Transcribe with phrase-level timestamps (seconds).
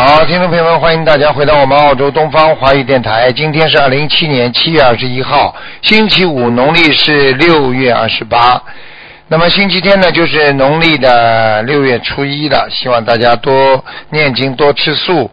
[0.00, 3.32] 好，听众朋友们，欢迎大家回到我们澳洲东方华语电台。
[3.32, 8.62] 今天是二零一七年七月二十一号，星期五，农历是六月二十八。
[9.26, 12.68] 那么星期天呢，就是农历的六月初一了。
[12.70, 15.28] 希望大家多念经，多吃素。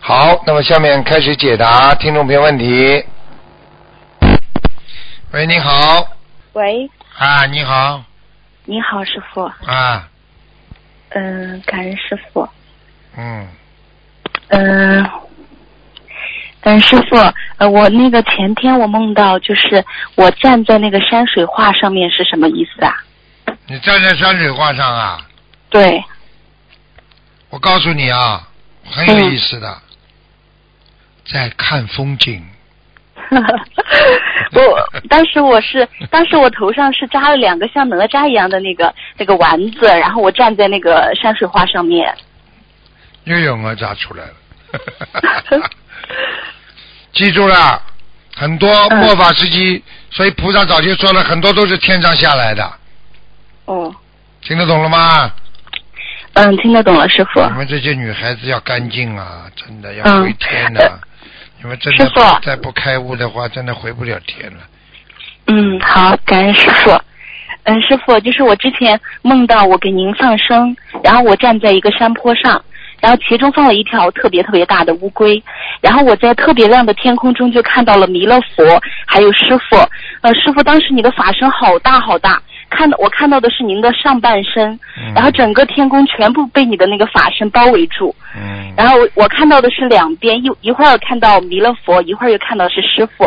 [0.00, 3.02] 好，那么下面开始解答听众朋友问题。
[5.30, 6.06] 喂，你好。
[6.52, 8.02] 喂，啊，你好。
[8.66, 9.44] 你好，师傅。
[9.64, 10.06] 啊。
[11.08, 12.46] 嗯，感恩师傅。
[13.16, 13.48] 嗯。
[14.50, 15.10] 嗯，
[16.62, 17.16] 嗯，师傅，
[17.58, 22.94] 呃，我那个前天我梦到，就是我站在那个山水画上面是什么意思啊？
[23.66, 25.26] 你站在山水画上啊？
[25.70, 26.02] 对。
[27.48, 28.46] 我告诉你啊，
[28.84, 29.78] 很有意思的，
[31.32, 32.44] 在看风景。
[34.52, 42.12] 我当时我是，当时我头上是扎了两个像哪吒一样的那个那个丸子，然后我站在那个山水画上面。
[43.24, 44.34] 又有哪吒出来了。
[47.12, 47.82] 记住了，
[48.36, 52.72] 很多末法时期，所以菩萨早就说了很多都是天上下来的。
[53.66, 53.94] 哦。
[54.42, 55.30] 听得懂了吗？
[56.34, 57.42] 嗯，听得懂了，师傅。
[57.42, 60.98] 你们这些女孩子要干净啊，真的要回天的。
[61.60, 64.58] 你们真的再不开悟的话，真的回不了天了。
[65.48, 66.98] 嗯，好，感恩师傅。
[67.64, 70.74] 嗯，师傅，就是我之前梦到我给您放生，
[71.04, 72.64] 然后我站在一个山坡上。
[73.00, 75.42] 然后其中放了一条特别特别大的乌龟，
[75.80, 78.64] 然后我在特别亮的天空中就看到了弥勒佛，
[79.06, 79.76] 还有师傅。
[80.22, 84.78] 呃，师傅，当时你的法身好大好大，看到我看到的是您的上半身，
[85.14, 88.14] 然后整个天空全部被你的那个法身包围住。
[88.34, 88.72] 嗯。
[88.76, 93.24] 然后我看到的是两边，一一会儿看到弥勒佛，一会儿又看到是师傅。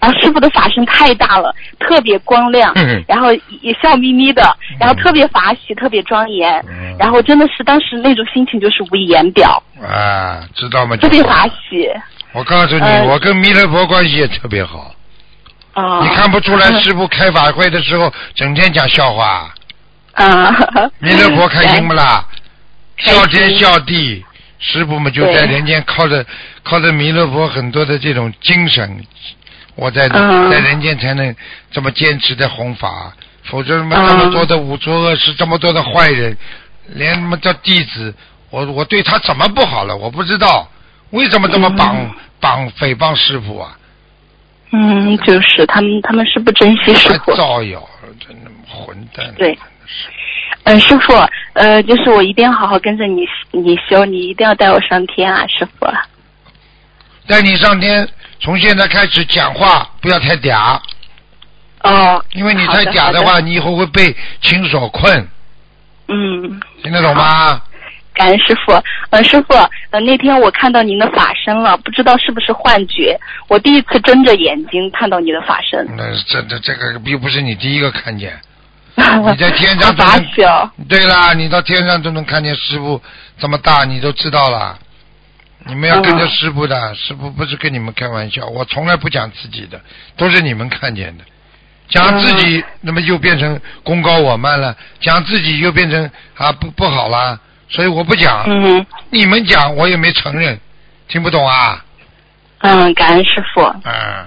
[0.00, 2.72] 然后师傅的法身太大了，特别光亮，
[3.06, 4.42] 然后也笑眯眯的，
[4.78, 6.64] 然后特别法喜，特别庄严。
[6.98, 9.62] 然后真的是当时那种心情就是无以言表。
[9.82, 10.96] 啊，知道吗？
[10.96, 11.88] 特别法喜。
[12.32, 14.92] 我告诉你，我跟弥勒佛关系也特别好。
[15.74, 16.00] 啊。
[16.02, 19.52] 你看不出来，师傅开法会的时候整天讲笑话。
[20.14, 20.54] 啊。
[20.98, 22.26] 弥勒佛开心不啦？
[22.98, 24.24] 笑天笑地，
[24.60, 26.24] 师傅们就在人间靠着
[26.62, 29.04] 靠着弥勒佛很多的这种精神。
[29.74, 31.34] 我在在人间才能
[31.72, 36.36] 这么坚持的弘法，否则什么这么多的五浊恶世，这么多的坏人，
[36.86, 38.14] 连什么叫弟子，
[38.50, 39.96] 我我对他怎么不好了？
[39.96, 40.68] 我不知道
[41.10, 43.76] 为什么这么绑绑诽谤师傅啊？
[44.76, 47.80] 嗯，就是他们他们是不珍惜师傅，造谣，
[48.18, 49.32] 真的混蛋。
[49.38, 49.56] 对，
[50.64, 51.12] 嗯，师傅，
[51.52, 55.86] 呃，就是我一定要好好跟着你你修，你一定要带我上天啊，师傅。
[57.28, 58.08] 带你上天。
[58.40, 60.78] 从现在开始讲话不要太嗲。
[61.84, 62.22] 哦。
[62.32, 65.28] 因为你太嗲的话，你以后会被情所困。
[66.08, 66.60] 嗯。
[66.82, 67.62] 听得懂吗？
[68.14, 68.72] 感恩师傅，
[69.10, 69.54] 呃，师傅，
[69.90, 73.18] 呃，那天我看到您的法身了，不知道是不是幻觉。
[73.48, 75.84] 我第一次睁着眼睛看到你的法身。
[75.96, 78.38] 那这这这个又不是你第一个看见。
[78.96, 80.70] 你在天上都能。
[80.88, 83.02] 对啦，你到天上都能看见师傅
[83.38, 84.78] 这么大，你都知道了。
[85.66, 89.80] 你们要跟着师傅的，师傅不是跟你们开玩笑，我从来不讲自己的，
[90.16, 91.24] 都是你们看见的。
[91.88, 98.44] 讲自己，那么又变成功高我慢了；讲自己又变成啊不不好了，所以我不讲。
[98.46, 98.84] 嗯。
[99.10, 100.58] 你们讲，我也没承认，
[101.08, 101.84] 听不懂啊？
[102.58, 103.60] 嗯，感恩师傅。
[103.84, 104.26] 嗯。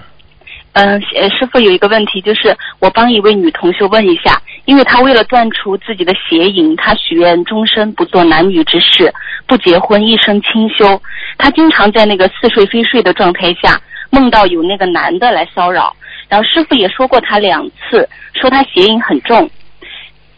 [0.73, 9.11] 嗯，师傅有一个问题，就是我帮一位女同学问一下，因为她为了断除自己的邪淫，她许愿终身不做男女之事，
[9.47, 11.01] 不结婚，一生清修。
[11.39, 13.81] 她经常在那个似睡非睡的状态下，
[14.11, 15.95] 梦到有那个男的来骚扰。
[16.29, 18.07] 然后师傅也说过她两次，
[18.39, 19.49] 说她邪淫很重。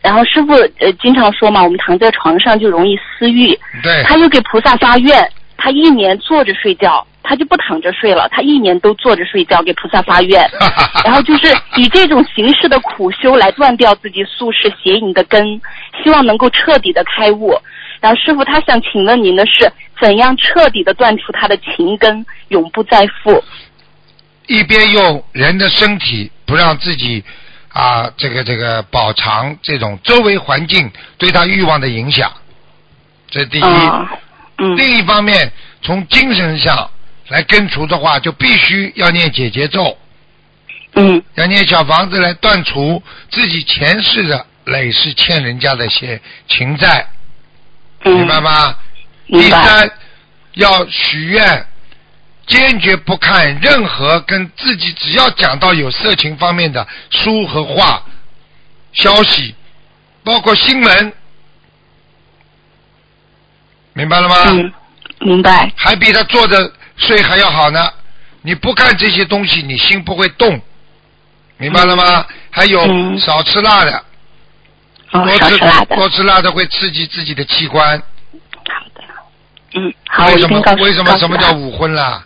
[0.01, 3.57] 然后师傅呃经常说嘛，我们躺在床上就容易私欲。
[3.83, 4.03] 对。
[4.03, 7.05] 他又给菩萨发愿，他一年坐着睡觉。
[7.21, 10.49] 他就不躺着睡了，他一年都坐着睡觉，给菩萨发愿，
[11.05, 15.61] 然后就是以这种形式的苦修来断掉自己宿世邪淫的根，
[16.01, 17.53] 希望能够彻底的开悟。
[17.99, 19.71] 然后师傅他想请问您的是，
[20.01, 23.43] 怎样彻底的断除他的情根，永不再复？
[24.47, 27.23] 一边用人的身体不让自己
[27.79, 32.31] 啊，这个这个饱尝这种周围环境对他欲望的影响，
[33.29, 33.63] 这第一。
[34.57, 34.75] 嗯。
[34.75, 36.89] 另一方面，从精神上。
[37.29, 39.95] 来根除的话，就必须要念解结咒。
[40.95, 47.05] 嗯要念小房子来断除自己前世的累世欠人家的一些情债，
[48.03, 48.75] 嗯，明白吗？
[49.27, 49.47] 第。
[49.51, 49.91] 三，
[50.55, 51.67] 要许愿，
[52.49, 58.03] 坚决不看任何跟自己只要讲到有色情方面的书和画、
[58.91, 59.53] 消息，
[60.23, 61.13] 包括新闻，
[63.93, 64.35] 明白了吗？
[64.47, 64.73] 嗯，
[65.19, 65.71] 明白。
[65.75, 67.87] 还比他坐着睡还要好呢。
[68.41, 70.59] 你不看这些东西，你心不会动，
[71.57, 72.25] 明白了吗？
[72.49, 74.03] 还有嗯少吃辣的，
[75.11, 75.95] 哦，多吃辣的。
[75.95, 77.99] 多吃辣的会刺激自己的器官。
[77.99, 79.03] 好的。
[79.75, 79.93] 嗯，
[80.33, 82.25] 为什么为什么什么叫五荤啦？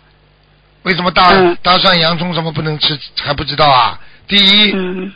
[0.84, 3.98] 为什么大、嗯大蒜、洋葱什么不能吃还不知道啊？
[4.26, 5.12] 第一、嗯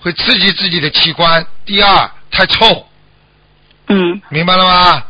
[0.00, 2.86] 会刺激自己的器官，第二太臭，
[3.88, 5.02] 嗯，明白了吗？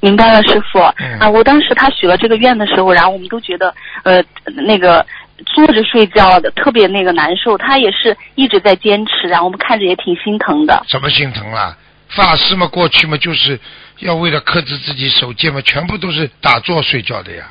[0.00, 0.78] 明白了，师傅。
[0.98, 3.74] 嗯啊，我当时他许了这个愿的时候，然后我们都觉得
[4.04, 5.04] 呃那个
[5.46, 10.84] 坐着睡觉的特别那个难受，他也是一直在坚持，然后我们看着也挺心疼的。
[10.86, 11.74] 什么心疼啦？
[12.10, 13.58] 法师嘛，过去嘛，就是
[14.00, 17.46] 要为了克制自己手贱嘛，全部都是打坐睡觉的呀，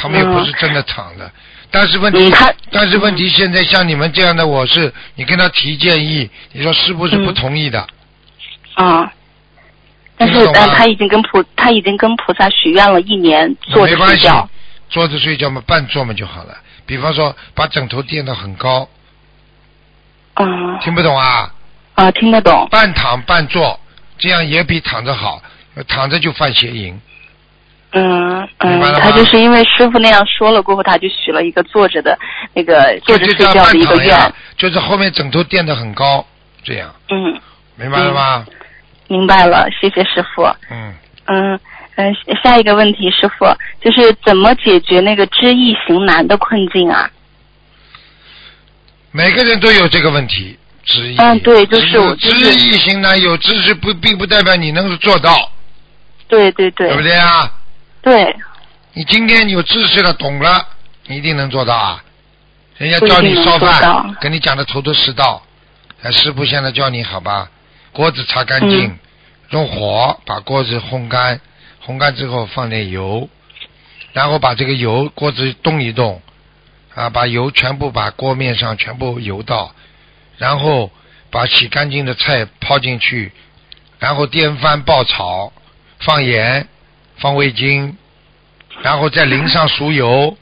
[0.00, 1.30] 他们又不是真的躺的。
[1.70, 2.32] 但是问题
[2.70, 7.86] 但是问题，现在像你们这样的，我是你跟他提建议，你说是不是不嗯同意的，
[8.74, 9.12] 啊。
[10.16, 14.48] 但是但他已经跟菩他已经跟菩萨许愿了一年，坐着没关系睡觉。，
[14.88, 16.56] 坐着睡觉嘛，半坐嘛就好了。
[16.86, 18.88] 比方说，把枕头垫得很高，
[20.34, 21.52] 嗯听不懂啊？
[21.94, 22.66] 啊，听得懂。
[22.70, 23.78] 半躺半坐，
[24.18, 25.40] 这样也比躺着好。
[25.86, 27.00] 躺着就犯邪淫，
[27.92, 32.16] 嗯嗯他就是因为师傅那样说了过后，他就许了一个坐着的
[32.54, 36.24] 那个坐着睡觉的一个愿。，就是后面枕头垫的很高，
[36.62, 37.40] 这样嗯，
[37.76, 38.46] 明白了吗？
[39.08, 40.44] 明白了，谢谢师傅。
[40.70, 40.94] 嗯，
[41.26, 41.60] 嗯
[41.96, 42.14] 嗯，
[42.44, 43.44] 下一个问题，师傅
[43.82, 47.10] 就是怎么解决那个知易行难的困境啊？
[49.10, 51.16] 每个人都有这个问题，知易。
[51.16, 55.34] 嗯对就是我就是知易行难，有知识不并不代表你能够做到，
[56.28, 57.52] 对对对对不对啊？
[58.02, 58.36] 对
[58.94, 60.66] 你今天有知识了，懂了，
[61.06, 62.04] 你一定能做到啊！
[62.76, 65.42] 人家教你烧饭，跟你讲的头头是道。
[66.02, 67.50] 哎，师傅现在教你好吧？
[67.92, 68.98] 锅子擦干净，嗯
[69.50, 71.40] 用火把锅子烘干，
[71.84, 73.28] 烘干之后放点油，
[74.12, 76.22] 然后把这个油锅子动一动，
[76.94, 79.74] 啊，把油全部把锅面上全部油到，
[80.38, 80.90] 然后
[81.30, 83.32] 把洗干净的菜泡进去，
[83.98, 85.52] 然后颠翻爆炒，
[85.98, 86.68] 放盐，
[87.20, 87.96] 放味精，
[88.82, 90.36] 然后再淋上熟油，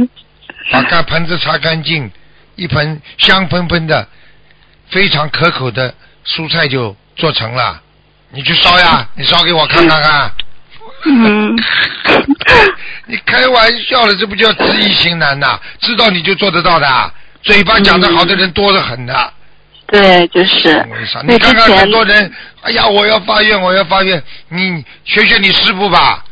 [0.72, 2.10] 把干盆子擦干净，
[2.56, 4.08] 一盆香喷喷的、
[4.88, 5.94] 非常可口的
[6.26, 7.80] 蔬菜就做成了。
[8.30, 10.32] 你去烧呀，你烧给我看看看。
[11.04, 11.56] 嗯
[13.06, 15.58] 你开玩笑了，这不叫知易行难呐？
[15.80, 17.12] 知道你就做得到的，
[17.42, 19.32] 嘴巴讲得好的人多得很的。
[19.90, 20.86] 对，就是
[21.26, 24.22] 你看看很多人，哎呀，我要发愿，我要发愿。
[24.50, 26.22] 你学学你师傅吧，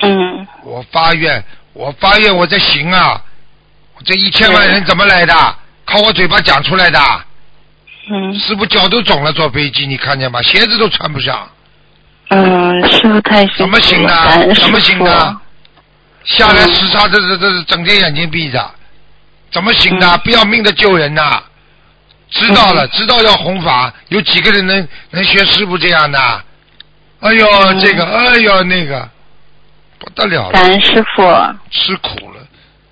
[0.00, 1.42] 嗯我发愿，
[1.72, 3.22] 我发愿，我在行啊。
[4.04, 5.34] 这一千万人怎么来的？
[5.86, 7.00] 靠我嘴巴讲出来的。
[8.10, 10.42] 嗯师傅脚都肿了，坐飞机你看见吗？
[10.42, 11.48] 鞋子都穿不上，
[12.28, 15.40] 嗯，师傅太辛苦了，怎么行呢怎么行傅呢
[16.24, 18.70] 下来嗯时差这这这整天眼睛闭着，
[19.50, 20.06] 怎么行的？
[20.06, 21.42] 嗯不要命的救人呐！
[22.30, 26.18] 知道了，知道要弘法，有几个人能能学师傅这样的？
[27.20, 29.08] 哎呦，嗯这个，哎呦那个，
[29.98, 31.22] 不得了了，感恩师傅，
[31.70, 32.40] 吃苦了，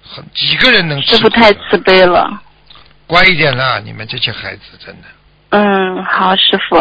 [0.02, 2.42] 很几个人能吃师傅苦的太慈悲了。
[3.06, 5.08] 乖一点啦，你们这些孩子真的。
[5.50, 6.76] 嗯，好，师傅。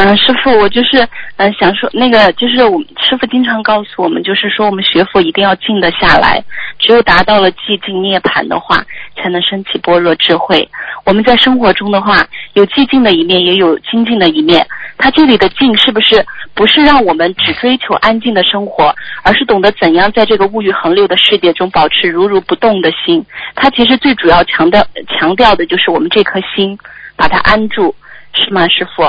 [0.00, 1.04] 嗯，师傅，我就是
[1.38, 6.40] 嗯想说那个，就是我们师傅经常告诉我们，就是说我们学佛一定要静得下来，
[6.78, 8.80] 只有达到了寂静涅槃的话，
[9.16, 10.68] 才能升起般若智慧。
[11.04, 14.64] 我们在生活中的话，有寂静的一面，也有精进的一面。
[14.98, 16.24] 它这里的静是不是
[16.54, 23.24] 不是让我们只追求安静的生活，而是懂得怎样在这个物欲横流的世界中保持如如不动的心？
[23.56, 24.80] 它其实最主要强调
[25.18, 26.78] 强调的就是我们这颗心，
[27.16, 27.92] 把它安住，
[28.32, 29.02] 是吗，师傅？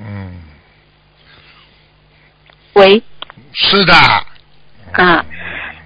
[0.00, 0.32] 嗯，
[2.74, 3.02] 喂，
[3.52, 3.94] 是的。
[4.92, 5.24] 啊，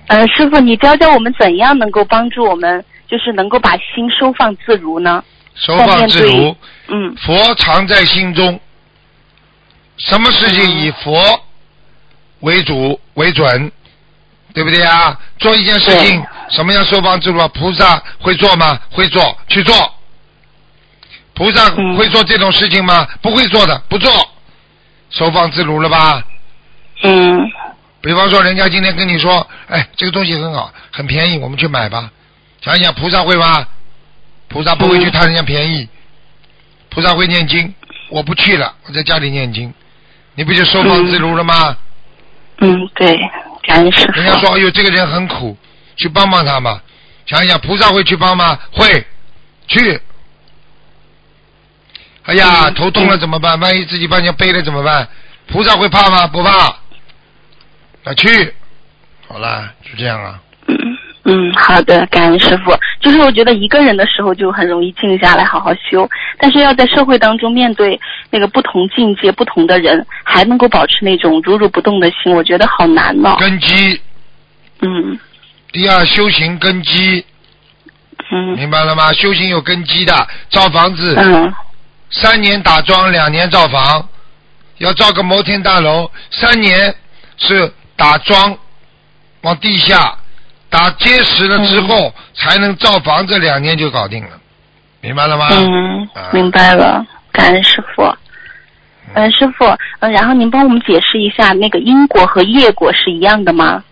[0.08, 5.22] 呃，师傅，你教教我们怎样能够帮助我们，就是能够把心收放自如呢？
[5.54, 6.56] 收放自如
[6.88, 8.58] 嗯佛藏在心中。
[9.98, 11.20] 什么事情以佛
[12.40, 13.70] 为主为准，
[14.54, 15.18] 对不对啊？
[15.38, 17.48] 做一件事情，什么样收放自如啊？
[17.48, 18.80] 菩萨会做吗？
[18.90, 19.74] 会做，去做。
[21.40, 23.08] 菩萨嗯会做这种事情吗？
[23.22, 24.12] 不会做的，不做。
[25.08, 26.22] 收放自如了吧？
[27.02, 27.50] 嗯
[28.02, 32.10] 比方说，人家今天跟你说，哎，这个东西很好，很便宜，我们去买吧。
[32.60, 33.66] 想一想，菩萨会吗？
[34.48, 35.88] 菩萨不会去贪人家便宜，
[36.90, 37.74] 菩萨会念经，
[38.10, 39.72] 我不去了，我在家里念经，
[40.34, 41.74] 你不就收放自如了吗？
[42.58, 43.18] 嗯，对，
[43.62, 44.04] 感恩师。
[44.12, 45.56] 人家说，哎呦，这个人很苦，
[45.96, 46.82] 去帮帮他嘛。
[47.24, 48.58] 想一想，菩萨会去帮吗？
[48.70, 49.06] 会，
[49.66, 49.98] 去。
[52.30, 53.58] 哎呀，头痛了怎么办？
[53.58, 55.08] 万一自己把人家背了怎么办？
[55.48, 56.28] 菩萨会怕吗？
[56.28, 56.50] 不怕。
[58.04, 58.54] 啊，去。
[59.26, 60.38] 好啦，就这样啊。
[60.68, 60.76] 嗯
[61.24, 62.72] 嗯，好的，感恩师傅。
[63.00, 66.08] 就是我觉得一个人的时候就很容易静下来好好修，
[66.38, 73.34] 但是要在社会当中面对那个不同境界、不同的人，还能够保持那种如如不动的心，我觉得好难呢。
[73.40, 74.00] 根基。
[74.82, 75.18] 嗯。
[75.72, 77.26] 第二，修行根基。
[78.30, 78.54] 嗯。
[78.54, 79.12] 明白了吗？
[79.14, 81.16] 修行有根基的，造房子。
[81.18, 81.52] 嗯。
[82.10, 84.08] 三年打桩，两年造房，
[84.78, 86.94] 要造个摩天大楼，三年
[87.36, 88.56] 是打桩，
[89.42, 90.16] 往地下
[90.68, 94.40] 打结实了之后，才能造房子，两年就搞定了，
[95.00, 95.48] 明白了吗？
[95.52, 98.02] 嗯，明白了，感恩师傅。
[99.14, 99.64] 嗯，师傅，
[100.00, 103.82] 嗯，然后您帮我们解释一下，那个因果和业果是一样的吗？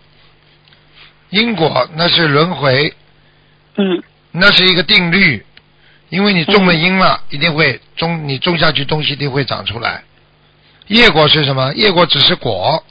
[1.29, 2.93] 因果那是轮回。
[3.75, 4.01] 嗯。
[4.31, 5.45] 那是一个定律。
[6.09, 10.03] 因为你种了因了，一定会种，你种下去东西一定会长出来。
[10.87, 11.71] 业果是什么？
[11.75, 12.83] 业果只是果，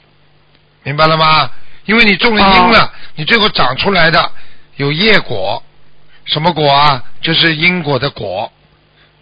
[0.83, 1.51] 明白了吗？
[1.85, 4.31] 因为你种了因了，你最后长出来的
[4.77, 5.61] 有业果，
[6.25, 7.03] 什么果啊？
[7.21, 8.51] 就是因果的果。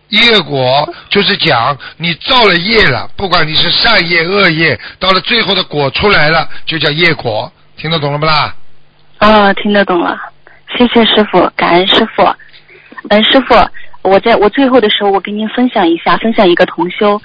[0.10, 7.52] 业果就是讲你造了业了，不管你是善业恶业，到了最后的果出来了，就叫业果。
[7.76, 8.56] 听得懂了不啦？
[9.18, 10.18] 啊，听得懂了。
[10.78, 12.24] 谢谢师傅，感恩师傅。
[13.10, 13.56] 嗯，师傅。
[14.08, 17.20] 我在我最后的时候，我跟您分享一下，分享一个同修，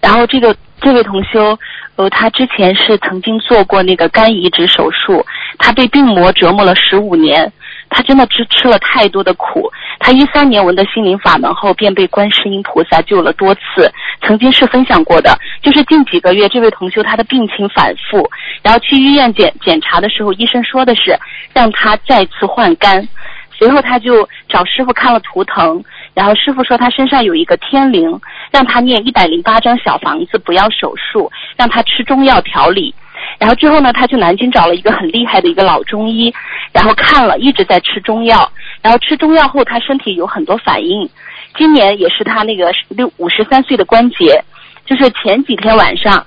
[0.00, 1.58] 然后这个这位同修，
[1.96, 5.24] 呃，他之前是曾经做过那个肝移植手术，
[5.58, 7.52] 他被病魔折磨了十五年，
[7.90, 9.68] 他真的吃吃了太多的苦。
[9.98, 13.92] 他一三年闻的心灵法门后，便被观世音菩萨救了多次。
[14.22, 18.30] 曾经是分享过的，就是近几个月，这位同修他的病情反复，
[18.62, 21.18] 然后去医院检检查的时候，医生说的是
[21.52, 23.06] 让他再次换肝。
[23.50, 25.82] 随后他就找师傅看了图腾，
[26.18, 28.20] 然后师傅说他身上有一个天灵，
[28.50, 32.92] 让他念一百零八张小房子，不要手术，让他吃中药调理。
[33.38, 36.34] 然后之后呢，他去南京找了一个很厉害的一个老中医，
[36.72, 38.50] 然后看了一直在吃中药，
[38.82, 41.08] 然后吃中药后他身体有很多反应。
[41.56, 44.42] 今年也是他那个六五十三岁的关节，
[44.84, 46.26] 就是前几天晚上，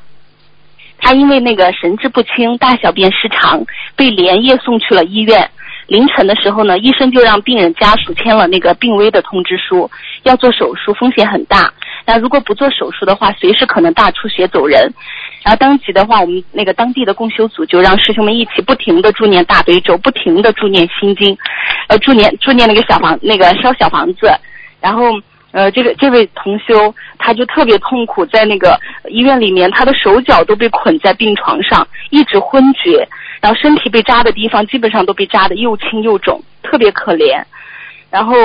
[1.00, 3.62] 他因为那个神志不清、大小便失常，
[3.98, 5.50] 被连夜送去了医院。
[5.92, 9.92] 凌晨的时候呢，医生就让病人家属签了那个病危的通知书，
[10.24, 11.70] 要做手术，风险很大。
[12.06, 14.90] 那如果不做手术的话，随时可能大出血走人。
[15.44, 21.38] 然后当即的话，我们那个当地的共修组就让师兄们一起不停的助念大悲咒，不停的助念心经，
[21.90, 24.32] 呃，助念助念那个小房那个烧小房子。
[24.80, 25.12] 然后
[25.52, 28.80] 呃，这个这位同修他就特别痛苦，在那个
[29.10, 33.08] 医院里面，他的手脚都被捆在病床上，一直昏厥。
[33.42, 37.44] 然后身体被扎的地方基本上都被扎的又青又肿，特别可怜。
[38.10, 38.36] 然后，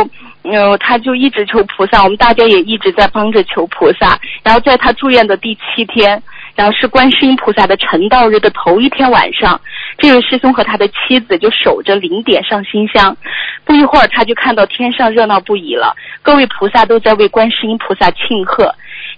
[0.43, 4.19] 嗯，他就一直求菩萨，我们大家也一直在帮着求菩萨。
[4.43, 6.23] 然后在他住院的第七天，
[6.57, 9.61] 然后是观世音菩萨的成道日的头一天晚上，
[9.99, 13.15] 这位师兄和他的妻子就守着零点上心香。
[13.65, 18.75] 不一会儿，他就看到天上热闹不已了，各位菩萨都在为观世音菩萨庆贺。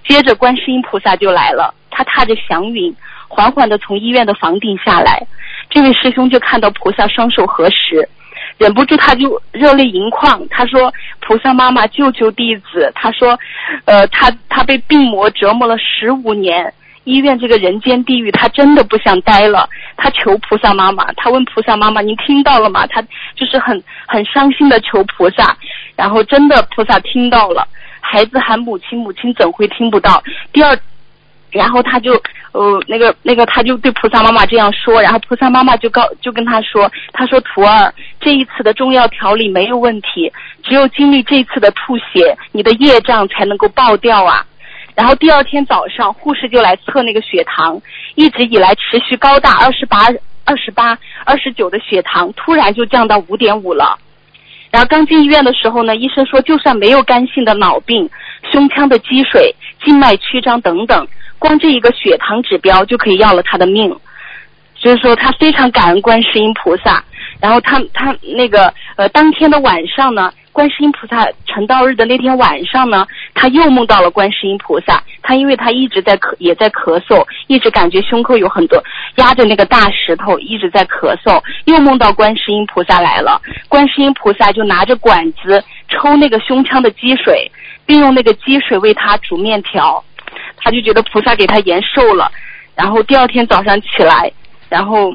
[0.07, 2.95] 接着，观世音菩萨就来了，他踏着祥云，
[3.29, 5.25] 缓缓的从医院的房顶下来。
[5.71, 8.09] 这位师兄就看到菩萨双手合十，
[8.57, 10.43] 忍不住他就热泪盈眶。
[10.49, 13.39] 他说：“菩萨妈妈救救弟子。”他说
[13.85, 16.73] ：“呃，他他被病魔折磨了十五年，
[17.09, 19.69] 医院这个人间地狱，他真的不想待了。
[19.97, 23.01] 他求菩萨妈妈，他问菩萨妈妈：‘您听到了吗？’他
[23.35, 25.57] 就是很很伤心的求菩萨。
[25.97, 27.67] 然后真的菩萨听到了，
[28.01, 30.23] 孩子喊母亲，母亲怎会听不到？
[30.53, 30.79] 第二。”
[31.51, 32.13] 然后他就，
[32.53, 40.31] 呃，那个那个，他就对菩萨妈妈这样说，然后菩萨妈妈就告就跟他说，他说徒儿，这一次的中药调理没有问题，
[40.63, 44.45] 只有经历这次的吐血，你的业障才能够爆掉啊。
[44.99, 47.81] 然后第二天早上，护士就来测那个血糖，
[48.17, 50.09] 一直以来持续高大二十八、
[50.45, 53.97] 二十八、二十九的血糖，突然就降到五点五了。
[54.73, 58.11] 然后刚进医院的时候呢，医生说就算没有肝性的脑病、
[58.51, 61.07] 胸腔的积水、静脉曲张等等。
[61.39, 63.97] 光这一个血糖指标就可以要了他的命，
[64.75, 67.05] 所以说他非常感恩观世音菩萨。
[67.41, 75.01] 然后他他那个呃当天的晚上呢，观世音菩萨成道日的那天晚上呢，他又梦到了观世音菩萨。
[75.23, 78.83] 他因为他一直在咳，也在咳嗽，一直感觉胸口有很多
[79.19, 81.41] 压着那个大石头，一直在咳嗽。
[81.67, 87.49] 又梦到观世音菩萨来了，观世音菩萨就拿着管子抽那个胸腔的积水，
[87.87, 90.03] 并用那个积水为他煮面条。
[90.57, 92.29] 他就觉得菩萨给他延寿了。
[92.75, 94.29] 然后第二天早上起来，
[94.69, 95.15] 然后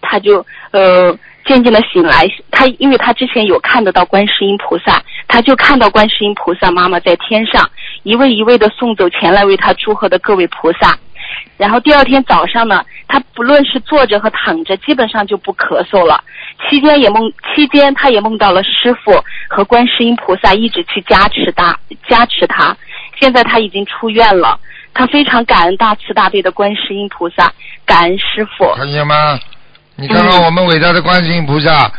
[0.00, 1.16] 他就呃。
[1.50, 7.68] 渐渐的醒来，他因为他之前有看得到观世音菩萨，他就看到观世音菩萨妈妈在天上
[8.04, 10.96] 一位一位的送走前来为他祝贺的各位菩萨。
[11.56, 16.22] 然后第二天早上呢，他不论是坐着和躺着，基本上就不咳嗽了。
[16.68, 19.12] 期间也梦，期间他也梦到了师傅
[19.48, 21.76] 和观世音菩萨一直去加持他，
[22.08, 22.76] 加持他。
[23.18, 24.56] 现在他已经出院了，
[24.94, 27.52] 他非常感恩大慈大悲的观世音菩萨，
[27.84, 28.72] 感恩师傅。
[28.76, 29.36] 看见吗？
[30.00, 31.92] 你看看我们伟大的观世音菩萨，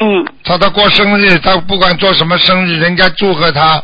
[0.00, 3.82] 嗯，他他过生日，他不管做什么生日，人家祝贺他。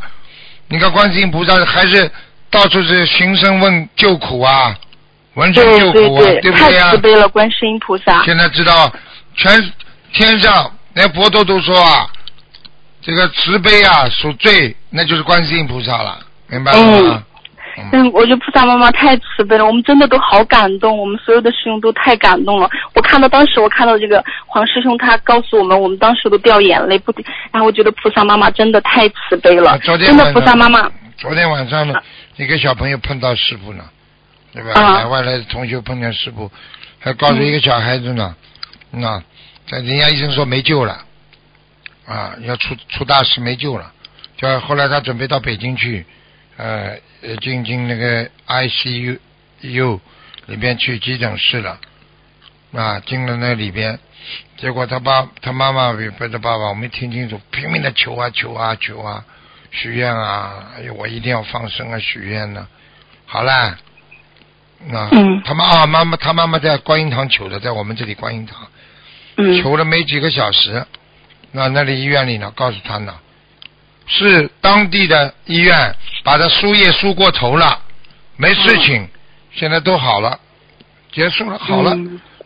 [0.69, 2.11] 你看观世音菩萨还是
[2.51, 4.75] 到处是寻声问救苦啊，
[5.35, 6.85] 闻声救苦啊，对不对呀？
[6.85, 8.25] 太慈悲了，观世音菩萨。
[8.25, 8.91] 现在知道，
[9.37, 9.73] 全
[10.15, 12.09] 天上连佛陀都说啊，
[13.03, 16.99] 这个慈悲啊赎罪，那就是观世音菩萨了，明白了吗？
[16.99, 17.23] 嗯，
[18.13, 22.71] 我觉得菩萨妈妈太慈悲了，我们真的都好感动，我们所有的师兄都太感动了。
[22.95, 27.13] 我看到当时我看到这个黄师兄，他告诉我们，我们当时都掉眼泪，不，
[27.51, 30.91] 然后我觉得菩萨妈妈真的太慈悲了，真的菩萨妈妈。
[31.17, 31.95] 昨天晚上呢，
[32.37, 33.85] 一个小朋友碰到师傅了，
[34.53, 34.95] 对吧？
[34.95, 36.51] 海外来的同学碰见师傅，
[36.99, 38.35] 还告诉一个小孩子呢，
[38.91, 39.23] 那，
[39.69, 40.99] 人家医生说没救了，
[42.07, 43.93] 啊，要出出大事没救了，
[44.37, 46.05] 就后来他准备到北京去，
[46.57, 46.97] 呃。
[47.27, 49.19] 呃，进进那个 ICU
[49.63, 49.99] U
[50.45, 51.81] 里边去急诊室了，
[52.75, 53.99] 啊，进了那里边，
[54.59, 59.25] 结果他爸他妈妈不他爸爸，我没听清楚，拼命的求啊求啊求啊，
[59.71, 62.69] 许愿啊，哎呦，我一定要放生啊，许愿呢，
[63.25, 63.79] 好了，
[64.89, 65.09] 那
[65.47, 68.69] 他妈啊妈妈他妈妈在观音堂求的，在我们这里观音堂，
[69.63, 70.87] 求了没几个小时，
[71.53, 73.19] 那那里医院里呢，告诉他呢。
[74.07, 77.79] 是当地的医院把他输液输过头了，
[78.37, 79.09] 没事情，
[79.53, 80.39] 现在都好了，
[81.13, 81.97] 结束了，好了。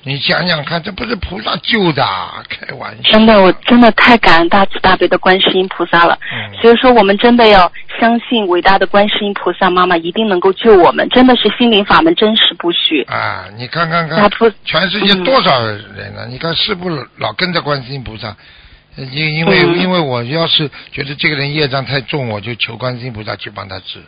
[0.05, 2.03] 你想想看，这不是菩萨救的，
[2.49, 3.11] 开玩笑。
[3.11, 6.17] 真的，我真的太感恩大慈大悲的观世音菩萨了。
[6.63, 13.03] 所以说，我们真的要相信伟大的观世音菩萨妈妈一定能够救我们，真的是心灵法门，真实不虚。
[13.03, 14.31] 啊，你看看看，
[14.65, 16.27] 全世界多少人呢？
[16.31, 18.35] 你看是不是老跟着观世音菩萨？
[18.99, 24.03] 因因为因为我要是觉得这个人业障太重，我就求观世音菩萨去帮他治，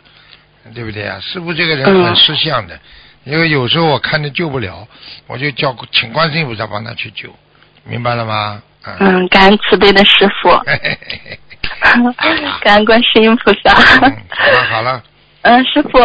[0.73, 1.19] 对不对啊？
[1.21, 2.77] 师傅这个人很识相的，
[3.23, 4.87] 因为有时候我看着救不了，
[5.27, 7.33] 我就叫请观世音菩萨帮他去救，
[7.85, 8.61] 明白了吗？
[8.99, 10.49] 嗯，感恩慈悲的师傅，
[12.61, 13.73] 感恩观世音菩萨。
[13.75, 15.03] 好了 好了。
[15.43, 15.99] 嗯，师傅，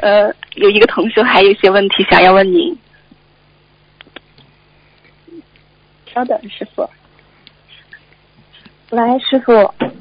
[0.00, 2.76] 呃，有一个同学还有一些问题想要问您，
[6.12, 6.88] 稍等，师傅。
[8.90, 9.52] 喂，师傅。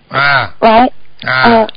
[0.09, 0.53] 啊。
[0.59, 0.69] 喂。
[1.23, 1.67] 啊。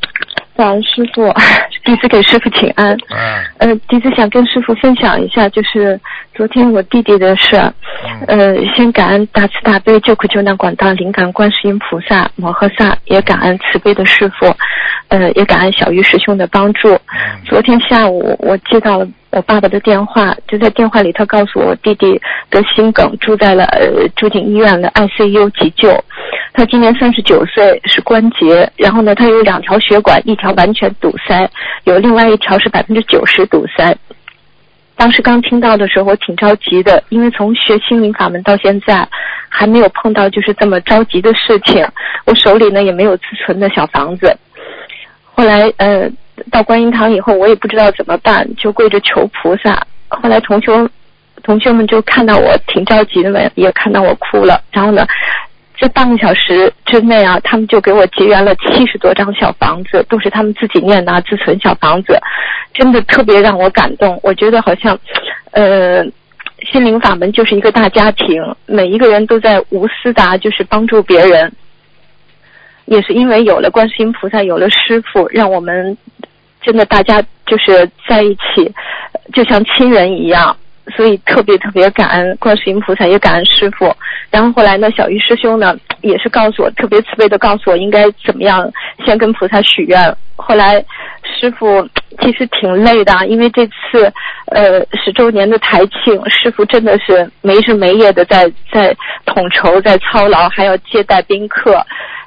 [0.55, 1.33] 早安，师傅，
[1.85, 2.93] 弟子给师傅请安。
[3.09, 3.45] 嗯。
[3.59, 5.99] 呃，弟子想跟师傅分享一下，就是
[6.35, 7.57] 昨天我弟弟的事。
[7.57, 8.25] 嗯。
[8.29, 14.55] 呃，先感恩大慈大悲救苦救难广大灵感观世音菩萨摩诃萨，也感恩慈悲的师傅，
[15.09, 16.95] 呃，也感恩小玉师兄的帮助。
[16.95, 17.01] 嗯。
[17.47, 19.07] 昨天下午我接到了。
[19.33, 22.21] 我爸爸的电话就在电话里，他告诉我弟弟
[22.51, 25.89] 得心梗，住在了呃住进医院的 ICU 急救。
[26.53, 31.49] 他今年三十九岁，是关节，然后呢，他有两条血管，一条完全堵塞，
[31.85, 33.97] 有另外一条是百分之九十堵塞。
[34.97, 39.09] 当时刚听到的时候，我挺着急的，因为从学心灵法门到现在，
[39.49, 41.87] 还没有碰到就是这么着急的事情。
[42.27, 44.37] 我手里呢也没有自存的小房子。
[45.35, 46.11] 后来呃。
[46.51, 49.81] 到观音堂以后，我也不知道怎么办，就跪着求菩萨。
[50.09, 50.73] 后来同学
[51.43, 54.61] 同学们就看到我挺着急的嘛，也看到我哭了。
[54.73, 55.07] 然后呢，
[55.83, 62.17] 这半个小时之内啊，他们就给我结缘了七十多张小房子，都是他们自己念的自存小房子，
[62.73, 64.17] 真的特别让我感动。
[64.23, 64.97] 我觉得好像，
[65.51, 66.05] 呃，
[66.71, 71.53] 心灵法门就是一个大家庭，每一个人都在无私的，就是帮助别人。
[72.85, 75.99] 也是因为有了观世音菩萨，有了师傅，让我们。
[76.65, 78.73] 真的，大家就是在一起，
[79.33, 80.57] 就像亲人一样，
[80.97, 83.95] 所以特别特别感恩观世音菩萨，也感恩师傅。
[84.31, 88.69] 然后后来呢，小鱼师兄呢也是告诉我，特别慈悲的告诉我应该怎么样，
[89.05, 90.17] 先跟菩萨许愿。
[90.37, 90.85] 后来
[91.23, 91.87] 师傅
[92.21, 94.13] 其实挺累的，因为这次
[94.47, 101.85] 呃十周年的台庆，师傅真的是没日没夜的在在统筹，在操劳，还要接待宾客。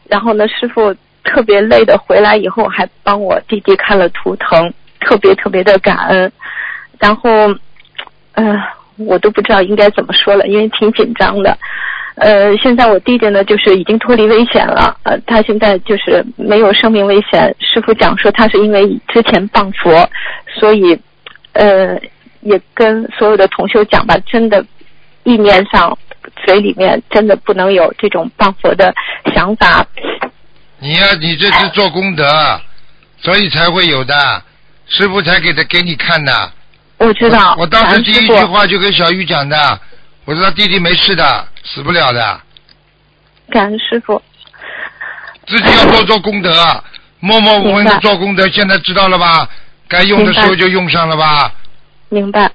[0.08, 6.32] 然后呢，师傅特别累的回来以后，还帮我弟弟看了图腾，特别特别的感恩。
[6.98, 7.54] 然后，
[8.36, 8.58] 嗯，
[8.98, 11.58] 我都不知道应该怎么说了，因为挺紧张的。
[12.16, 14.98] 呃，现在我弟弟呢，就是已经脱离危险了。
[15.04, 17.54] 呃，他现在就是没有生命危险。
[17.60, 20.10] 师傅讲说，他是因为之前谤佛，
[20.58, 20.98] 所以，
[21.52, 22.00] 呃，
[22.40, 24.66] 也跟所有的同修讲吧，真的，
[25.24, 25.98] 意念上、
[26.46, 28.94] 嘴里面真的不能有这种谤佛的
[29.34, 29.86] 想法。
[30.80, 32.24] 你呀，你这是做功德，
[33.18, 34.14] 所以才会有的，
[34.88, 36.32] 师傅才给他给你看的。
[36.98, 37.56] 我知道。
[37.58, 39.80] 我当时第一句话就跟小玉讲的，
[40.26, 41.48] 我说他弟弟没事的。
[41.68, 42.40] 死不了的，
[43.50, 44.22] 感恩师傅。
[45.48, 46.84] 自己要多做功德，
[47.20, 48.48] 默默无闻的做功德。
[48.50, 49.50] 现在知道了吧？
[49.88, 51.52] 该用的时候就用上了吧？
[52.10, 52.52] 明白。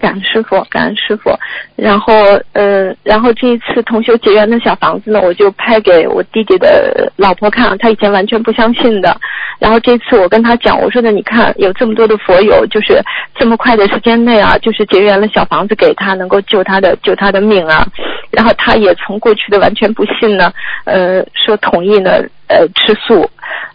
[0.00, 1.30] 感恩师傅，感恩师傅。
[1.76, 2.12] 然后，
[2.54, 9.16] 呃，然后这一次同修结缘的小房子呢，我就拍给我弟弟的老婆看，他以前完全不相信的。
[9.60, 13.00] 然后这次我跟他讲，我说的你看，有这么多的佛友，就是
[13.34, 17.86] 这么快的时间内啊，就是结缘了小房子给他，能够救他的救他的命啊。
[18.30, 20.52] 然后他也从过去的完全不信呢，
[20.84, 22.12] 呃，说同意呢，
[22.48, 23.30] 呃，吃素。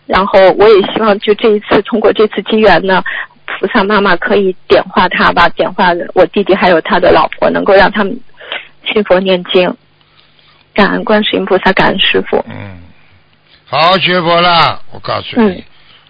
[0.07, 3.03] 然后我也希望就这一次通过这次机缘呢。
[3.45, 8.19] 菩萨妈妈可以点化他吧，点化我弟弟还有他的老婆，能够让他们
[8.85, 9.73] 信佛念经。
[10.73, 12.43] 感恩观世音菩萨，感恩师傅。
[12.49, 12.77] 嗯，
[13.65, 14.79] 好好学佛啦！
[14.91, 15.63] 我告诉你，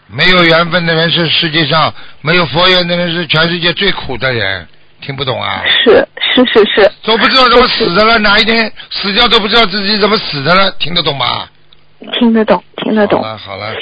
[0.07, 4.67] 没有缘分的人是世界上没有佛缘的人是全世界最苦的人。
[5.01, 5.61] 听不懂啊？
[5.83, 6.91] 是是是是。
[7.03, 11.47] 都不知道怎么死的了，哪一天死掉都不知道自己怎么死的了，听得懂吗？
[12.17, 13.21] 听得懂，听得懂。
[13.21, 13.75] 好了好了。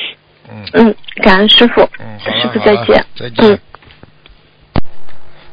[0.73, 1.81] 嗯，感恩师傅。
[1.99, 3.05] 嗯，师傅再见。
[3.15, 3.51] 再见。
[3.51, 3.59] 嗯。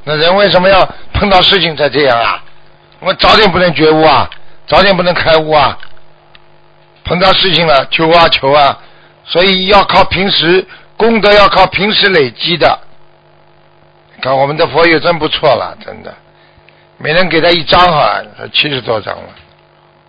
[0.04, 2.42] 那人为什么要碰到事情才这样啊？
[3.00, 4.28] 我早点不能觉悟啊，
[4.66, 5.78] 早点不能开悟啊。
[7.04, 8.78] 碰到事情了，求啊求啊，
[9.24, 12.78] 所以要靠平时功德，要靠平时累积的。
[14.20, 16.14] 看我们的佛友真不错了，真的，
[16.98, 18.20] 每人给他一张哈，
[18.52, 19.28] 七十多张了，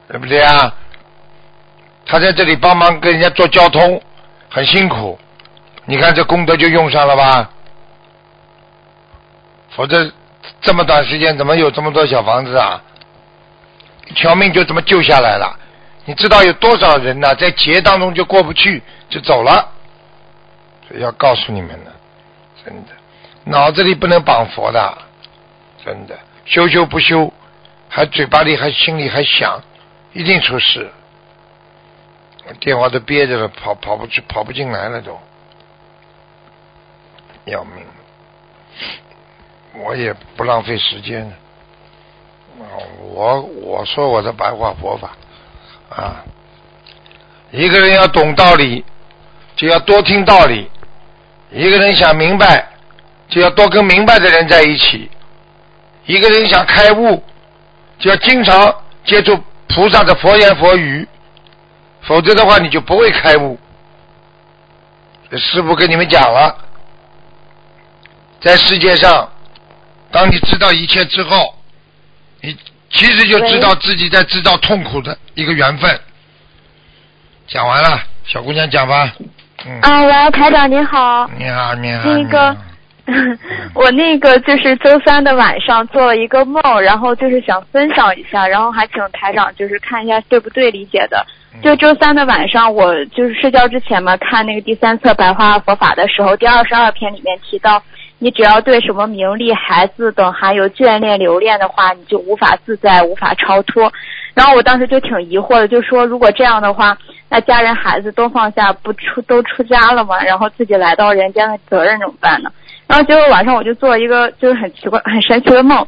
[0.09, 0.73] 对不对啊？
[2.05, 4.01] 他在这里帮忙跟人家做交通。
[4.53, 5.17] 很辛苦，
[5.85, 7.49] 你看这功德就用上了吧？
[9.69, 10.11] 否则
[10.59, 12.81] 这么短时间怎么有这么多小房子啊？
[14.07, 15.57] 一条命就这么救下来了。
[16.03, 17.33] 你知道有多少人呢？
[17.35, 19.69] 在劫当中就过不去，就走了。
[20.85, 21.91] 所以要告诉你们的，
[22.65, 22.91] 真的，
[23.45, 24.97] 脑子里不能绑佛的，
[25.85, 27.31] 真的，修修不修，
[27.87, 29.61] 还嘴巴里还心里还想，
[30.11, 30.91] 一定出事。
[32.59, 35.17] 电话都憋着了，跑跑不去，跑不进来了都，
[37.45, 37.85] 要命！
[39.73, 41.31] 我也不浪费时间，
[43.13, 45.11] 我我说我的白话佛法
[45.89, 46.23] 啊，
[47.51, 48.83] 一个人要懂道理，
[49.55, 50.69] 就要多听道理；
[51.51, 52.67] 一个人想明白，
[53.29, 55.09] 就要多跟明白的人在一起；
[56.05, 57.23] 一个人想开悟，
[57.97, 61.07] 就要经常接触菩萨的佛言佛语。
[62.01, 63.59] 否则的话，你就不会开悟。
[65.37, 66.55] 师傅跟你们讲了，
[68.41, 69.29] 在世界上，
[70.11, 71.55] 当你知道一切之后，
[72.41, 72.53] 你
[72.89, 75.99] 其实就知道自己在制造痛苦的一个缘分。
[77.47, 79.13] 讲完了，小姑娘讲吧。
[79.65, 79.79] 嗯。
[79.81, 81.29] 啊，喂，台长你好。
[81.37, 82.09] 你好，你好。
[82.09, 82.57] 那个，
[83.73, 91.25] 我那个就是周三的晚上做了一个梦，然后就是想分享一下，然后还请台长就是看一下对不对理解的。
[91.61, 97.81] 就周三的晚上，我就是睡觉之前嘛，看那个第三册白话佛法的时候，第二十二篇里面提到，
[98.19, 103.91] 你只要对什么名利、孩子等还有眷恋、留恋的话，你就无法自在、无法超脱。
[104.33, 106.97] 然后我当时就挺疑惑的，就说如果这样的话，
[107.29, 110.23] 那家人、孩子都放下，不出都出家了嘛？
[110.23, 112.49] 然后自己来到人间的责任怎么办呢？
[112.87, 115.85] 然后结果晚上我就做了一个就是很奇怪、很神奇的梦。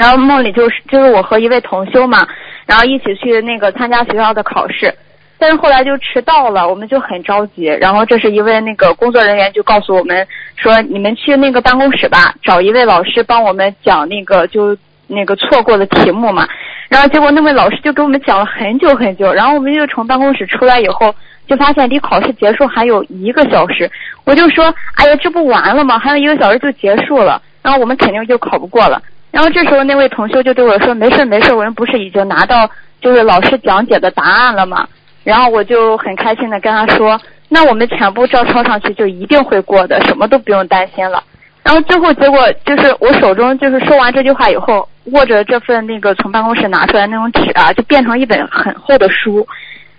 [0.00, 2.26] 然后梦里就是就是我和一位同修嘛，
[2.64, 4.90] 然后一起去那个参加学校的考试，
[5.38, 7.64] 但是后来就迟到了，我们就很着急。
[7.66, 14.74] 然后这是一位那个工作人员就告诉我们说，你们去那个办公室吧，找一位老师帮我们讲那个就
[15.06, 16.48] 那个错过的题目嘛。
[16.88, 21.14] 然后结果那位老师就给我们讲了很久很久，然后我们就从办公室出来以后，
[21.46, 23.90] 就发现离考试结束还有一个小时。
[24.24, 25.98] 我就说，哎呀，这不完了吗？
[25.98, 28.98] 还有一个小时就结束了，然后我们肯定就考不过了。
[29.30, 32.68] 然后这时候那位同修就对我说：“没事没事，我们不是已经拿到
[33.00, 34.86] 就是老师讲解的答案了吗？”
[35.22, 41.22] 然后我就很开心的跟他说：“那我们全部照抄上去，就一定会过的，什么都不用担心了。”
[41.62, 49.46] 然后最后结果就是我手中就是说完这句话以后，握着这份那个从办公室拿出来那种纸啊，就变成一本很厚的书。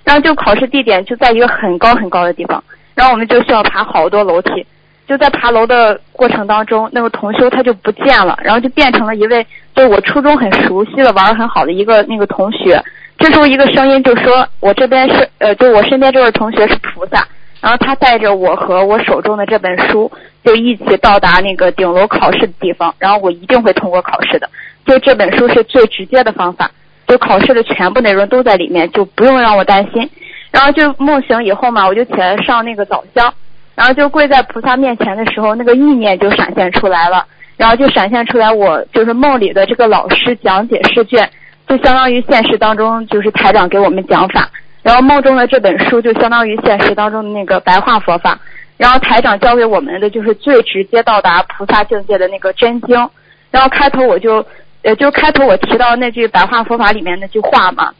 [0.04, 2.62] 然后就考试地点就在一个很高很高的地方，
[2.96, 4.65] 然后我们就需要爬好多楼梯。
[5.12, 9.45] 就在爬楼的过程当中，那个同修他就不见了，然后就变成了一位
[9.76, 12.82] 就我初中很熟悉的玩的很好的一个那个同学。
[13.17, 17.28] 这时候一个声音就说：“我这边是呃，就我身边这位同学是菩萨。”
[17.60, 20.10] 然后他带着我和我手中的这本书，
[20.45, 22.95] 就一起到达那个顶楼考试的地方。
[22.97, 24.50] 然后我一定会通过考试的。
[24.86, 26.71] 就这本书是最直接的方法，
[27.06, 30.10] 就考试的全部内容都在里面，就不用让我担心。
[30.52, 33.34] 然后就梦醒以后嘛，我就起来上那个早香。
[33.76, 37.26] 然后就跪在菩萨面前的时候，那个意念就闪现出来了，
[37.58, 41.30] 然后就闪现出来我就是梦里的这个老师讲解试卷，
[41.68, 44.50] 就相当于现实当中就是台长给我们讲法，
[44.84, 48.38] 然后梦中的这本书就相当于现实当中的那个白话佛法，
[48.78, 53.10] 然后台长教给我们的就是最直接到达菩萨境界的那个真经，
[53.50, 54.46] 然后开头我就
[54.84, 57.92] 呃就开头我提到那句白话佛法里面那句话嘛。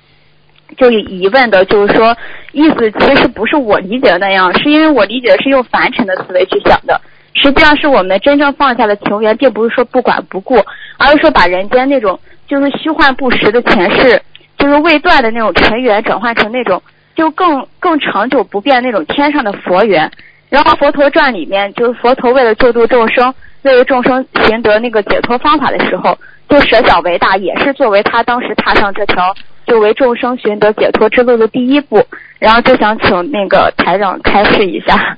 [0.78, 2.16] 就有疑问的，就是说，
[2.52, 7.00] 意思其实不是我理解的那样，是因为我理解的是用凡尘的思维去想的。
[7.34, 10.58] 实际上是我们真正放下的情缘，并不是说不管不顾，
[10.98, 14.22] 而是说把人间那种就是虚幻不实的前世，
[14.58, 16.82] 就是未断的那种尘缘，转换成那种
[17.16, 20.12] 就更更长久不变那种天上的佛缘。
[20.50, 26.18] 然后《佛陀传》里面，就是佛陀为了救度众生，为众生寻得那个解脱方法的时候，
[26.50, 29.34] 就舍小为大，也是作为他当时踏上这条。
[29.72, 32.06] 就为众生寻得解脱之路的第一步，
[32.40, 35.18] 然后就想请那个台长开示一下。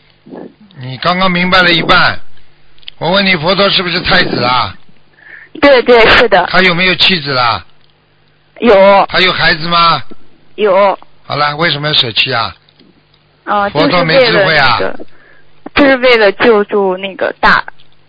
[0.80, 2.18] 你刚刚明白了一半，
[2.96, 4.74] 我问你，佛陀是不是太子啊？
[5.60, 6.46] 对对是的。
[6.50, 7.62] 他有没有妻子啦？
[8.60, 8.74] 有。
[9.06, 10.00] 他有孩子吗？
[10.54, 10.98] 有。
[11.26, 12.54] 好了，为什么要舍弃啊？
[13.44, 14.78] 啊，佛陀没智慧啊。
[15.74, 17.62] 就是为了救助那个大，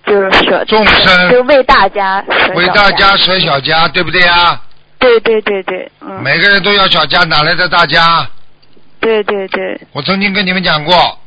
[0.08, 4.62] 就是舍众生，就为大家舍为大家舍小家，对不对啊？
[5.00, 6.22] 对对对对，嗯。
[6.22, 8.30] 每个人都要小家，哪来的大家？
[9.00, 9.80] 对对对。
[9.94, 11.20] 我曾经跟你们讲过。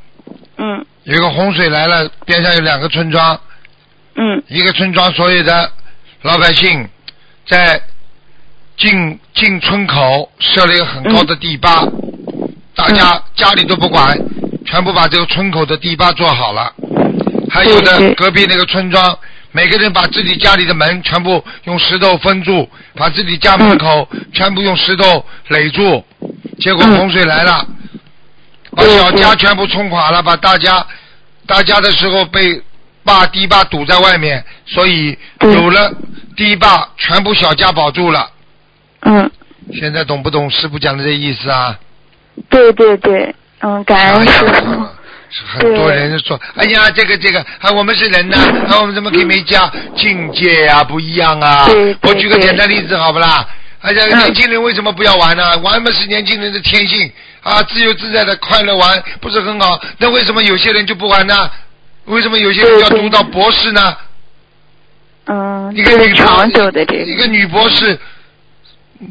[0.58, 0.84] 嗯。
[1.04, 3.40] 有个洪水来了，边上有两个村庄。
[4.16, 4.42] 嗯。
[4.48, 5.72] 一个村庄所有的
[6.20, 6.86] 老百姓
[7.46, 7.80] 在
[8.76, 11.86] 进进村口设了一个很高的堤坝，
[12.76, 14.16] 大家家里都不管，
[14.66, 16.72] 全部把这个村口的堤坝做好了。
[17.50, 19.18] 还有的隔壁那个村庄。
[19.52, 26.04] 每个人把自己家里的门全部用石头封住，把自己家门口全部用石头垒住，
[26.58, 27.66] 结果洪水来了，
[28.74, 30.86] 把小家全部冲垮了，把大家
[31.46, 32.62] 大家的时候被
[33.04, 35.92] 坝堤坝堵在外面，所以有了
[36.36, 38.30] 堤坝，全部小家保住了。
[39.00, 39.30] 嗯。
[39.74, 41.78] 现在懂不懂师傅讲的这意思啊？
[42.48, 44.86] 对对对，嗯，感恩师傅。
[45.46, 48.36] 很多人说：“哎呀，这个这个，啊，我们是人呐，
[48.68, 50.84] 啊，我们怎么可以没家境界啊？
[50.84, 51.66] 不一样啊！
[52.02, 53.48] 我举个简单例子，好不啦？
[53.80, 55.56] 哎呀，年轻人为什么不要玩呢？
[55.58, 57.10] 玩嘛是年轻人的天性
[57.42, 59.80] 啊，自由自在的快乐玩不是很好？
[59.98, 61.50] 那为什么有些人就不玩呢？
[62.04, 63.96] 为什么有些人要读到博士呢？
[65.26, 67.98] 嗯，一个女长久的这一个女博士，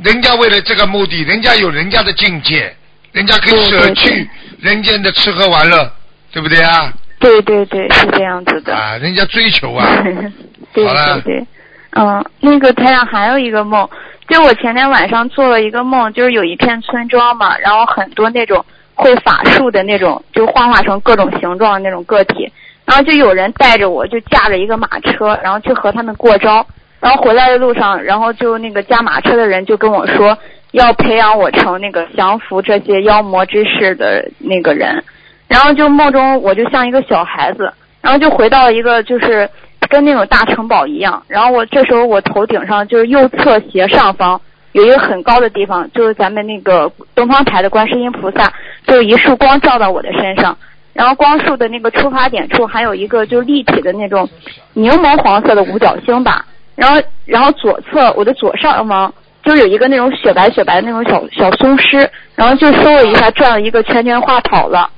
[0.04, 2.76] 人家为了这个目的，人家有人家的境界，
[3.12, 4.30] 人家可以舍去
[4.60, 5.92] 人间的吃喝玩乐。”
[6.32, 6.94] 对不对啊？
[7.20, 8.74] 对对对，是这样子的。
[8.76, 9.86] 啊，人家追求啊。
[10.74, 11.48] 对对对，
[11.92, 13.88] 嗯，那个台上还有一个梦，
[14.28, 18.66] 就我前天晚上做了一个梦，就是有一片村庄嘛，然后很多那种
[18.96, 22.52] 会法术的那种，就幻化成各种形状的那种个体，
[22.86, 26.66] 然后就有人带着我，就驾着一个马车，然后去和他们过招，
[27.02, 30.38] 然后回来的路上，然后就那个驾马车的人就跟我说，
[30.72, 35.04] 要培养我成那个降服这些妖魔之事的那个人。
[35.52, 39.50] 然后就梦中我就像一个小孩子，然后就回到一个就是
[39.90, 41.22] 跟那种大城堡一样。
[41.28, 44.40] 然后我这时候我头顶上就是右侧斜上方
[44.72, 48.54] 有一个很高的地方，就是咱们那个东方台的观世音菩萨，
[48.88, 50.58] 就一束光照到我的身上。
[50.94, 54.30] 然后光束的那个出发点处还有一个就是立体的那种
[54.72, 56.46] 柠檬黄色的五角星吧。
[56.76, 64.90] 然后然后左侧我的左上方就有一个那种雪白雪白的那种小小松狮，然后就嗖了一下转了一个圈圈画跑了。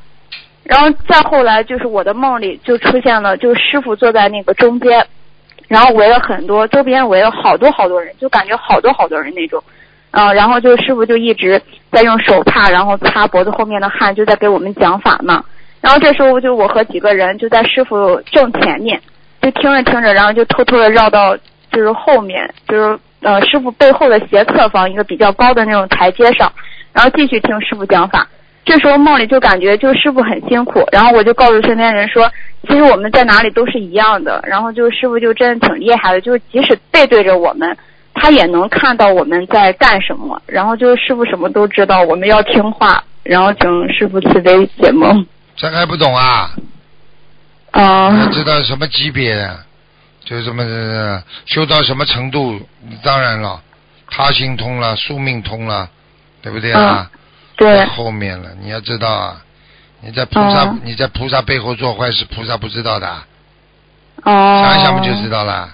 [0.63, 5.05] 然后再后来，就是我的梦里就出现了，就是师傅坐在那个中间，
[5.67, 9.61] 然后围了很多，周边围了好多好多人，就感觉好多好多人那种，
[10.11, 15.43] 嗯，然后就师傅就一直在用手帕，然后擦脖子后面的汗，就在给我们讲法嘛。
[15.81, 19.01] 然后这时候就我和几个人就在师傅正前面，
[19.41, 21.35] 就听着听着，然后就偷偷的绕到
[21.73, 26.49] 就是后面，就是呃师傅背后的斜侧方一个比较高的那种台阶上，
[26.93, 28.25] 然后继续听师傅讲法。
[28.65, 32.31] 这时候梦里就感觉就师傅很辛苦，然后我就告诉身边人说，
[32.67, 34.41] 其实我们在哪里都是一样的。
[34.47, 37.77] 然后就师傅就真的挺厉害的，就是即使背对着我们，
[38.13, 45.25] 他也能看到我们在干什么，然后就是师傅什么都知道，我们要听话，然后请师傅慈悲解梦。
[45.55, 46.51] 这还不懂啊？
[47.71, 48.29] 啊。
[48.31, 49.49] 知道什么级别？
[50.23, 50.63] 就什么
[51.45, 52.57] 修到什么程度？
[53.03, 53.59] 当然了，
[54.09, 55.89] 他心通了，宿命通了，
[56.41, 57.11] 对不对啊？
[57.55, 57.85] 对。
[57.85, 59.41] 后面了，你要知道啊，
[60.01, 63.07] 你在菩萨你在菩萨背后做坏事，菩萨不知道的。
[64.23, 64.63] 哦。
[64.63, 65.69] 想一想不就知道了？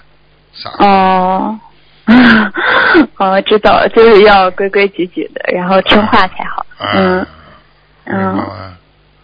[0.78, 1.58] 哦。
[3.18, 6.66] 哦，知道，就是要规规矩矩的，然后听话才好。
[6.94, 7.26] 嗯。
[8.04, 8.46] 嗯。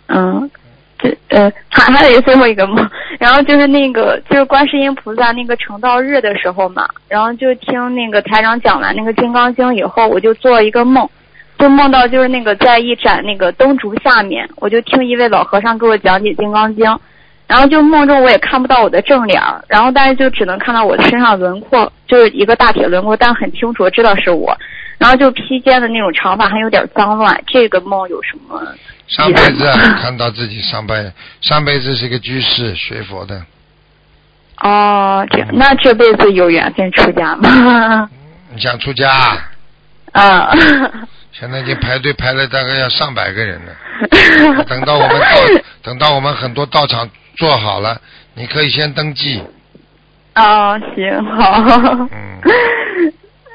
[0.09, 0.51] 嗯。
[0.99, 2.89] 这呃，还还有最后一个梦，
[3.21, 11.07] 然后就是那个就是观世音菩萨那个成道日的时候嘛，然后就听那个台长讲完那个金刚经以后，我就做了一个梦，
[11.59, 16.85] 就梦到就是那个在一盏那个灯烛下面，我就听一位老和尚给我讲解金刚经，
[17.47, 24.57] 然后就梦中我也看不到我的正脸，然后但是就只能看到我的身上轮廓，就是一个大铁轮廓，但很清楚知道是我，
[24.99, 28.61] 然后就披肩的那种长发还有点脏乱，这个梦有什么？
[29.07, 29.65] 上辈子
[30.03, 33.41] 看到自己上辈上辈子是个居士学佛的。
[34.61, 38.11] 哦，这样那这辈子有缘分出家吗？
[38.53, 39.09] 你想出家？
[40.13, 40.51] 啊。
[41.39, 44.65] 现在已经排队排了大概要上百个人了。
[44.65, 45.27] 等到我们到，
[45.83, 48.01] 等到我们很多道场做好了，
[48.35, 49.43] 你可以先登记。
[50.35, 52.09] 哦，行好。
[52.13, 52.41] 嗯。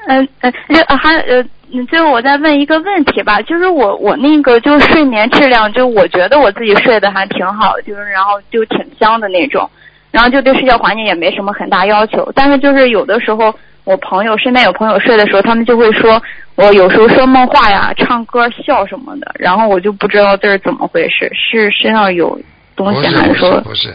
[0.08, 0.52] 嗯嗯，
[0.98, 1.44] 还呃。
[1.74, 9.70] 嗯，最后我再问一个问题吧，就是我我那个就是睡眠质量，就我觉得我自己睡得还挺好，就是然后就挺香的那种，
[10.10, 16.22] 然后就对睡觉环境也没什么很大要求，但是就是有的时候我朋友身边有朋友睡的时候，他们就会说
[16.54, 22.40] 我有时候说梦话呀、唱歌、笑什么的，然后我就不知道这是怎么回事，是身上有
[22.76, 23.94] 东西还是说不是？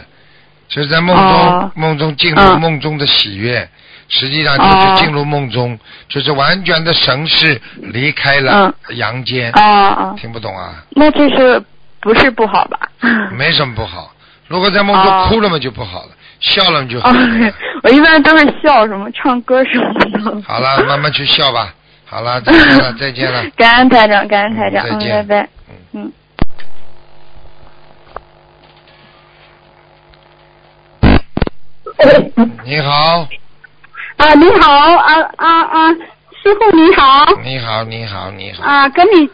[0.68, 3.68] 就是在梦中梦中进入梦中的喜悦。
[4.10, 9.50] 实际上就是进入梦中，就是完全的神识离开了阳间。
[9.52, 10.14] 啊啊！
[10.16, 10.82] 听不懂啊？
[10.92, 11.62] 那这是
[12.00, 12.78] 不是不好吧？
[13.36, 14.10] 没什么不好。
[14.46, 16.08] 如果在梦中哭了嘛就不好了，
[16.40, 17.18] 笑了就好了。
[17.82, 20.42] 我一般都是笑什么唱歌什么的。
[20.46, 21.74] 好了， 慢慢去笑吧。
[22.04, 23.44] 好了， 再见了，再见了。
[23.56, 25.48] 感恩台长，感恩台长，嗯，拜拜。
[25.92, 26.12] 嗯。
[32.64, 33.26] 你好。
[34.16, 35.90] 啊，你好，啊啊啊，
[36.42, 37.26] 师傅你好。
[37.42, 38.64] 你好，你好，你好。
[38.64, 39.28] 啊，跟你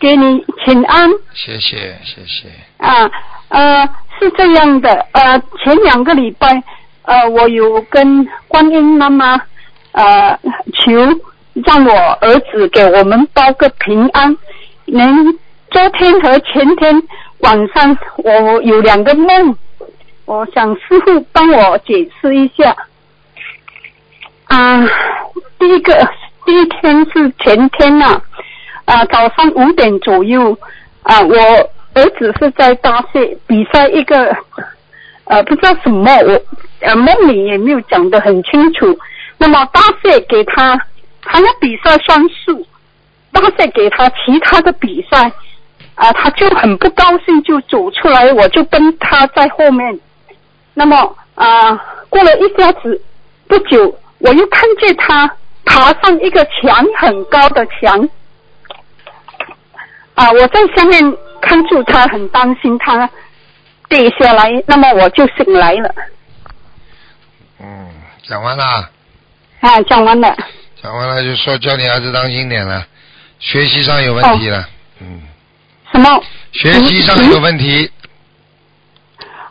[0.00, 1.08] 给你请安。
[1.34, 2.48] 谢谢，谢谢。
[2.78, 3.08] 啊，
[3.48, 6.62] 呃，是这样的，呃，前两个礼拜，
[7.02, 9.40] 呃，我有跟观音妈妈
[9.92, 10.38] 呃
[10.74, 10.92] 求，
[11.64, 14.36] 让我儿子给我们报个平安。
[14.84, 15.38] 您
[15.70, 17.02] 昨天和前天
[17.38, 19.56] 晚上，我有两个梦，
[20.24, 22.74] 我想师傅帮我解释一下。
[24.46, 24.82] 啊，
[25.58, 25.94] 第一个
[26.46, 28.20] 第一天是前天呐，
[28.86, 30.56] 啊早上五点左右，
[31.02, 34.36] 啊我儿子是在大赛比赛一个，
[35.24, 36.40] 呃不知道什么，我
[36.80, 38.98] 呃梦里也没有讲得很清楚。
[39.36, 40.80] 那么大赛给他，
[41.22, 42.66] 他要比赛算数，
[43.32, 45.32] 大赛给他其他的比赛，
[45.94, 49.98] 啊他就很不高兴就走出来，我就跟他在后面。
[50.74, 51.74] 那么啊
[52.08, 53.02] 过了一下子
[53.46, 53.98] 不久。
[54.20, 55.30] 我又看见他
[55.64, 58.08] 爬上一个墙，很高的墙。
[60.14, 60.28] 啊！
[60.32, 61.00] 我在下面
[61.40, 63.08] 看住他，很担心他
[63.88, 65.94] 跌下来，那么我就醒来了。
[67.60, 67.88] 嗯，
[68.22, 68.90] 讲完了。
[69.60, 70.36] 啊，讲完了。
[70.80, 72.86] 讲完了就说叫你儿子当心点了，
[73.38, 74.68] 学习上有问题了。
[75.00, 75.22] 嗯。
[75.92, 76.22] 什么？
[76.52, 77.90] 学习上有问题。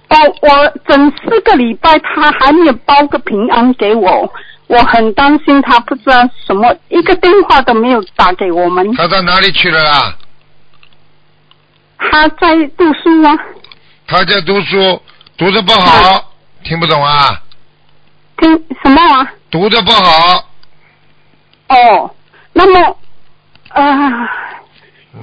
[0.09, 4.31] 哦，我整四个礼拜他还没有报个平安给我。
[4.67, 8.93] 我很担心他不知道什么，一个电话都没有打给我们。
[8.95, 10.15] 他到哪里去了啦？
[11.97, 13.37] 他在读书吗。
[14.07, 15.01] 他在读书，
[15.37, 16.31] 读的不好，
[16.63, 17.41] 听不懂啊？
[18.37, 18.51] 听
[18.83, 19.31] 什么啊？
[19.51, 20.49] 读的不好。
[21.69, 22.15] 哦，
[22.53, 22.97] 那么，
[23.69, 24.29] 啊，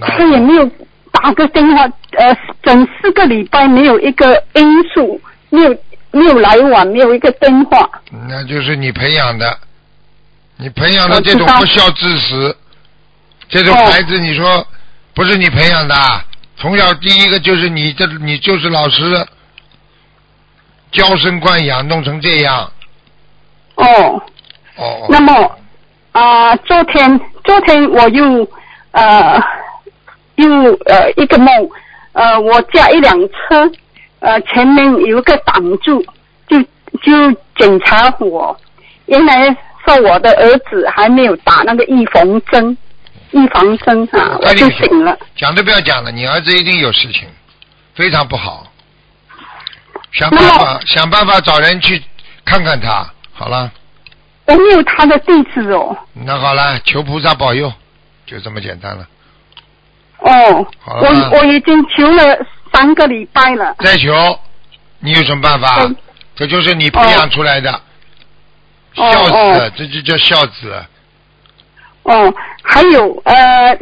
[0.01, 0.71] 他也没有
[1.13, 1.85] 打个电话，
[2.19, 5.21] 呃，整四个礼拜没有一个因素，
[5.51, 5.77] 没有。
[6.17, 7.91] 没有来往，没有一个电话。
[8.29, 9.59] 那就是你培养的，
[10.59, 12.57] 你培养的这种不孝之死，
[13.49, 14.65] 这种孩子，你说
[15.13, 15.97] 不是你培养的？
[16.57, 19.27] 从小第一个就是你，这你就是老师
[20.93, 22.71] 娇生惯养，弄成这样。
[23.75, 24.23] 哦。
[24.77, 25.07] 哦。
[25.09, 25.59] 那么
[26.13, 28.49] 啊，昨天昨天我又
[28.93, 29.43] 呃
[30.37, 30.47] 又
[30.87, 31.49] 呃一个梦，
[32.13, 33.71] 呃，我驾一辆车。
[34.21, 36.03] 呃，前面有一个挡住，
[36.49, 36.59] 就
[37.03, 38.59] 就检查我，
[39.05, 42.75] 原来说我的儿子还没有打那个预防针，
[43.35, 45.19] 预防针啊，我就醒了。
[45.37, 47.29] 讲都不要讲了，你儿子一定有事情，
[47.95, 48.67] 非常不好。
[50.13, 52.03] 想办法，想办法找人去
[52.45, 53.07] 看看他。
[53.33, 53.71] 好了。
[54.47, 55.97] 我没有他的地址哦。
[56.13, 57.73] 那好了，求菩萨保佑，
[58.25, 59.09] 就这么简单了。
[60.19, 60.67] 哦。
[60.87, 62.39] 我我已经求了
[62.73, 63.75] 三个礼拜了。
[63.81, 64.39] 再求，
[65.01, 65.91] 你有什么办法？
[66.37, 67.81] 这就是你培养出来的
[68.95, 70.85] 孝子，这就叫孝子。
[72.05, 73.77] 哦，还有呃，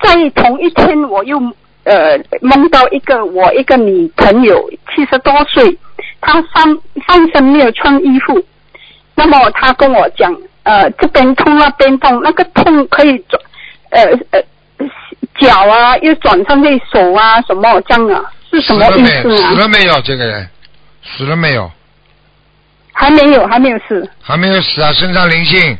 [0.00, 1.38] 在同一天我又
[1.84, 5.76] 呃梦到一个我一个女朋友七十多岁，
[6.20, 8.42] 她上上身没有穿衣服，
[9.14, 10.34] 那么她跟我讲
[10.64, 13.42] 呃这边痛那边痛，那个痛可以转
[13.90, 14.42] 呃呃
[15.38, 19.50] 脚啊又转上去手啊什么这样啊是什么意思啊？
[19.50, 20.48] 死了没有这个人？
[21.02, 21.70] 死了没有？
[22.92, 24.10] 还没有，还没有死。
[24.22, 24.92] 还没有死啊！
[24.92, 25.78] 身上灵性。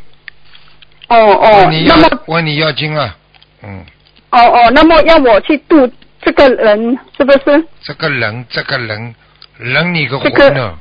[1.08, 3.16] 哦哦，那么问你要经啊，
[3.62, 3.84] 嗯。
[4.30, 5.90] 哦哦，那么要我去度
[6.22, 7.64] 这个人是不是？
[7.82, 9.14] 这个人，这个人，
[9.58, 10.74] 人你个混呢？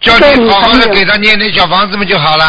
[0.00, 2.44] 叫你好好的给他念点小房子嘛就好了。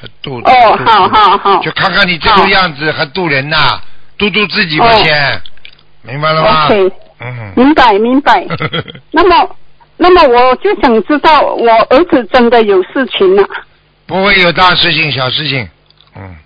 [0.00, 1.62] 还度哦，好好好。
[1.62, 3.80] 就看看你这种样子还渡人呐？
[4.16, 5.40] 度度自己吧先，
[6.02, 6.68] 明白了吗
[7.20, 8.44] 嗯，明白明白。
[9.12, 9.56] 那么。
[10.00, 13.42] 那么我就想知道，我儿子真的有事情了？
[14.06, 15.68] 不会有大事情，小事情。
[16.18, 16.36] 嗯。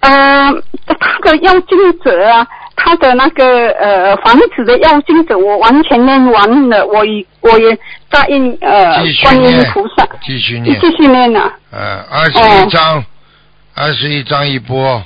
[0.00, 0.52] 呃，
[0.86, 7.78] 他的要金者啊，他的那个呃房子的要金者，我完全念完了，我已我也
[8.10, 11.50] 答应呃观音菩萨继续念，继续念啊。
[11.70, 13.02] 呃，二十一张，
[13.74, 15.02] 二十一张一波。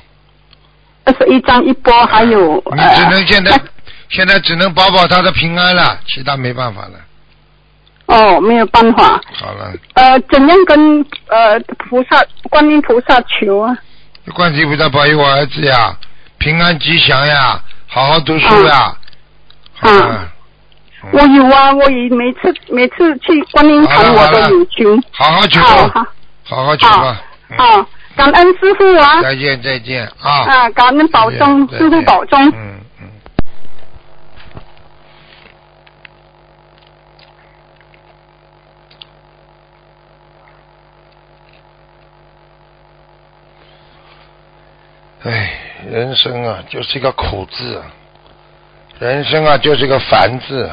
[1.04, 2.56] 二十一张一波，还有。
[2.74, 3.60] 你只能现在
[4.08, 6.94] 现在只能保保他的平安了，其他没办法了。
[8.08, 9.20] 哦，没有办法。
[9.34, 9.72] 好了。
[9.94, 13.76] 呃，怎样跟呃菩萨、观音菩萨求啊？
[14.34, 15.96] 观音菩萨保佑我儿子呀，
[16.38, 18.96] 平安吉祥呀，好好读书呀。
[19.80, 20.32] 啊。
[21.12, 24.98] 我有啊，我也每次每次去观音堂我都有求。
[25.12, 25.60] 好好求。
[25.60, 26.06] 好好。
[26.44, 27.20] 好好求吧。
[27.56, 27.86] 好，
[28.16, 29.22] 感恩师傅啊。
[29.22, 30.30] 再见再见啊。
[30.48, 32.42] 啊，感恩保重，师傅保重。
[32.48, 32.67] 嗯。
[45.24, 45.52] 哎，
[45.90, 47.80] 人生啊，就是一个苦字；
[49.00, 50.68] 人生啊，就是一个烦字；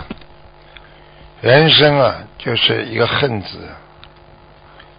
[1.41, 3.57] 人生啊，就是一个恨字。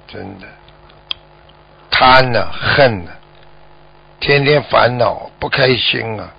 [0.08, 0.46] 真的，
[1.90, 3.10] 贪呐，恨呐，
[4.20, 6.32] 天天烦恼，不开心啊，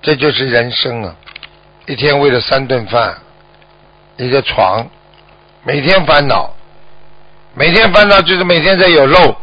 [0.00, 1.16] 这就是人生啊！
[1.86, 3.18] 一天为了三顿饭，
[4.16, 4.88] 一个床，
[5.64, 6.54] 每天烦恼，
[7.54, 9.36] 每天烦恼就是每天在有肉。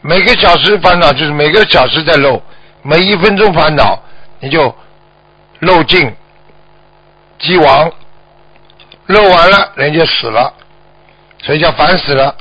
[0.00, 2.40] 每个小时烦恼就是每个小时在漏，
[2.82, 4.00] 每一分钟烦恼
[4.38, 4.72] 你就
[5.58, 6.14] 漏尽，
[7.38, 7.92] 即亡，
[9.06, 10.54] 漏完了人就死了，
[11.42, 12.34] 所以叫烦死了。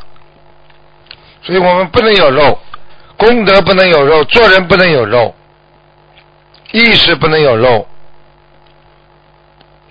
[1.42, 2.60] 所以我们不能有漏，
[3.18, 5.34] 功德不能有漏，做人不能有漏，
[6.72, 7.88] 意识不能有漏。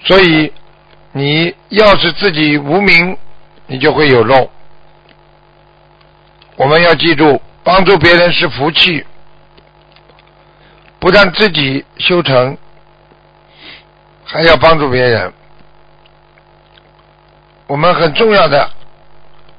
[0.05, 0.53] 所以
[1.11, 3.19] 你要是自己无名，
[3.67, 4.49] 你就会有漏。
[6.55, 7.43] 我们要记住。
[7.67, 9.05] 帮助别人是福气，
[11.01, 12.57] 不但自己修成，
[14.25, 15.33] 还要帮助别人。
[17.67, 18.71] 我们很重要的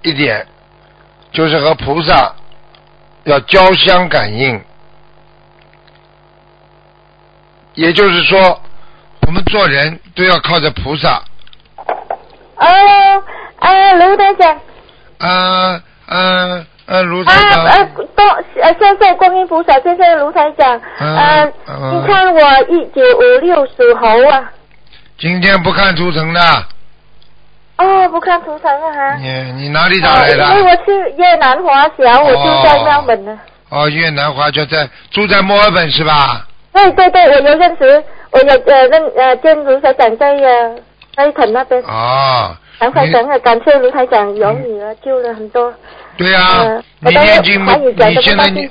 [0.03, 0.47] 一点
[1.33, 2.33] 就是和菩萨
[3.25, 4.63] 要交相感应，
[7.73, 8.61] 也就是说，
[9.23, 11.21] 我们做人都要靠着菩萨。
[12.55, 13.23] 哦，
[13.59, 14.61] 啊，卢台长。
[15.17, 16.65] 啊，嗯。
[16.87, 17.65] 呃，卢台长。
[17.65, 17.85] 啊呃，
[18.15, 18.23] 多
[18.61, 20.81] 呃，谢谢观音菩萨，谢谢卢台长。
[20.99, 21.53] 嗯。
[21.91, 24.49] 你看我一九五六属猴啊。
[25.17, 26.41] 今天不看图腾的。
[27.77, 29.15] 哦，不看图腾啊哈。
[29.15, 30.43] 你你哪里打来的？
[30.55, 33.39] 因为我是越南华侨，我住在墨尔本呢。
[33.69, 36.47] 哦，越南华侨在住在墨尔本是吧？
[36.71, 40.75] 对对对，我有认识，我有呃认呃见卢台长在呃
[41.15, 41.81] 在肯那边。
[41.83, 42.55] 哦。
[42.79, 45.73] 卢台长啊，感谢卢台长有你了救了很多。
[46.17, 47.71] 对呀，你念经不？
[47.77, 48.69] 你现在念，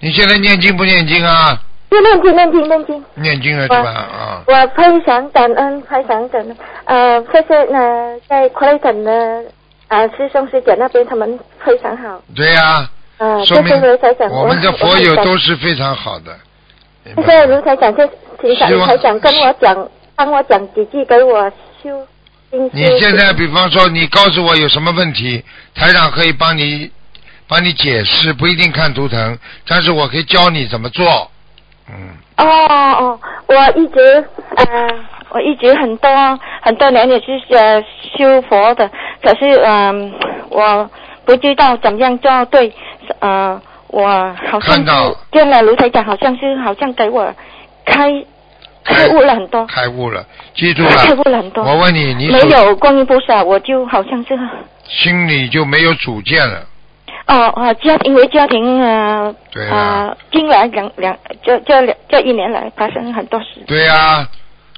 [0.00, 1.56] 你现在念经不念经啊？
[1.90, 3.04] 念经念经念经。
[3.14, 3.90] 念经了是吧？
[3.90, 4.42] 啊。
[4.46, 6.56] 我非常感恩，非常感恩。
[6.84, 9.44] 呃，谢谢呢，在克雷顿的
[9.86, 12.20] 啊师兄师姐那边，他们非常好。
[12.34, 12.88] 对呀。
[13.18, 13.74] 啊，说明
[14.30, 16.36] 我们的佛友都是非常好的。
[17.16, 18.08] 谢谢卢台长，谢
[18.40, 21.50] 请卢台长跟我讲，帮我讲几句给我
[21.82, 22.06] 修。
[22.50, 25.44] 你现在比方说，你告诉我有什么问题，
[25.74, 26.90] 台长可以帮你
[27.46, 31.30] 帮你解释，不一定看图腾，但是我可以教你怎么做。
[31.90, 32.16] 嗯。
[32.38, 34.24] 哦哦，我一直
[34.56, 34.66] 呃，
[35.30, 37.82] 我一直很多很多年也是呃
[38.16, 38.88] 修佛的，
[39.22, 40.14] 可是嗯、
[40.48, 40.88] 我
[41.24, 42.72] 不知道怎么样做对，
[43.18, 44.08] 呃，我
[44.50, 47.34] 好像看到是见了卢台长，好像是好像给我
[47.84, 48.24] 开
[48.88, 50.24] 开悟了很多，开悟了，
[50.54, 51.36] 记住了开悟了。
[51.36, 51.62] 很多。
[51.62, 54.38] 我问你，你没有观音菩萨，我就好像是
[54.88, 56.66] 心里就没有主见了。
[57.26, 61.14] 哦哦，家因为家庭啊对啊呃，近来两两
[61.44, 63.46] 这这两这一年来发生很多事。
[63.66, 64.26] 对呀、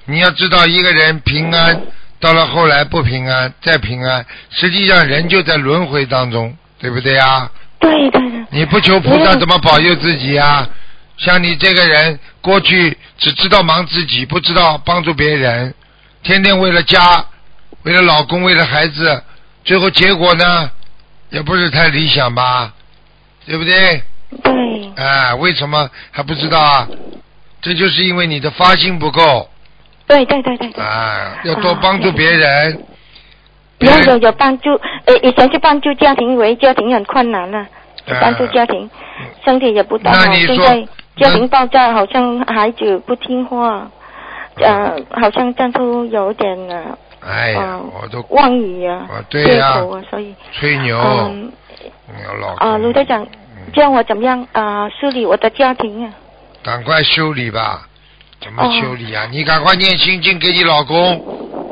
[0.06, 1.80] 你要知道，一个人平安，
[2.18, 7.48] 到了后来不平安，再平安，实际上人就在轮回当中，对不对呀？
[7.78, 8.44] 对对对。
[8.50, 10.66] 你不求菩萨，怎么保佑自己呀？
[11.20, 15.74] 像你这个人，过去只知道忙自己，不知道帮助别人，
[16.22, 17.22] 天天为了家，
[17.82, 19.22] 为了老公，为了孩子，
[19.62, 20.70] 最后结果呢，
[21.28, 22.72] 也不是太理想吧？
[23.44, 24.02] 对不对？
[24.42, 24.92] 对。
[24.96, 26.88] 哎，为什么还不知道啊？
[27.60, 29.50] 这就是因为你的发心不够。
[30.06, 30.82] 对对对对对。
[30.82, 32.82] 啊，要多帮助别人。
[33.80, 34.70] 有有有帮助，
[35.04, 37.66] 呃，以前是帮助家庭，因为家庭很困难了，
[38.20, 38.88] 帮助家庭，
[39.44, 40.86] 身体也不大好，现在
[41.16, 43.90] 家庭爆炸，好像孩子不听话，
[44.56, 50.98] 呃，好像丈夫有点呃哎我都妄语啊，啊对啊，所以吹牛，
[52.56, 53.26] 啊，卢队长，
[53.72, 56.12] 叫我怎么样啊梳理我的家庭啊？
[56.62, 57.86] 赶快修理吧。
[58.42, 59.26] 怎么哦修理啊？
[59.30, 61.69] 你赶快念心经给你老公。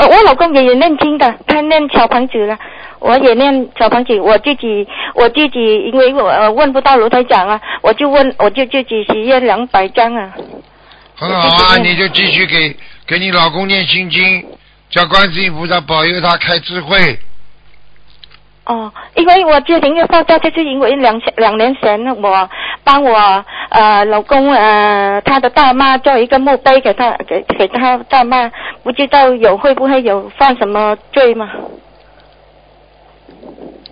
[0.00, 2.58] 哦，我老公也有念经的，他念小房子了，
[3.00, 10.32] 我也念小房子，我自己我自己因为我、呃、问不到卢台长啊，我就问我就自己许愿两百张啊。
[11.16, 12.74] 很好啊，你就继续给
[13.06, 14.42] 给你老公念心经，
[14.88, 17.18] 叫观世音菩萨保佑他开智慧。
[18.70, 22.48] 哦，因为我家庭的爆炸，就是因为两两年前，我
[22.84, 28.48] 帮我呃老公呃他的大妈做一个墓碑给他给给他大妈，
[28.84, 31.50] 不知道有会不会有犯什么罪吗？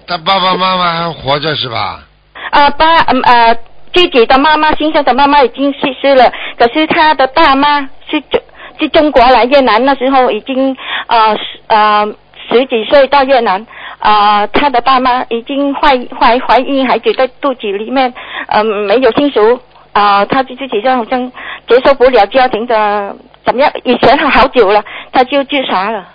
[0.06, 2.04] 他爸爸妈妈还活着是吧？
[2.52, 3.54] 啊，爸，嗯呃，
[3.92, 8.40] 自己的妈妈，先生的妈妈已经去世了，可是他的大妈是中
[8.78, 10.76] 是中国来越南那时候已经
[11.08, 12.06] 呃十呃
[12.48, 13.66] 十几岁到越南，
[13.98, 18.12] 啊、他的爸妈已经怀怀怀孕，孩子在肚子里面，
[18.46, 19.60] 呃没有亲属，
[19.92, 21.30] 啊、他就自己就好像
[21.66, 26.06] 接受不了家庭的怎么样，以前他好久了，他就自杀了。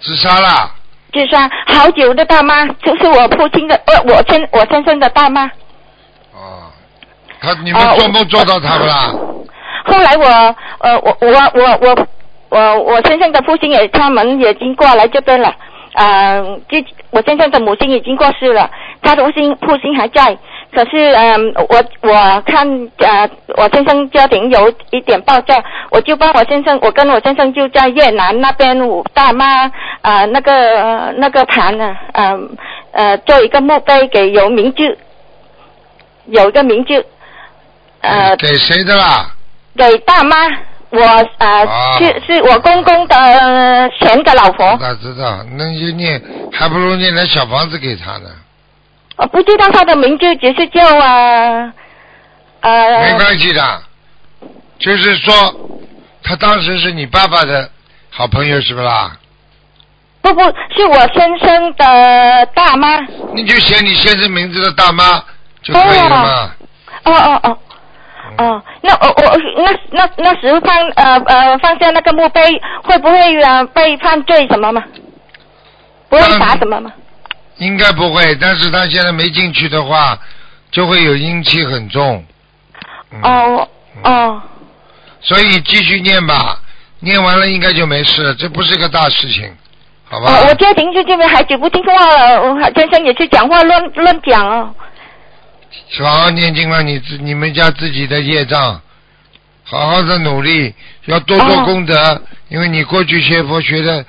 [0.00, 0.70] 自杀了。
[1.12, 5.44] 自杀好久的大妈，就是我父亲的，呃，我先我先生的大妈。
[6.34, 6.72] 哦，
[7.40, 9.14] 他你们啊做梦做到他不啦？
[9.84, 12.06] 后来我呃我我我我
[12.48, 15.54] 我我先生的父亲也他们也已经过来这边了，
[15.94, 16.78] 呃，就
[17.10, 18.70] 我先生的母亲已经过世了，
[19.02, 20.36] 他的父亲父亲还在，
[20.74, 22.66] 可是嗯、我我看
[22.98, 29.70] 呃我先生家庭有一点爆炸，我就帮我先生，我跟我先生就在越南那边我大妈
[30.00, 32.40] 呃那个、呃那个坛呢，呃
[32.92, 34.98] 呃做一个墓碑给有名字，
[36.26, 37.04] 有一个名字，
[38.00, 39.26] 呃给谁的啦？
[39.76, 40.36] 给大妈，
[40.92, 41.00] 我
[41.38, 46.22] 呃、啊是是我公公的呃前的老婆，知道知道，那就念，
[46.52, 48.28] 还不如念点小房子给他呢。
[49.16, 51.72] 我不知道他的名字，只是叫啊
[52.60, 53.82] 呃没关系的，
[54.78, 55.32] 就是说，
[56.22, 57.70] 他当时是你爸爸的
[58.10, 59.16] 好朋友是不啦？
[60.20, 63.00] 不不是我先生的大妈，
[63.34, 65.04] 你就写你先生名字的大妈
[65.62, 66.50] 就可以了嘛。
[67.04, 67.58] 哦哦哦。
[68.38, 72.40] 哦，那我我那那那时候放呃呃放下那个墓碑，
[72.82, 74.82] 会不会呃被犯罪什么吗？
[76.08, 76.92] 不会罚什么吗？
[77.58, 80.18] 应该不会，但是他现在没进去的话，
[80.70, 82.24] 就会有阴气很重，
[83.22, 83.68] 哦
[84.04, 84.42] 哦
[85.20, 86.58] 所以继续念吧，
[87.00, 89.54] 念完了应该就没事，这不是个大事情，
[90.08, 90.32] 好吧？
[90.32, 94.74] 哦，我家庭就这边孩子不听话了，我先生也是讲话乱乱讲哦。
[96.00, 98.80] 好好念经了，你自你们家自己的业障，
[99.64, 100.74] 好好的努力，
[101.06, 104.04] 要多做哦功德，因为你过去学佛学的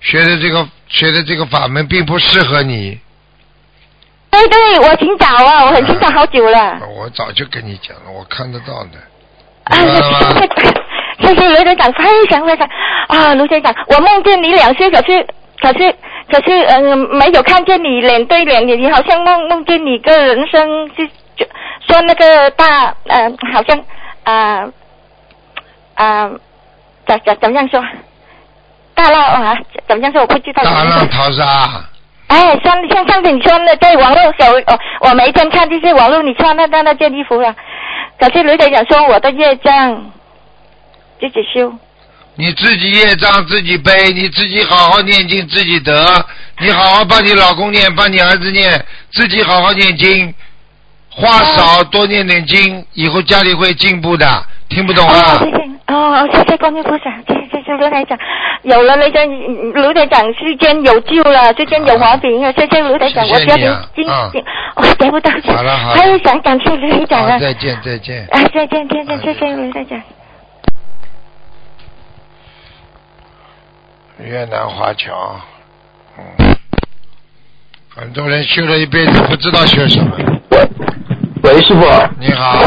[0.00, 2.98] 学的这个学的这个法门并不适合你，
[4.30, 6.78] 对对，我挺早啊，我很清早好久了。
[6.96, 8.98] 我早就跟你讲了，我看得到的？
[11.20, 12.68] 谢谢卢队长，非常非常
[13.08, 15.26] 啊，卢队长，我梦见你两次，可是
[15.60, 15.94] 可是
[16.30, 21.46] 可是嗯、没有看见你脸对脸，你你好像梦梦见你个人生是就
[21.86, 23.82] 说那个大呃，好像
[24.24, 24.68] 啊
[25.94, 26.30] 啊
[27.06, 27.82] 怎怎怎么样说？
[28.94, 29.56] 大浪啊，
[29.86, 30.20] 怎么样说？
[30.20, 30.62] 我不知道。
[30.62, 31.44] 大浪淘沙，
[32.26, 37.54] 哎，像像上次你穿的，在网络小，哦，我每天看就是网络你穿的那那件衣服了。
[38.18, 40.10] 可是卢台长说我的业障
[41.20, 41.72] 自己修。
[42.38, 46.24] 你自己业障自己背，你自己好好念经自己得，
[46.60, 48.80] 你好好帮你老公念，帮你儿子念，
[49.12, 50.32] 自己好好念经，
[51.10, 54.24] 话少多念点经，以后家里会进步的。
[54.68, 55.38] 听不懂啊？
[55.38, 58.16] 谢谢哦，谢谢观音菩萨，谢谢谢谢卢台长，
[58.62, 59.26] 有了那个
[59.80, 60.22] 卢台长。
[60.34, 63.62] 世间有救了，世间有和平了，谢谢卢台长，我家里
[63.96, 64.44] 经经
[64.76, 70.00] 我得不到钱，好了好了，还有想感谢卢台长啊，再见再见，啊再见再见，谢谢卢台长。
[74.24, 75.36] 越南华侨，
[76.18, 76.56] 嗯，
[77.94, 80.10] 很多人修了一辈子不知道修什么。
[80.50, 80.58] 喂，
[81.44, 81.82] 喂，师傅。
[82.18, 82.64] 你好。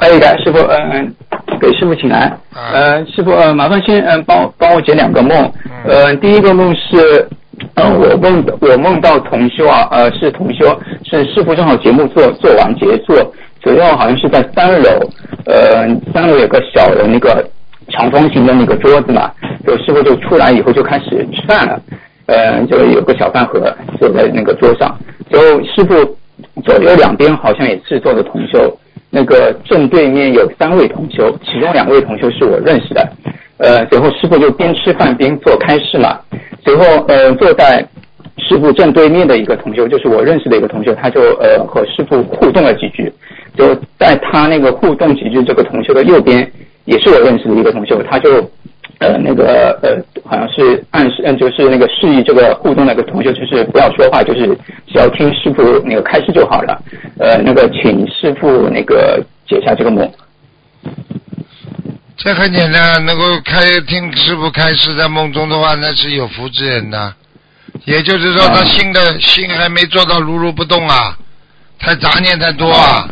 [0.00, 1.12] 哎，感师傅，嗯，
[1.60, 2.38] 给师傅请安。
[2.54, 5.52] 呃，师傅，呃，麻烦先嗯帮帮我解两个梦。
[5.86, 7.28] 呃，第一个梦是，
[7.74, 13.14] 呃，我梦我梦到同修啊，呃，是同修，是师傅正好节目做做完结束，
[13.60, 15.00] 主要好像是在三楼，
[15.46, 17.44] 呃，三楼有个小的那个
[17.88, 19.30] 长方形的那个桌子嘛，
[19.66, 21.80] 就师傅就出来以后就开始吃饭了，
[22.26, 23.60] 呃，就有个小饭盒
[23.98, 24.96] 坐在那个桌上，
[25.30, 25.94] 就师傅
[26.62, 28.76] 左右两边好像也是坐的同修。
[29.10, 33.12] 那个正对面有三位同修，其中两位同修是我认识的。
[33.58, 36.18] 呃，随后师傅就边吃饭边做开示嘛。
[36.64, 37.86] 随后呃，坐在
[38.38, 43.12] 师傅正对面的一个同修，就是我认识的一个同修，他就呃和师傅互动了几句。
[43.56, 46.50] 就在他那个互动几句，这个同修的右边
[46.84, 48.50] 也是我认识的一个同学，他就。
[49.00, 54.46] 呃，那个呃，好像是暗示，嗯，就是那个示意这个互动那个同学，就是不要说话，就是
[54.86, 56.80] 只要听师傅那个开示就好了。
[57.18, 60.08] 呃，那个请师傅那个解下这个梦。
[62.16, 67.12] 这很简单，能够开听师傅开示在梦中的话，那是有福之人呐。
[67.86, 71.18] 也就是说，他心的心还没做到如如不动啊，
[71.80, 73.08] 太杂念太多啊，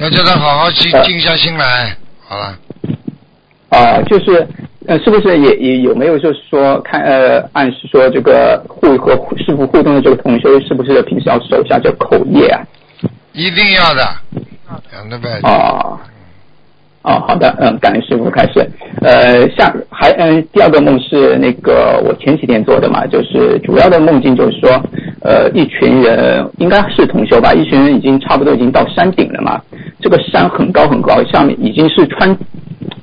[0.00, 1.96] 要叫他好好去静下心来，
[2.26, 2.56] 好了。
[3.72, 4.46] 啊，就是。
[4.84, 12.60] 呃，是不是也也有没有就是说看呃暗示说这个互和师傅互动的这个同修是不是平时要守下这口业啊？
[13.32, 14.02] 一定要的，
[14.90, 15.38] 讲的呗。
[15.44, 15.96] 哦，
[17.02, 18.68] 哦，好的，嗯，感恩师傅开始。
[19.02, 24.68] 呃，下还嗯第二个梦是那个我前几天做的嘛，就是主要的梦境就是说，
[25.20, 29.62] 呃，一群人应该是同修吧，一群人已经差不多已经到山顶了嘛，
[30.00, 32.36] 这个山很高很高，上面已经是穿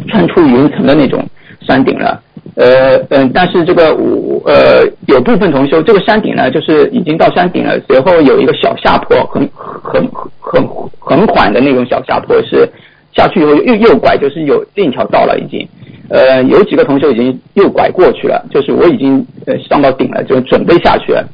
[0.10, 1.24] 穿出云层的那种。
[1.68, 2.20] 山顶了，
[2.56, 10.66] 呃嗯，但是这个我呃有部分同修，这个山顶呢，就是已经到山顶了，随后有一个小下坡，很很很
[11.00, 12.68] 很缓的那种小下坡，是
[13.14, 15.68] 下去以后右右拐，就是有另一条道了已经，
[16.10, 21.28] 呃，有几个同学已经右拐过去了，就是我已经呃上到顶了，就准备下去了，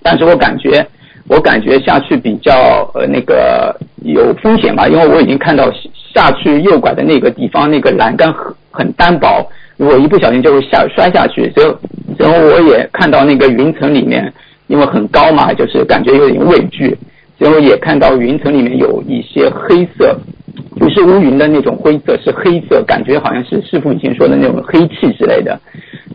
[0.00, 0.86] 但是我感觉
[1.28, 5.70] 我感觉下去比较呃那个有风险吧，因为我已经看到
[6.14, 9.48] 下去右拐的那个地方那个栏杆很很单薄。
[9.76, 11.74] 如果一不小心就会下摔下去，所以
[12.18, 14.32] 然后我也看到那个云层里面，
[14.68, 16.96] 因为很高嘛，就是感觉有点畏惧。
[17.38, 20.16] 然后也看到云层里面有一些黑色，
[20.78, 25.58] 不是乌云的那种灰色，是黑色，感觉好像是师傅以前说的那种黑气之类的。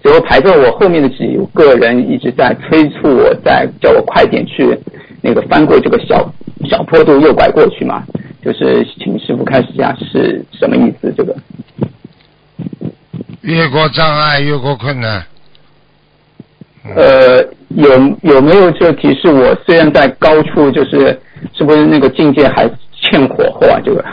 [0.02, 4.78] 最后排在我后面的几个人一直在催促我，在叫我快点去
[5.22, 6.32] 那个翻过这个小
[6.70, 8.04] 小坡度右拐过去嘛，
[8.48, 11.14] 就是请师傅开始讲是什么意思？
[11.18, 11.36] 这个。
[13.41, 15.22] 越过障碍，越过困难。
[16.95, 17.91] 呃，有
[18.22, 19.54] 有没有就提示我？
[19.66, 21.20] 虽然在高处，就是
[21.54, 23.82] 是不是那个境界还欠火候啊？
[23.84, 24.06] 这个。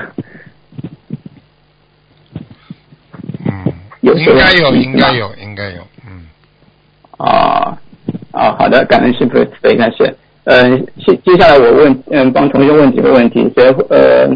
[3.46, 3.72] 嗯。
[4.00, 5.86] 有应该有，应该有，应该有。
[6.08, 6.26] 嗯。
[7.18, 7.78] 啊
[8.32, 10.12] 啊，好的，感恩师傅，非常是。
[10.44, 14.28] 嗯，接接下来我问，嗯，帮同学问几个问题，所以呃。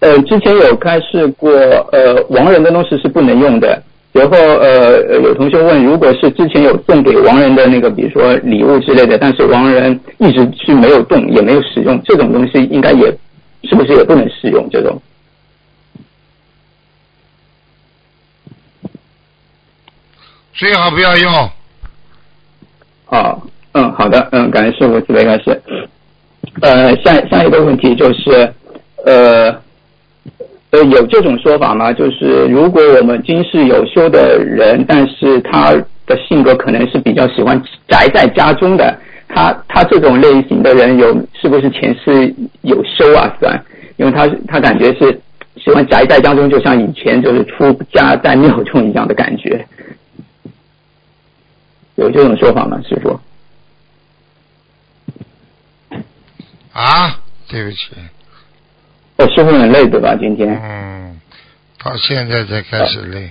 [0.00, 1.50] 呃，之前有开示过，
[1.90, 3.82] 呃，亡人的东西是不能用的。
[4.12, 13.06] 然后，呃，有同学问，如果是之前有送给亡人的那个，比如说礼物之类的，但是亡人一直是没有动，也没有使用，这种东西应该也
[13.62, 14.68] 是不是也不能使用？
[14.70, 15.00] 这种
[20.52, 21.50] 最好不要用。
[23.06, 23.38] 啊，
[23.74, 25.62] 嗯，好的，嗯，感谢师傅，准备开始。
[26.62, 28.52] 呃，下下一个问题就是，
[29.04, 29.54] 呃。
[30.70, 31.92] 呃，有这种说法吗？
[31.92, 35.70] 就是如果我们今世有修的人，但是他
[36.04, 38.98] 的性格可能是比较喜欢宅在家中的，
[39.28, 43.32] 他他这种类型的人有是不是前世有修啊？
[43.38, 43.56] 算，
[43.98, 45.16] 因为他他感觉是
[45.58, 49.64] 喜欢宅在家中，就像以前就是出家在庙中一样的感觉，
[51.94, 52.80] 有这种说法吗？
[52.88, 53.16] 师傅？
[56.74, 57.90] 啊，对不起。
[59.16, 60.16] 我，师傅很累对吧？
[60.18, 60.60] 今天。
[60.60, 61.20] 嗯，
[61.82, 63.30] 到现在才开始累，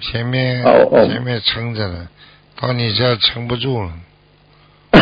[0.00, 2.06] 前面哦哦前面撑着呢，
[2.60, 3.90] 到你这撑不住了。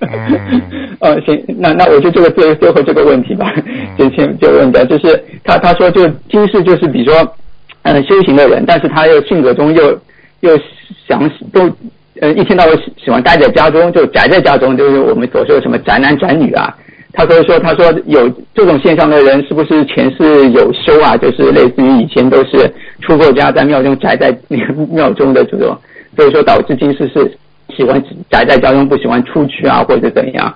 [0.00, 3.50] 嗯，哦，行，那那我就这个最最后这个问题吧，
[3.96, 7.36] 就先就问的，就是他他说就今世就是比如说，
[7.84, 9.98] 嗯、修行的人，但是他又性格中又
[10.40, 10.60] 又
[11.08, 11.74] 想都
[12.20, 16.76] 呃一天到晚喜喜欢待在家中，就宅在家中，就是我们所说的什么宅男宅女啊。
[17.16, 21.16] 他所以说，他说有这种现象的人，是不是前世有修啊？
[21.16, 22.68] 就是类似于以前都是
[23.00, 25.78] 出过家，在庙中宅在那个庙中的这种，
[26.16, 27.38] 所以说导致今世是
[27.76, 30.52] 喜欢宅在家中，不喜欢出去啊，或者怎样？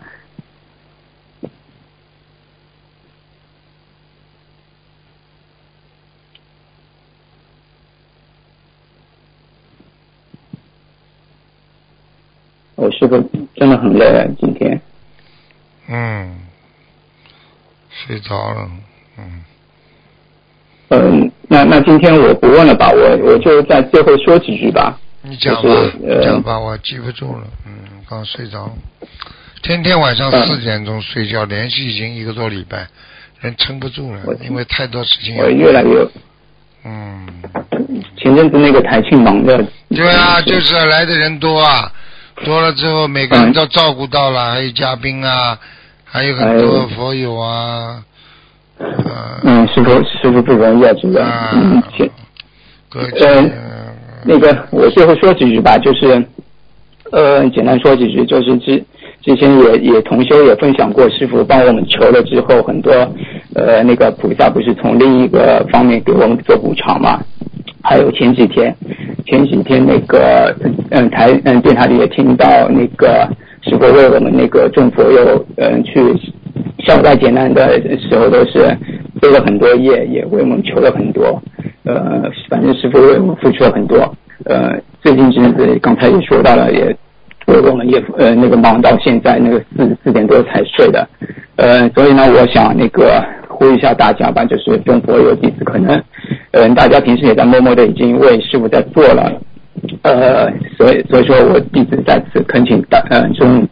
[12.74, 13.16] 我师傅
[13.54, 14.80] 真的很累啊，今天。
[15.90, 16.32] 嗯，
[18.06, 18.70] 睡着了，
[19.18, 19.44] 嗯。
[20.90, 24.98] 嗯，那那今天我不问了吧，我我就在最后说几句吧。
[25.20, 25.68] 你讲吧，
[26.22, 27.72] 讲吧，我记不住了，嗯，
[28.08, 28.72] 刚睡着了。
[29.62, 32.86] 天天晚上嗯四点钟睡觉，连续已经一个多礼拜，
[33.40, 36.06] 人撑不住了，因为太多事情我越来越，
[36.84, 37.26] 嗯，
[38.16, 39.62] 前阵子那个台庆忙的。
[39.90, 41.92] 对啊，就是啊来的人多啊，
[42.44, 45.58] 多了之后每个人都照顾到了，还有嘉宾啊，
[46.10, 48.02] 还有很多佛友啊，
[48.78, 48.86] 呃，
[49.44, 51.22] 嗯，师傅师傅不容易啊，这个。
[51.22, 52.10] 啊嗯，行。
[52.88, 53.50] 歌呃，
[54.24, 56.24] 那个我最后说几句吧，就是，
[57.12, 58.82] 呃，简单说几句，就是之
[59.20, 62.90] 之前也也同修也分享过，师傅帮我们求了之后，很多
[63.54, 67.20] 呃那个菩萨不是从另一个方面给我们做补偿嘛。
[67.82, 68.74] 还有前几天，
[69.26, 70.54] 前几天那个
[70.90, 73.28] 嗯台嗯电台里也听到那个
[73.68, 76.00] 师傅为我们那个众佛友嗯去
[76.86, 78.76] 消灾解难的时候，都是
[79.20, 81.40] 背了很多业，也为我们求了很多。
[81.84, 84.14] 呃，反正师傅为我们付出了很多。
[84.44, 86.96] 呃，最近这阵子刚才也说到了，也
[87.46, 91.06] 为我们也呃那个忙到现在那个四四点多才睡的。
[91.56, 96.00] 呃，所以呢，我想那个呼吁一下大家吧，就是中佛有弟子可能，
[96.52, 99.40] 嗯、大家平时也在默默的已经为师傅在做了。
[100.02, 103.66] 呃，所以所以说我弟子在此恳请大呃中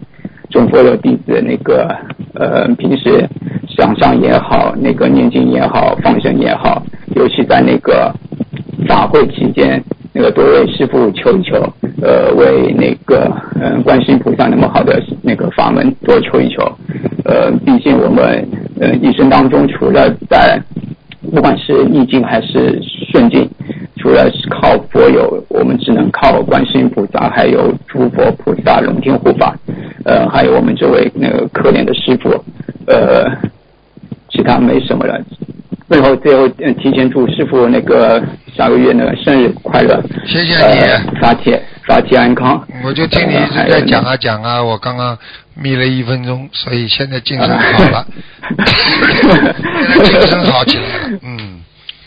[0.50, 1.88] 中佛的弟子那个
[2.34, 3.28] 呃平时
[3.68, 6.82] 想上也好，那个念经也好，放生也好，
[7.14, 8.12] 尤其在那个
[8.88, 9.82] 法会期间，
[10.12, 11.54] 那个多为师傅求一求，
[12.02, 16.62] 呃，为那个嗯、呃观世音菩萨那么好的那个法门多求一求，
[17.24, 18.46] 呃，毕竟我们
[18.80, 20.60] 呃一生当中除了在
[21.34, 22.80] 不管是逆境还是
[23.12, 23.48] 顺境，
[24.06, 29.52] 除了是靠佛友，我们只能靠观世音菩萨，还有诸佛菩萨、龙天护法，
[30.04, 32.30] 呃，还有我们这位那个可怜的师傅，
[32.86, 33.28] 呃，
[34.30, 35.20] 其他没什么了。
[35.88, 38.22] 最后，最后呃提前祝师傅那个
[38.56, 42.64] 下个月那个生日快乐，谢谢呃你，法体法体安康。
[42.84, 45.18] 我就听你一直在讲啊讲啊，我刚刚
[45.54, 48.06] 眯了一分钟，所以现在精神好了，
[48.54, 51.55] 现在精神好起来了，嗯。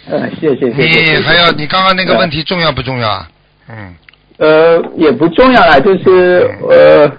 [0.09, 1.17] 呃， 谢谢谢谢。
[1.17, 3.27] 你还要你刚刚那个问题重要不重要啊？
[3.69, 3.93] 嗯，
[4.37, 7.11] 呃，也不重要啦，就是呃，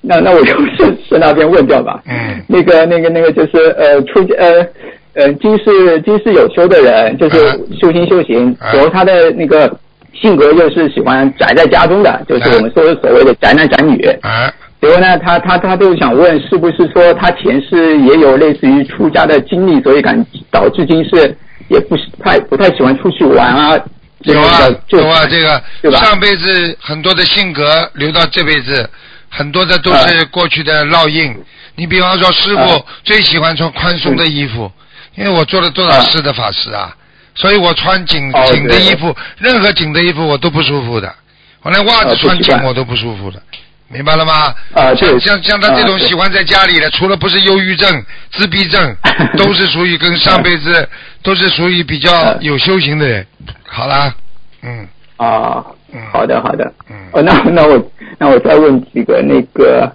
[0.00, 2.00] 那那我就 顺顺那边问掉吧。
[2.06, 2.40] 嗯。
[2.48, 4.66] 那个那个那个就是呃出呃
[5.14, 7.38] 呃今世今世有修的人，就是
[7.80, 9.78] 修心修行，然后他的那个
[10.12, 14.00] 性格又是喜欢宅在家中的，就是我们说的所谓的宅男宅女。
[14.22, 14.52] 啊。
[14.78, 21.34] 结果呢，他他他就想问，是不是说他前世也有类似于出家的经历，所以感导致今世
[21.68, 23.78] 也不是太不太喜欢出去玩啊？
[24.20, 28.88] 有啊有啊，这个上辈子很多的性格留到这辈子，
[29.28, 31.36] 很多的都是过去的烙印。
[31.76, 34.72] 你比方说，师傅最喜欢穿宽松的衣服，
[35.14, 36.96] 因为我做了多少世的法师啊，
[37.34, 41.14] 所以我穿紧哦紧的衣服，任何紧的衣服我都不舒服的，
[41.62, 43.40] 我连袜子穿紧我都不舒服的。
[43.88, 44.32] 明白了吗？
[44.74, 48.96] 啊对像像像他这种喜欢在家里的，除了不是忧郁症、自闭症，
[49.38, 50.88] 都是属于跟上辈子
[51.22, 53.26] 都是属于比较有修行的人。
[53.64, 54.14] 好啦，
[54.62, 54.86] 嗯。
[55.16, 55.64] 啊，
[55.94, 56.96] 嗯，好的好的，嗯。
[57.12, 59.90] 哦，那那我那我再问几个那个，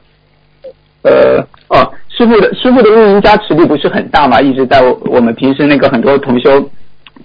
[1.03, 4.41] 呃，哦，师傅的师傅的录音加持力不是很大嘛？
[4.41, 6.67] 一直在我我们平时那个很多同修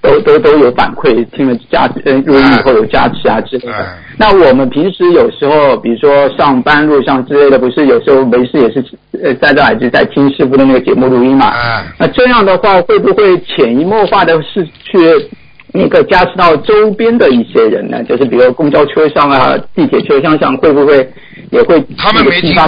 [0.02, 3.74] 都都都有反馈，听了加呃录音以后有加持啊之类的。
[3.74, 8.82] 哎那我们平时有时候，比如说上班路上之类的，不是有时候没事也是
[9.22, 11.50] 呃戴着耳机在听师傅的那个节目录音嘛？
[11.50, 15.28] 哎那这样的话，会不会潜移默化的是去
[15.74, 18.02] 那个加持到周边的一些人呢？
[18.04, 21.06] 就是比如公交车上啊、地铁车厢上，会不会
[21.50, 22.66] 也会他们没听到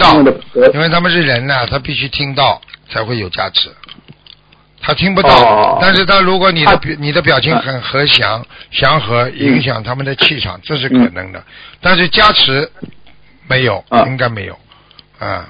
[0.74, 2.60] 因为他们是人呐、他必须听到，
[2.90, 3.70] 才会有加持。
[4.88, 11.44] 他听不到，但是他如果你的你的表情很和祥祥和，影响他们的气场，这是可能的。
[11.78, 12.66] 但是加持
[13.46, 14.56] 没有，应该没有
[15.18, 15.46] 啊。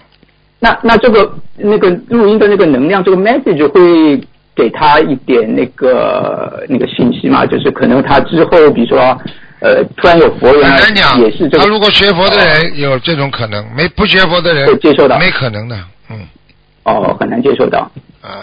[0.58, 4.20] 那那这个那个录音的那个能量，这个 message 会
[4.56, 7.46] 给他一点那个那个信息嘛？
[7.46, 9.16] 就是可能他之后，比如说
[9.60, 10.68] 呃，突然有佛缘，
[11.20, 15.76] 也是这他如果学佛的人有这种可能，没不学佛的人会接受到，没可能的，
[16.10, 16.26] 嗯。
[16.82, 17.88] 哦，很难接受到
[18.20, 18.42] 啊。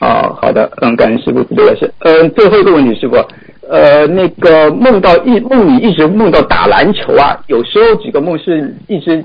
[0.00, 3.16] 哦，好的，嗯，感恩师傅，这个是，呃，最后一个问题，师傅，
[3.68, 9.24] 呃，那个梦到一梦里一直梦到打篮球啊，有时候几个梦是一直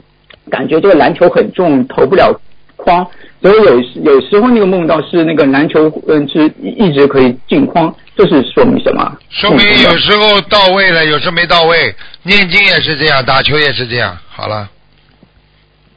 [0.50, 2.34] 感觉这个篮球很重，投不了
[2.76, 3.06] 框，
[3.42, 9.16] 所以有有时候那个梦到是那个篮球，嗯，是一直可以进框，这是说明什么？
[9.30, 11.94] 说明有时候到位了，有时候没到位，
[12.24, 14.68] 念经也是这样，打球也是这样，好了。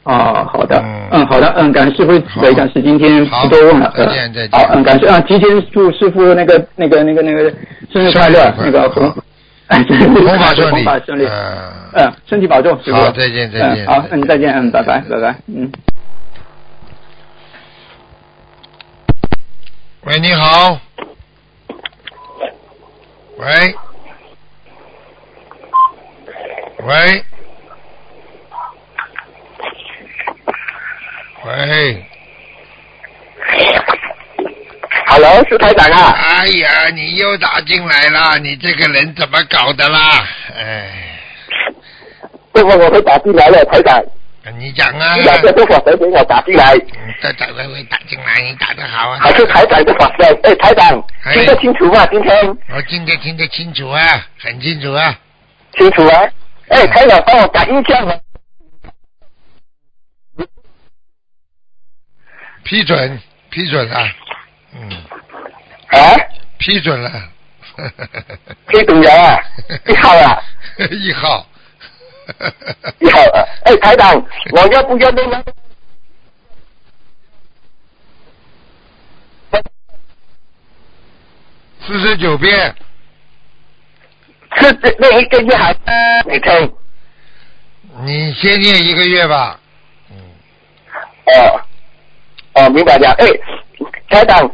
[0.07, 0.81] 哦，好的，
[1.11, 2.13] 嗯，好的，嗯，感谢师傅，
[2.47, 4.51] 一下是今天不多问了，再见再见。
[4.53, 7.53] 好，嗯，感谢啊，提前祝师傅那个那个那个那个
[7.93, 9.13] 生日快乐，那个红，
[9.67, 11.27] 哎，红法顺利，红法顺利，
[11.95, 12.97] 嗯，身体保重，师傅。
[12.97, 13.85] 好，再见再见。
[13.87, 15.73] 好，嗯，再见，嗯，拜拜拜拜，嗯。
[20.05, 20.79] 喂，你好。
[23.39, 23.75] 喂。
[26.87, 27.25] 喂。
[31.47, 32.05] 喂
[35.07, 36.11] ，Hello，是台长啊！
[36.11, 40.27] 哎呀，你又打进来了，你这个人怎么搞的啦？
[40.59, 40.91] 哎，
[42.53, 44.03] 这会我会打进来了，台长。
[44.59, 45.15] 你讲啊！
[45.15, 46.75] 你讲这多少时间我打进来？
[46.75, 49.19] 嗯，这打会会打进来，你打得好啊！
[49.21, 50.25] 还是台长的法师？
[50.43, 51.01] 哎，台长
[51.33, 52.05] 听得清楚吗？
[52.07, 54.03] 今天我听得听得清楚啊，
[54.41, 55.17] 很清楚啊。
[55.79, 56.29] 清楚啊！
[56.71, 58.17] 哎，台长帮我打音响啊。
[62.67, 64.09] 批准，批准了，
[64.75, 64.91] 嗯，
[65.89, 66.17] 啊，
[66.59, 67.11] 批准了，
[68.67, 69.41] 批准了啊，
[69.87, 70.43] 一号啊，
[70.91, 71.47] 一号，
[72.99, 73.21] 一号，
[73.65, 74.15] 哎，台长，
[74.51, 75.45] 我要不要那个？
[81.87, 82.75] 四十九遍，
[84.61, 85.73] 是那一个月还
[86.27, 86.75] 没听？
[88.01, 89.61] 你先念一个月吧，
[90.11, 90.17] 嗯，
[91.27, 91.66] 哦。
[92.71, 93.11] 明白了。
[93.19, 93.27] 哎，
[94.09, 94.47] 台长，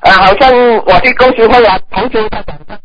[0.00, 2.80] 啊，好像我的公司会啊，同学他讲的。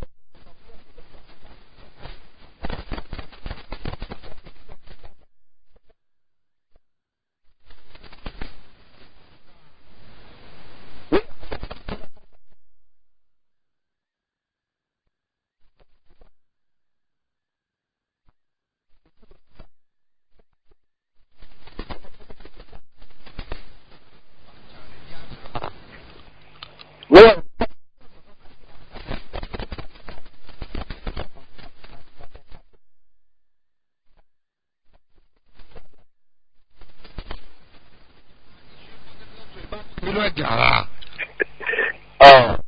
[27.10, 27.43] 没有。
[40.01, 40.89] 别乱讲啊！
[42.20, 42.64] 哦。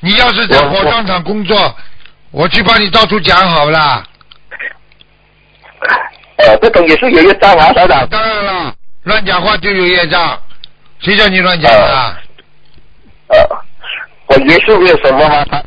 [0.00, 1.74] 你要是在火葬场工作，
[2.30, 4.06] 我去帮你到处讲好了。
[6.36, 8.06] 呃，这种也是有业障啊，校长。
[8.08, 8.74] 当然了，
[9.04, 10.38] 乱讲话就有业障，
[10.98, 12.16] 谁叫你乱讲的？
[13.28, 13.64] 呃，
[14.26, 15.62] 我也是没有什么吗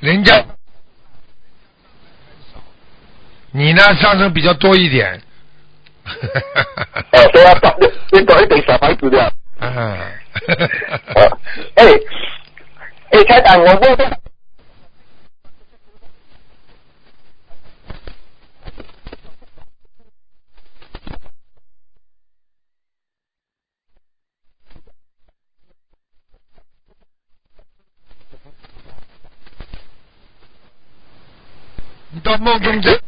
[0.00, 0.44] 人家，
[3.70, 3.94] 你呢？
[4.00, 5.22] 上升比较多一点。
[6.04, 7.54] 哦，对啊，
[8.10, 9.32] 你搞一点小孩子的。
[9.60, 9.96] 嗯。
[11.76, 11.84] 哎，
[13.12, 14.18] 哎，太太，我问。
[32.24, 33.00] 到梦中去。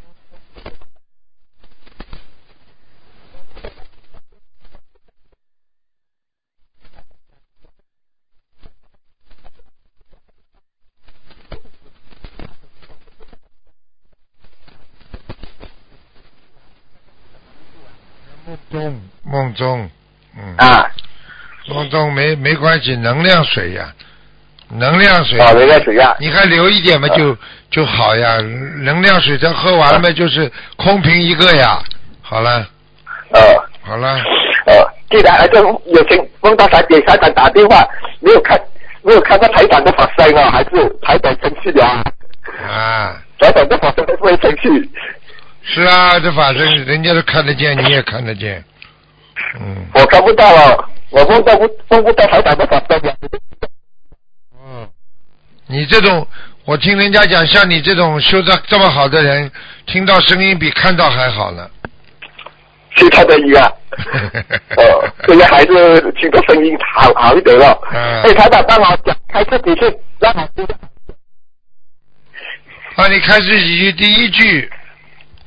[18.44, 19.00] 梦中，
[19.52, 19.90] 梦中，
[20.36, 20.56] 嗯。
[20.56, 20.86] 啊。
[21.68, 23.92] 梦中没没关系，能量水呀。
[24.74, 27.36] 能量水，啊能量水呀，你还留一点嘛，就
[27.70, 28.38] 就好呀。
[28.82, 31.78] 能量水咱喝完了嘛，就是空瓶一个呀。
[32.22, 32.66] 好了。
[33.32, 33.40] 呃。
[33.82, 34.16] 好了。
[34.66, 34.74] 呃，
[35.10, 37.86] 既然还是有请翁大才给台长打电话，
[38.20, 38.58] 没有看，
[39.02, 40.70] 没有看到台长的发声啊，还是
[41.02, 42.04] 台长生气了啊？
[42.66, 44.90] 啊，台长的发声会不会生气？
[45.64, 48.64] 是啊，这法身人家都看得见，你也看得见。
[49.60, 49.86] 嗯。
[49.94, 53.16] 我看不到了，我梦到不梦不到台长的法身了。
[54.64, 54.88] 嗯，
[55.66, 56.26] 你这种，
[56.64, 59.50] 我听人家讲，像你这种修的这么好的人，
[59.86, 61.68] 听到声音比看到还好呢。
[62.94, 63.62] 去看的医院，
[64.76, 67.80] 哦，这个孩子听到声音好好一点了。
[67.90, 68.22] 嗯。
[68.22, 70.74] 哎，台长帮我讲开始几句，让我知道。
[72.96, 74.70] 啊，你开始几句，第一句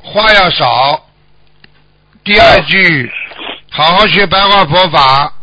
[0.02, 1.06] 话要少，
[2.24, 3.12] 第二句
[3.76, 5.34] 好好学白话佛法，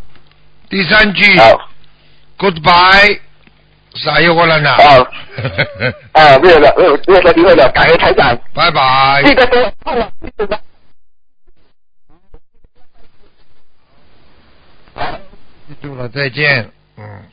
[0.71, 1.23] 第三句
[2.39, 3.21] Goodbye，
[3.93, 4.71] 啥又过了呢？
[4.71, 4.79] 啊
[6.13, 8.35] 啊，没有了，没有了，没有了，感恩台长。
[8.55, 9.23] 拜拜。
[15.69, 16.71] 记住了，再见。
[16.97, 17.29] 嗯。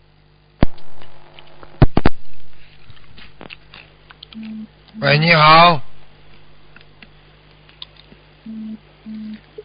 [4.99, 5.79] 喂，你好。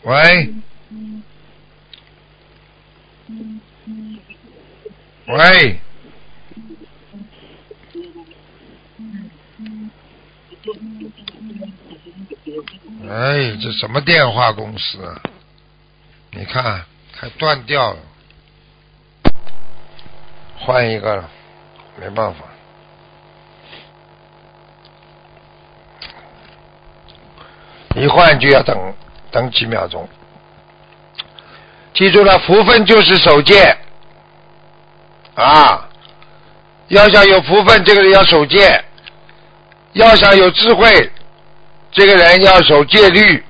[0.04, 0.54] 喂。
[5.26, 5.80] 喂。
[13.08, 15.20] 哎，这什么电话公司啊？
[16.32, 17.98] 你看，还断掉了。
[20.58, 21.30] 换一个了，
[22.00, 22.44] 没办法。
[27.94, 28.94] 一换就要等
[29.30, 30.08] 等几秒钟。
[31.92, 33.76] 记住了，福分就是守戒
[35.34, 35.88] 啊！
[36.88, 38.58] 要想有福分，这个人要守戒；
[39.92, 41.10] 要想有智慧，
[41.90, 43.44] 这个人要守戒律。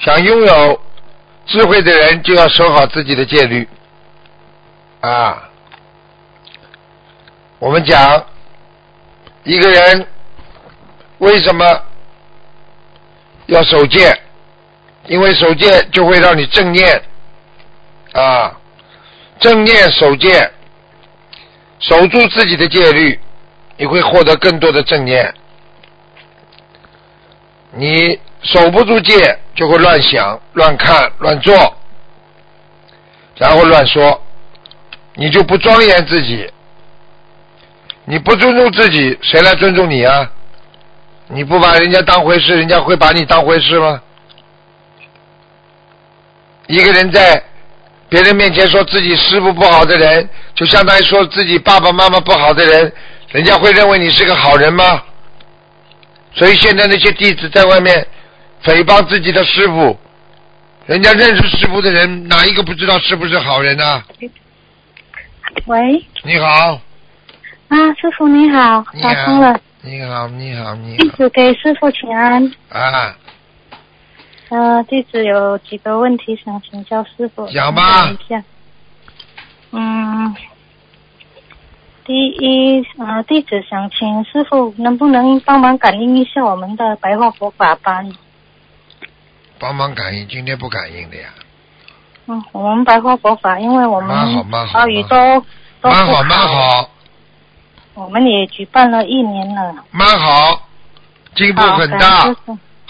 [0.00, 0.80] 想拥有
[1.46, 3.68] 智慧的人，就要守好自己的戒律
[5.00, 5.48] 啊！
[7.58, 8.26] 我们讲
[9.44, 10.06] 一个人
[11.18, 11.82] 为什么
[13.46, 14.18] 要守戒？
[15.06, 17.02] 因为守戒就会让你正念
[18.12, 18.56] 啊，
[19.38, 20.50] 正念守戒，
[21.88, 23.18] 守住自己的戒律，
[23.76, 25.34] 你会获得更多的正念。
[27.72, 31.54] 你守不住戒，就会乱想、乱看、乱做，
[33.36, 34.22] 然后乱说，
[35.14, 36.50] 你就不庄严自己。
[38.06, 40.30] 你不尊重自己，谁来尊重你啊？
[41.26, 44.00] 你不把人家当回事，人家会把你当回事吗？
[46.66, 47.42] 一个人在
[48.14, 52.92] 别人面前说自己师傅不好的人，就相当于说自己爸爸妈妈不好的人，
[53.30, 55.02] 人家会认为你是个好人吗？
[56.32, 58.06] 所以现在那些弟子在外面
[58.62, 59.98] 诽谤自己的师傅，
[60.86, 64.04] 人家认识师傅的人，哪一个不知道是不是好人呢？
[65.66, 66.80] 喂，你好，
[67.66, 72.48] 啊，师傅你好，打通了你好，，你好，你好，弟子给师傅请安。
[72.68, 73.12] 好
[74.48, 78.42] 啊，呃，弟子有几个问题想请教师傅，讲吧一下。
[79.72, 80.34] 嗯，
[82.04, 88.12] 第一，呃，弟子想请师傅能不能帮忙感应一下我们的白话佛法班？
[89.58, 91.28] 帮忙感应，今天不感应的呀，
[92.26, 95.40] 嗯，我们白话佛法，因为我们蛮好蛮好华语都
[95.80, 96.90] 都不蛮好蛮好，
[97.94, 100.68] 我们也举办了一年了，蛮好，
[101.34, 102.34] 进步很大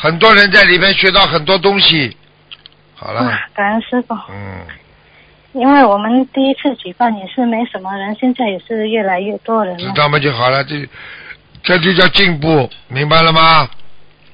[0.05, 2.15] 很多人在里面学到很多东西。
[2.95, 4.15] 好了，啊感恩师傅。
[4.29, 4.61] 嗯，
[5.55, 9.79] 因为我们第一次举办也是没什么人，现在也是越来越多人了。
[9.79, 10.87] 知道吗就好了，这
[11.63, 13.67] 这就叫进步，明白了吗？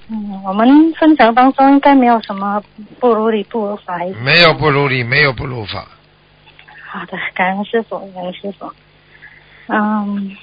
[0.09, 2.61] 嗯，我们分享当中应该没有什么
[2.99, 3.97] 不如理不如法。
[4.25, 5.87] 没有不如理，没有不如法。
[6.85, 8.73] 好的，感恩师傅，感恩师傅。
[9.69, 10.37] 嗯，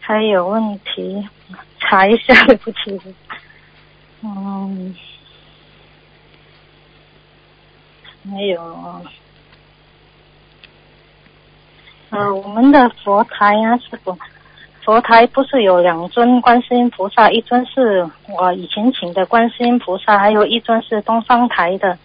[0.00, 1.26] 还有问题，
[1.80, 3.00] 查一下，对不起。
[4.28, 4.92] 嗯，
[8.22, 8.60] 没有，
[12.10, 14.18] 呃，我们的佛台啊，师傅，
[14.82, 21.96] 佛台不是有两尊观世音菩萨，一尊是我以前请的观世音菩萨，还有一尊是东方台的。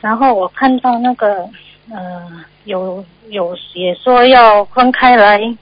[0.00, 1.48] 然后我看到那个
[1.88, 5.56] 呃，有有也说要分开来，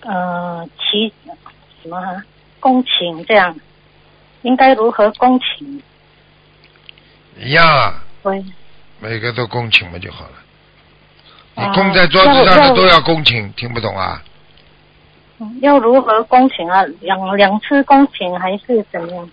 [0.00, 1.12] 呃，祈
[1.80, 2.24] 什么啊
[2.58, 3.54] 恭请这样，
[4.42, 5.82] 应该如何恭请？
[7.38, 8.44] 一样啊，喂，
[8.98, 10.32] 每个都恭请嘛就好了。
[11.56, 14.22] 你啊供在桌子上的都要恭请，听不懂啊？
[15.38, 16.84] 嗯要如何恭请啊？
[17.00, 19.30] 两两次恭请还是怎样？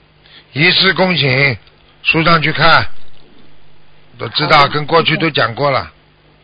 [0.54, 1.58] 一次恭请，
[2.02, 2.88] 书上去看，
[4.18, 5.92] 都知道，跟过去都讲过了。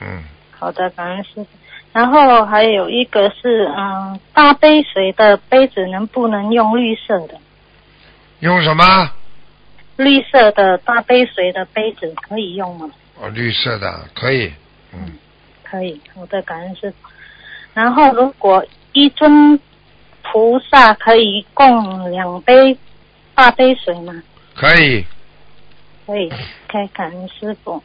[0.01, 0.21] 嗯，
[0.59, 1.47] 好的，感恩师傅。
[1.93, 7.39] 然后还有一个是，嗯，大杯水的杯子能不能用绿色的？
[8.43, 9.09] 用什么？
[9.95, 12.89] 绿色的大杯水的杯子可以用吗？
[13.21, 14.51] 哦，绿色的可以。
[14.93, 15.13] 嗯
[15.63, 16.93] 可以，我的感恩师。
[17.73, 19.57] 然后，如果一尊
[20.21, 22.77] 菩萨可以供两杯
[23.33, 24.21] 大杯水吗？
[24.53, 25.05] 可以。
[26.05, 26.29] 可以，
[26.67, 27.81] 可以感恩师傅。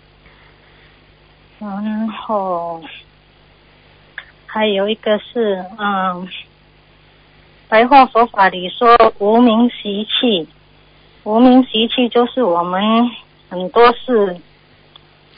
[1.61, 2.83] 然后
[4.45, 6.29] 还有一个是，嗯，
[7.69, 10.49] 白话佛法里说无名习气，
[11.25, 12.81] 无名习气就是我们
[13.51, 14.37] 很多事，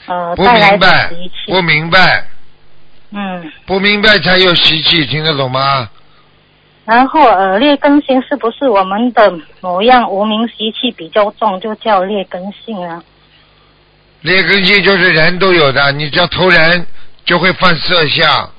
[0.05, 2.27] 呃，不带来的明白不明白，
[3.11, 5.89] 嗯，不明白才有习气，听得懂吗？
[6.85, 13.03] 然后呃，劣根性是不是我们的某样无名习气比较重，就叫劣根性啊？
[14.21, 16.87] 劣根性就是人都有的，你只要投人，
[17.25, 18.49] 就会犯色相，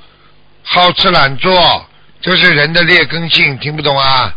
[0.62, 1.84] 好吃懒做，
[2.22, 4.34] 这是人的劣根性，听不懂啊？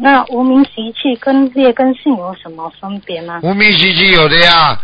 [0.00, 3.38] 那无名习气跟劣根性有什么分别吗？
[3.42, 4.80] 无名习气有的呀，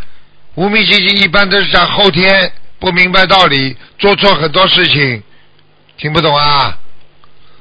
[0.55, 5.23] 无名习气一般都是在后天不明白道理，做错很多事情，
[5.97, 6.79] 听不懂啊？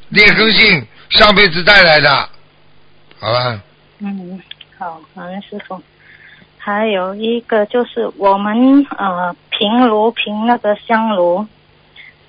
[0.10, 2.30] 劣根性上辈子带来的，
[3.20, 3.62] 好了，
[4.00, 4.40] 嗯，
[4.78, 5.82] 好，感恩师傅。
[6.58, 11.48] 还有一个就是我们呃平炉平那个香炉，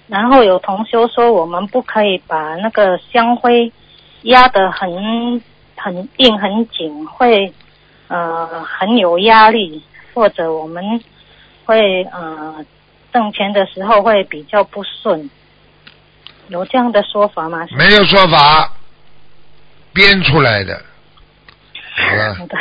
[0.09, 3.73] 然后有同修说我们不可以把那个香灰
[4.23, 5.43] 压得很
[5.77, 7.53] 很硬很紧，会
[8.09, 9.83] 呃很有压力，
[10.13, 10.85] 或者我们
[11.65, 12.65] 会呃
[13.13, 15.31] 挣钱的时候会比较不顺，
[16.49, 17.67] 有这样的说法吗？
[17.77, 18.71] 没有说法，
[19.93, 20.83] 编出来的，
[21.97, 22.57] 好了， 好的，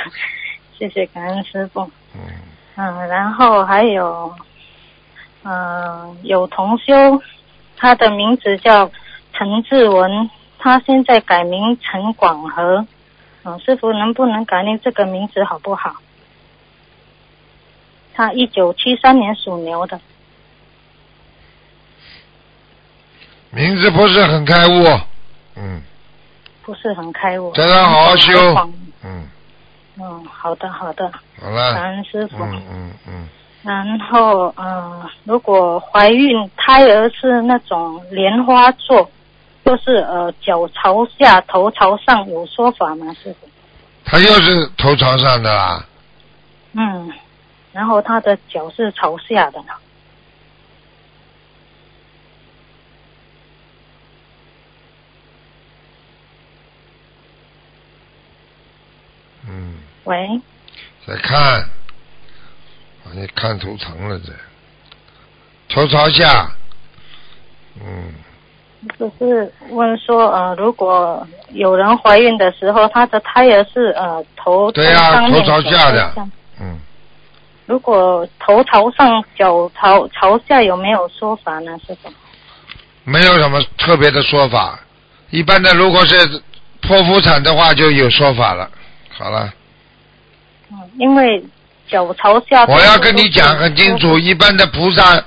[0.77, 1.89] 谢谢感恩师傅。
[2.75, 4.33] 嗯，然后还有，
[5.43, 7.21] 嗯、有同修，
[7.77, 8.91] 他的名字叫
[9.33, 10.29] 陈志文，
[10.59, 12.85] 他现在改名陈广和。
[13.43, 15.95] 嗯，师傅能不能改念这个名字好不好？
[18.13, 19.99] 他一九七三年属牛的。
[23.49, 24.85] 名字不是很开悟，
[25.55, 25.81] 嗯，
[26.61, 27.51] 不是很开悟。
[27.53, 28.31] 叫他好好修
[29.03, 29.27] 嗯，
[29.99, 31.11] 嗯，好的好的，
[31.41, 32.37] 好了，感恩师傅。
[32.43, 33.29] 嗯嗯嗯，
[33.63, 39.09] 然后，呃，如果怀孕胎儿是那种莲花座，
[39.63, 43.13] 就是呃脚朝下头朝上，有说法吗？
[43.21, 43.47] 师傅？
[44.03, 45.85] 他又是头朝上的啦，
[46.73, 47.11] 嗯，
[47.71, 49.63] 然后他的脚是朝下的。
[59.47, 60.41] 嗯，喂，
[61.05, 61.80] 再看，我
[63.13, 64.31] 你看图腾了这，
[65.73, 66.49] 头朝下，
[67.79, 68.13] 嗯，
[68.97, 76.13] 只是问说，呃，如果有人怀孕的时候，她的胎儿是呃头对呀、头朝下的
[76.59, 76.79] 嗯，
[77.65, 81.77] 如果头朝上，脚朝朝下，有没有说法呢？
[81.85, 82.09] 师傅？
[83.03, 84.79] 没有什么特别的说法，
[85.31, 86.15] 一般的如果是
[86.81, 88.69] 剖腹产的话就有说法了。
[89.09, 89.51] 好了，
[90.71, 91.43] 嗯，因为
[92.67, 95.23] 我要跟你讲很清楚，一般的菩萨。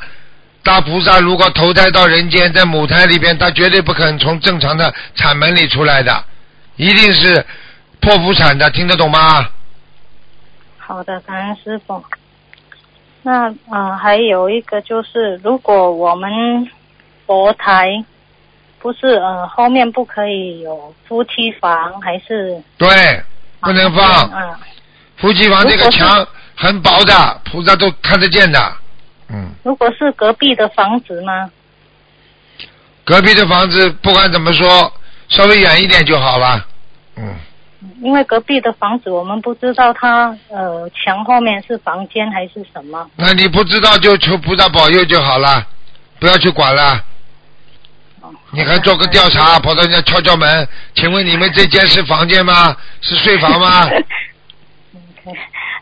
[0.62, 6.24] 大菩萨如果投胎到人间，在母胎里边，他绝对不可能从正常的产门里出来的，
[6.76, 7.44] 一定是
[8.00, 9.46] 剖腹产的，听得懂吗？
[10.78, 12.02] 好的，感恩师傅。
[13.20, 16.30] 那呃，还有一个就是，如果我们
[17.26, 18.02] 佛台
[18.78, 22.88] 不是呃后面不可以有夫妻房，还是对，
[23.60, 24.30] 不能放。
[24.32, 24.54] 嗯，
[25.18, 28.76] 夫妻房这个墙很薄的，菩萨都看得见的。
[29.28, 31.50] 嗯，如果是隔壁的房子吗？
[33.04, 34.92] 隔壁的房子不管怎么说，
[35.28, 36.66] 稍微远一点就好了。
[37.16, 37.34] 嗯，
[38.02, 43.10] 因为隔壁的房子我们不知道它呃墙后面是房间还是什么。
[43.16, 45.66] 那你不知道就求菩萨保佑就好了，
[46.18, 47.04] 不要去管了。
[48.52, 52.74] 你还做个调查，跑到人家敲敲门，请问你们这间是房间吗？
[53.02, 53.86] 是睡房吗？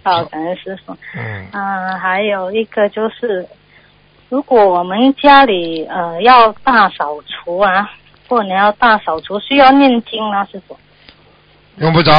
[0.03, 0.97] 好，感恩师傅。
[1.15, 1.47] 嗯。
[1.53, 3.47] 啊、还有一个就是，
[4.29, 7.91] 如果我们家里呃要大扫除啊，
[8.27, 10.77] 过年要大扫除，需要念经吗，师傅？
[11.77, 12.13] 用不着，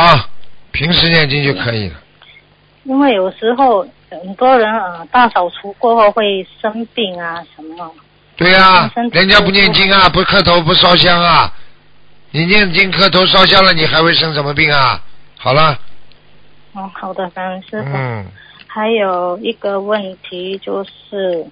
[0.71, 1.95] 平时念经就可以了。
[2.83, 7.91] 因为有时候很多人啊、呃大扫除过后会生病啊什么。
[8.35, 11.53] 对呀、人家不念经啊，不磕头不烧香啊，
[12.31, 14.99] 你念经磕头烧香了，你还会生什么病啊？
[15.37, 15.77] 好了，
[16.73, 17.89] 哦，好的，感恩师傅。
[17.93, 18.25] 嗯，
[18.67, 21.45] 还有一个问题就是，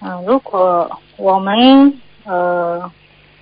[0.00, 2.90] 嗯，如果我们呃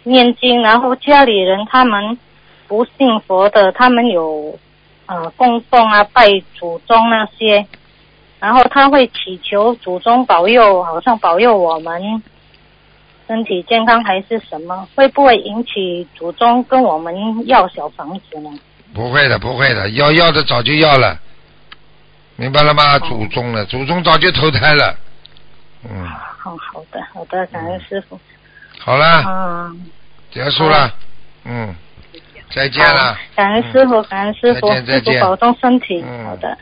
[0.02, 2.18] 念经，然后家里人他们
[2.66, 4.59] 不信佛的，他们有
[5.06, 7.64] 呃供奉啊、拜祖宗那些，
[8.40, 12.22] 然后他会祈求祖宗保佑，好像保佑我们
[13.28, 18.50] 身体健康还是什么，会不会引起祖宗跟我们要小房子呢？
[18.94, 21.19] 不会的，不会的，要要的早就要了，
[22.36, 22.98] 明白了吗？
[22.98, 24.97] 祖宗了，祖宗早就投胎了，
[25.89, 26.06] 嗯。
[26.43, 28.19] 好好的，好的，感恩师傅。
[28.78, 29.86] 好了，嗯，
[30.32, 30.93] 结束了，
[31.44, 31.74] 嗯，
[32.51, 33.16] 再见了。
[33.36, 36.05] 感恩师傅，感恩师傅，再见，师傅保重身体。
[36.05, 36.27] 嗯。
[36.27, 36.59] 好的。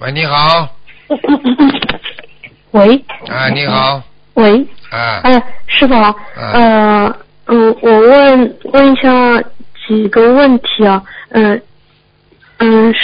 [0.00, 0.68] 喂，你好，
[2.72, 4.02] 喂，啊，你好，
[4.34, 7.16] 喂，啊，哎，师傅啊，呃，
[7.52, 9.42] 嗯，我问问一下
[9.88, 11.60] 几个问题啊，嗯、
[12.58, 13.00] 嗯，是，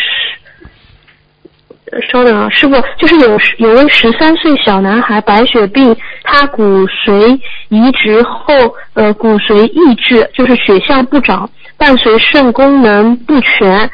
[2.13, 7.41] 稍等啊，师傅，就是有有位十三岁小男孩白血病，他骨髓
[7.71, 8.55] 移植后，
[8.95, 13.91] 呃，骨髓抑制，就是血象不长，伴随肾功能不全，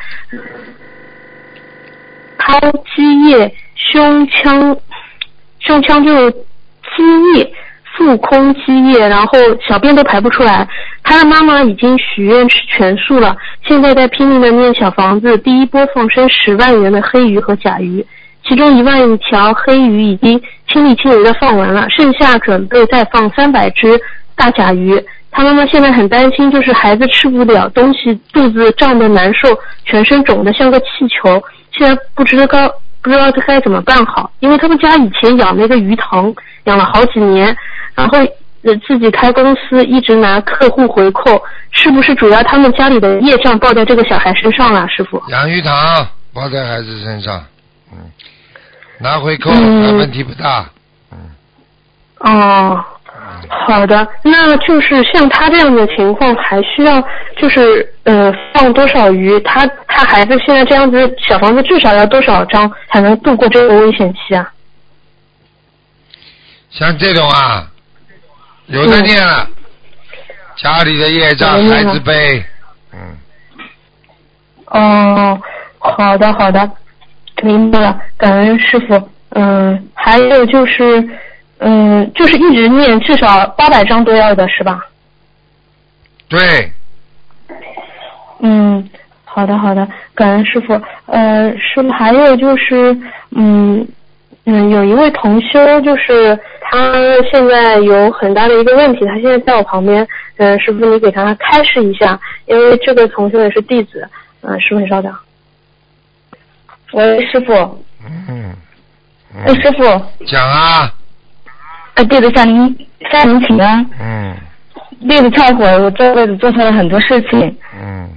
[2.37, 2.61] 掏
[2.95, 4.77] 积液，胸腔
[5.61, 6.39] 胸腔就积
[7.37, 7.55] 液，
[7.97, 10.66] 腹空积液，然后小便都排不出来。
[11.02, 13.36] 他的妈妈已经许愿吃全素了，
[13.66, 18.05] 现在在拼命的念小房子，第一波放生十万元的黑鱼和甲鱼，
[18.48, 24.01] 其中一万条黑鱼已经亲力亲为的放完了，剩下准备再放三百只
[24.35, 24.98] 大甲鱼。
[25.35, 29.48] 他妈妈现在很担心，就是孩子吃不了东西，肚子胀得难受，
[29.85, 31.43] 全身肿得像个气球，
[31.73, 32.69] 现在不知道该
[33.01, 34.31] 不知道该怎么办好。
[34.40, 36.32] 因为他们家以前养那个鱼塘，
[36.64, 37.56] 养了好几年，
[37.94, 38.19] 然后
[38.62, 45.23] 呃自己开公司，一直拿客户回扣，是不是主要他们家里的业障报在这个小孩身上了，师傅？
[45.28, 47.44] 养鱼塘包在孩子身上，
[47.93, 47.98] 嗯，
[48.98, 50.70] 拿回扣，嗯那问题不大，
[52.20, 52.85] 哦，
[53.48, 57.02] 好的，那就是像他这样的情况，还需要
[57.36, 59.39] 就是呃放多少鱼？
[59.40, 64.48] 他他孩子现在这样子，小房子至少要多少张才能度过这个危险期啊？
[66.70, 67.69] 像这种啊，
[68.66, 69.48] 有的念了，
[70.56, 72.44] 家里的业障孩子背，
[72.93, 72.98] 嗯
[74.66, 75.40] 哦，
[75.78, 76.70] 好的好的，
[77.43, 79.09] 明白了，感恩师傅。
[79.34, 81.09] 嗯，还有就是，
[81.59, 84.84] 嗯，就是一直念至少八百张都要的是吧？
[86.28, 86.70] 对，
[88.40, 88.89] 嗯，
[89.24, 90.78] 好的好的，感恩师傅。
[91.06, 92.94] 呃，师傅还有就是，
[93.30, 93.86] 嗯
[94.44, 96.39] 嗯，有一位同修，就是
[96.73, 96.90] 他
[97.31, 100.09] 现在有很大的一个问题，他现在在我旁边，
[100.39, 104.09] 嗯、师傅你给他开示一下，因为这个同学也是弟子，
[104.40, 105.15] 嗯、师傅你稍等。
[106.93, 107.53] 喂，师傅，
[108.28, 108.55] 嗯，
[109.47, 109.85] 哎，师傅，
[110.24, 110.90] 讲啊，
[111.94, 114.35] 哎，弟子向您向您请安，嗯
[115.07, 117.55] 弟子忏悔，我这辈子做错了很多事情。
[117.78, 118.09] 嗯，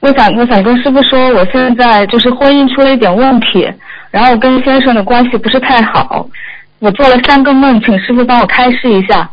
[0.00, 3.72] 我想，我想跟师傅说，我现在就是婚姻出了一点问题，
[4.10, 6.28] 然后跟先生的关系不是太好。
[6.80, 9.28] 我做了三个梦，请师傅帮我开示一下。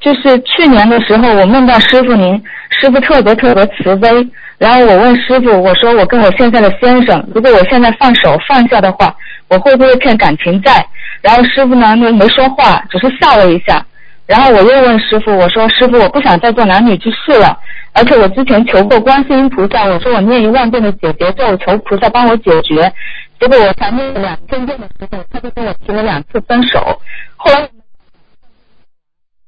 [0.00, 2.40] 就是去年的时候，我梦到师傅您，
[2.70, 4.08] 师傅特别特别慈悲。
[4.56, 9.12] 然后我问师傅，我说我跟我现在的先生，如果我现在放手放下的话，
[9.48, 10.86] 我会不会欠感情债？
[11.20, 13.84] 然后师傅呢，没没说话，只是笑了一下。
[14.26, 17.58] 然后我又问师傅，我说师傅，我不想再做男女之事了，
[17.92, 22.92] 而且我之前求过观世音菩萨，我说我念一万遍的解结咒，求菩萨帮我解决。
[23.38, 27.00] 结果我谈了两天见的时候，他就跟我提了两次分手。
[27.36, 27.70] 后来，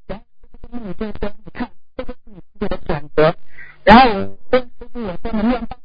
[0.06, 0.20] 然
[0.70, 3.34] 后你就说，你看，这就是你自己的选择。
[3.82, 5.68] 然后我跟师傅也说，能念到。
[5.68, 5.79] 然后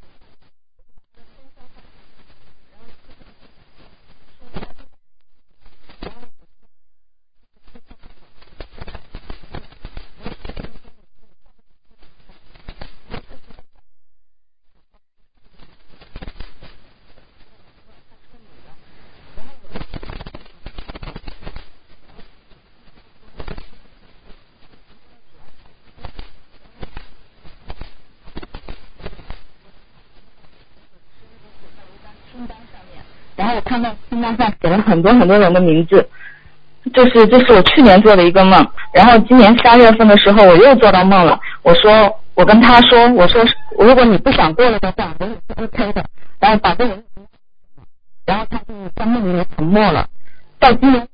[34.34, 36.08] 上写了很多很多人的名字，
[36.94, 41.38] 就是这是我去年做的一个梦，然后今年三月份的时候我又做到梦了。
[41.62, 43.44] 我说我跟他说，我说
[43.78, 46.04] 如果你不想过了的话，我也是 OK 的。
[46.38, 47.02] 然后把这个，
[48.24, 50.08] 然后他就在梦里面沉默了。
[50.58, 51.08] 到今年，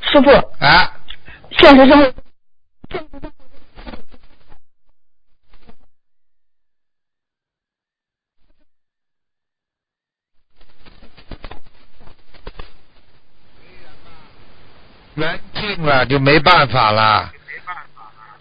[0.00, 0.92] 师傅，啊，
[1.50, 2.12] 现实生活。
[15.18, 17.30] 缘尽了就没办法了。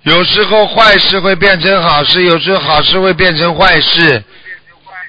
[0.04, 4.24] 有时候坏事会变成好事，有时候好事会变成坏事。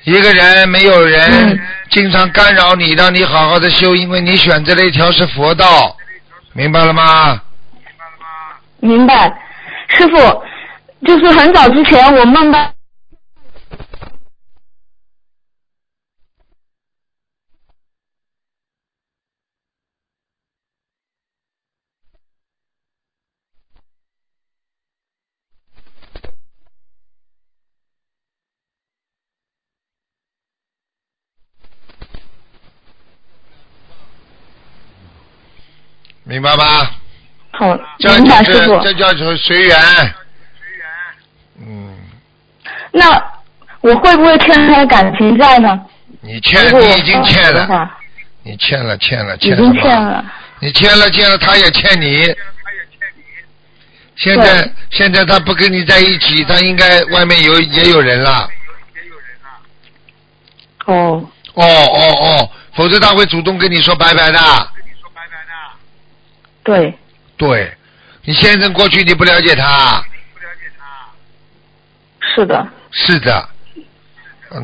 [0.05, 5.97] 一个人没有人经常干扰你，让你好好的修，因为你选择了一条是佛道，
[6.55, 7.41] 明白了吗？
[8.81, 9.33] 明白，
[9.89, 10.17] 师傅，
[11.07, 12.73] 就是很早之前我梦到。
[36.29, 36.91] 明白吧？
[37.53, 38.79] 好，这明白，就是师傅。
[38.83, 39.77] 这叫做随缘。
[41.59, 41.97] 嗯，
[42.93, 43.07] 那
[43.81, 45.81] 我会不会欠他的感情债呢？
[46.21, 47.91] 你欠，你已经欠了，
[48.43, 49.81] 你欠了，欠了，已经欠什么？
[49.81, 50.25] 欠了。
[50.61, 52.23] 你欠了，欠了，他也欠你。
[54.17, 58.49] 现在现在他不跟你在一起，他应该外面有也有人了。
[60.85, 61.25] 哦。
[61.55, 64.39] 哦哦哦，否则他会主动跟你说拜拜的。
[66.69, 66.95] 对。
[67.39, 67.73] 对，
[68.25, 70.05] 你先生过去你不了解他。
[72.21, 72.69] 是的。
[72.91, 73.49] 是的，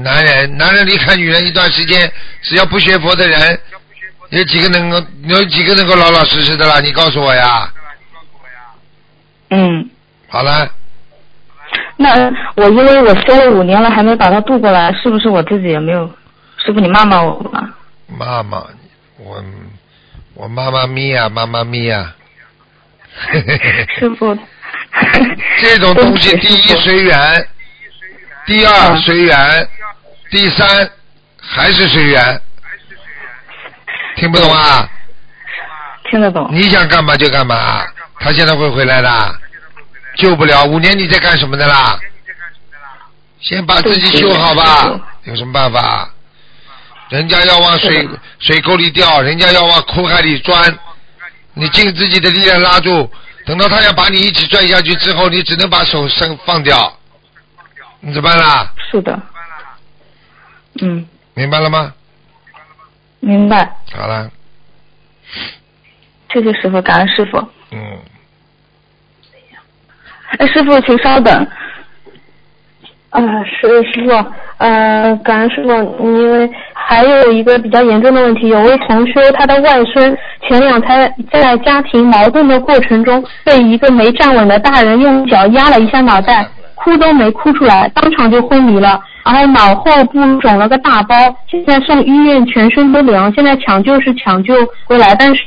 [0.02, 2.12] 男人男人离开女人一段时间，
[2.42, 3.58] 只要不学佛的人，
[4.28, 6.80] 有几个能够有几个能够老老实实的啦？
[6.80, 7.72] 你告诉我呀。
[9.48, 9.88] 嗯。
[10.28, 10.68] 好了，
[11.96, 16.06] 那我因为我修了五年了，还没把它渡过来，是不是我自己也没有？
[16.58, 17.70] 师傅，你骂骂我吧。
[18.06, 18.66] 妈妈，
[19.16, 19.42] 我
[20.34, 22.12] 我妈妈咪呀，妈妈咪呀。
[23.98, 24.36] 师傅。
[25.60, 27.48] 这种东西，第一随缘，
[28.46, 29.68] 第二随缘，
[30.30, 30.90] 第三
[31.40, 32.40] 还是随缘。
[34.16, 34.88] 听不懂啊？
[36.10, 36.48] 听得懂。
[36.52, 37.84] 你想干嘛就干嘛，
[38.20, 39.38] 他现在会回来的，
[40.16, 40.64] 救不了。
[40.64, 41.98] 五年你在干什么的啦？
[43.40, 46.08] 先把自己修好吧，有什么办法？
[47.14, 48.08] 人家要往水
[48.40, 50.76] 水沟里掉，人家要往苦海里钻，
[51.52, 53.08] 你尽自己的力量拉住。
[53.46, 56.98] 等到他要把你一起拽下去之后，你只能把手伸放掉，
[58.00, 58.72] 你怎么办啦？
[58.90, 59.16] 是的。
[60.80, 61.94] 嗯，明白了吗？
[63.20, 63.76] 明白。
[63.96, 64.28] 好了，
[66.32, 67.38] 谢谢师傅，感恩师傅。
[67.70, 67.98] 嗯，
[70.38, 71.46] 哎，师傅，请稍等。
[73.14, 74.26] 啊，师师傅，
[74.58, 75.70] 呃，感恩师傅，
[76.04, 91.14] 因为还有一个比较严重的问题，有位同修他的外孙前两天在家庭矛盾的过程中，被一个没站稳的大人用脚压了一下脑袋，哭都没哭出来，当场就昏迷了，然后脑后部肿了个大包，
[91.48, 94.54] 现在送医院全身都凉，现在抢救是抢救
[94.86, 95.42] 回来，但是。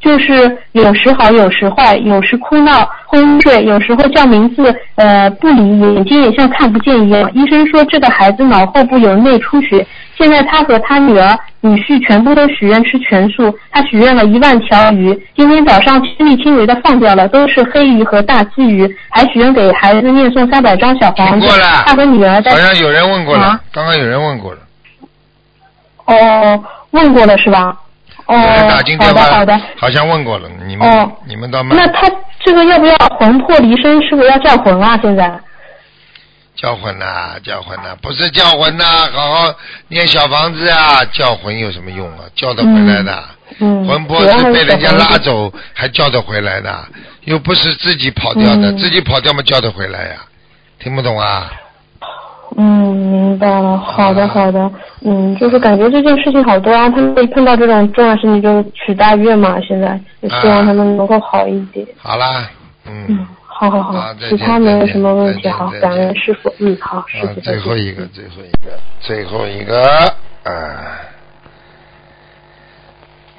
[0.00, 7.28] 就是有时好，有时坏，有时哭闹、昏睡，有时候叫名字，呃，不理，眼睛也像看不见一样。
[7.34, 9.84] 医生说这个孩子脑后部有内出血。
[10.16, 21.38] 现在他和他女儿、女婿全部都许愿吃全素，他许愿了一万条鱼，今天早上亲力亲为的放掉了，都是黑鱼和大鲫鱼，还许愿给孩子念诵三百张小黄。
[21.38, 21.84] 过了。
[21.86, 22.50] 他和女儿在。
[22.52, 24.58] 好像有人问过了，啊刚刚有人问过了。
[26.06, 27.76] 哦，问过了是吧？
[28.28, 29.60] 哦，有人打进电话，好的好的。
[29.76, 32.08] 好像问过了，你们、哦你们倒慢那他
[32.44, 34.00] 这个要不要魂魄离身？
[34.02, 34.98] 是不是要叫魂啊？
[35.02, 35.40] 现在？
[36.54, 39.54] 叫魂呐、叫魂呐、不是叫魂呐、好好
[39.88, 42.24] 念小房子啊，叫魂有什么用啊？
[42.34, 43.24] 叫得回来的，
[43.60, 46.84] 嗯，魂魄是被人家拉走还叫得回来的，
[47.24, 50.16] 又不是自己跑掉的，嗯自己跑掉嘛叫得回来呀？
[50.80, 51.50] 听不懂啊？
[52.56, 53.76] 嗯，明白了。
[53.78, 54.70] 好的，好的。
[55.02, 59.60] 嗯，就是感觉这件事情好多啊，他们一碰到这种重要事情就取大愿嘛。
[59.60, 61.86] 现在也希望他们能够好一点。
[61.98, 62.50] 好啦，
[62.86, 65.42] 嗯，嗯，好好好其他没有什么问题。
[65.42, 66.52] 再见好再，见感恩师傅。
[66.58, 67.44] 嗯，好，师啊傅，再见。
[67.44, 69.82] 最后一个，最后一个，最后一个，
[70.44, 70.52] 啊，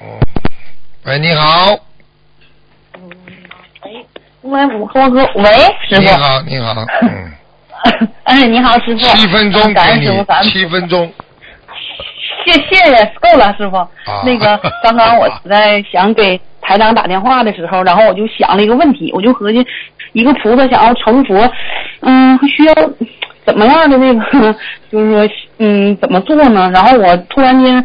[0.02, 0.19] 嗯，
[1.06, 1.77] 喂，你好，
[4.44, 5.23] 喂，我和喂，
[5.88, 6.02] 师傅。
[6.02, 7.31] 你好，你好，嗯，
[8.23, 8.99] 哎，你好，师傅。
[9.15, 11.11] 七分钟给感恩师傅，你感，恩七分钟，
[12.45, 13.77] 谢谢谢，够了，师傅。
[13.77, 13.89] 啊
[14.26, 19.65] 那个， 刚刚我在想给台长打电话的时候，然后我就想了一个问题，我就合计，
[20.14, 21.51] 一个菩萨想要成佛，
[22.01, 22.73] 嗯，需要
[23.45, 24.56] 怎么样的那个，
[24.91, 26.69] 就是说，嗯，怎么做呢？
[26.73, 27.76] 然后我突然间，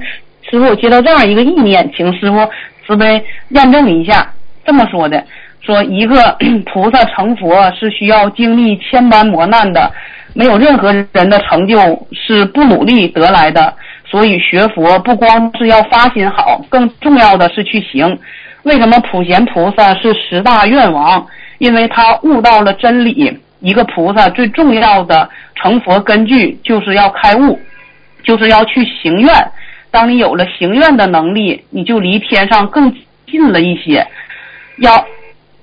[0.50, 2.48] 师傅，我接到这样一个意念，请师傅
[2.86, 4.32] 慈悲验证一下，
[4.64, 5.24] 这么说的。
[5.65, 6.36] 说一个
[6.66, 9.91] 菩萨成佛是需要经历千般磨难的，
[10.35, 11.77] 没有任何人的成就
[12.12, 13.74] 是不努力得来的。
[14.07, 18.19] 所以学佛不光是要发心好，更重要的是去行。
[18.62, 21.27] 为什么普贤菩萨是十大愿王？
[21.59, 23.41] 因为他悟到了真理。
[23.61, 27.59] 一个菩萨最重要的成佛根据就是要开悟，
[28.23, 29.32] 就是要去行愿。
[29.91, 32.95] 当你有了行愿的能力，你就离天上更
[33.27, 34.07] 近了一些。
[34.78, 35.03] 要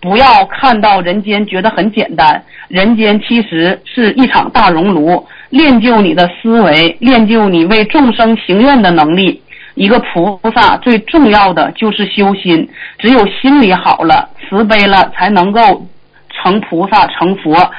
[0.02, 2.44] 不要看到人间觉得很简单？
[2.68, 9.42] 人间其实是一场大熔炉，练就你的思维，练就你为众生行愿的能力。
[9.76, 12.68] 一个菩萨最重要的就是修心，
[12.98, 15.86] 只有心里好了，慈悲了，才能够
[16.30, 17.72] 成菩萨成佛。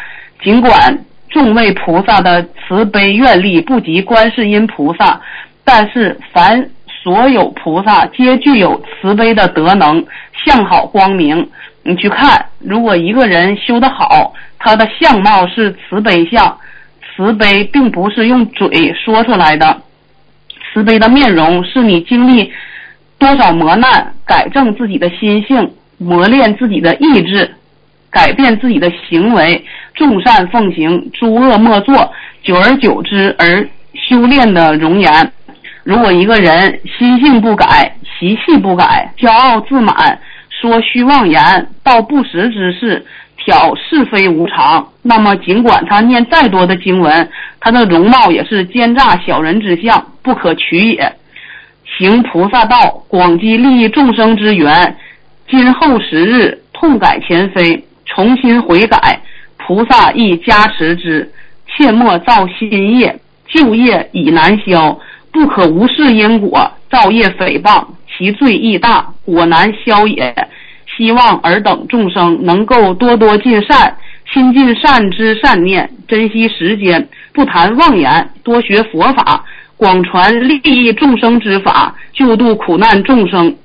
[0.42, 5.20] 尽管众位菩萨的慈悲愿力不及观世音菩萨，
[5.64, 10.04] 但是凡所有菩萨皆具有慈悲的德能，
[10.44, 11.48] 相好光明。
[11.84, 16.58] 你去看，如果一个人修得好，他的相貌是慈悲相，
[17.16, 19.82] 慈悲并不是用嘴说出来的，
[20.72, 22.52] 慈悲的面容是你经历
[23.18, 27.54] 多少磨难，改正自己的心性，磨练自己的意志。
[28.10, 29.64] 改变自己的行为，
[29.94, 35.10] 众善奉行，诸恶莫作，久而久之而修炼的容颜。
[35.82, 40.20] 如果一个人心性不改，习气不改，骄傲自满，
[40.62, 41.42] 说虚妄言，
[41.82, 43.04] 道不实之事，
[43.36, 47.28] 挑是非无常，那么尽管他念再多的经文，
[47.58, 51.12] 他的容貌也是奸诈小人之相，不可取也。
[51.98, 54.96] 行菩萨道，广积利益众生之缘，
[55.50, 57.84] 今后时日，痛改前非。
[58.04, 59.20] 重新悔改，
[59.56, 61.28] 菩萨亦加持之。
[61.66, 63.18] 切莫造新业，
[63.48, 65.00] 旧业已难消，
[65.32, 66.70] 不可无视因果。
[66.88, 67.84] 造业诽谤，
[68.16, 70.34] 其罪亦大，果难消也。
[70.96, 73.96] 希望尔等众生能够多多尽善，
[74.32, 79.44] 亲近善知善念，珍惜时间，不谈妄言，多学佛法，
[79.76, 83.56] 广传利益众生之法，救度苦难众生，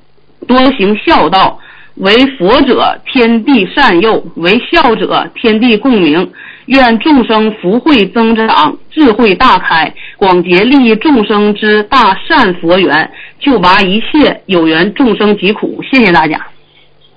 [0.47, 1.59] 多行孝道。
[1.95, 6.31] 为佛者，天地善佑；为孝者，天地共鸣。
[6.67, 15.81] 愿众生福慧增长，智慧大开，广结利益众生之大善佛缘，救拔一切有缘众生疾苦。
[15.83, 16.45] 谢谢大家，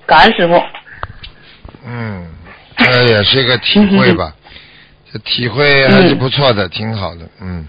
[0.05, 0.61] 感恩师傅。
[1.85, 2.25] 嗯，
[2.77, 4.33] 这也是一个体会吧，
[5.11, 7.21] 这体会还是不错的，挺好的。
[7.41, 7.67] 嗯。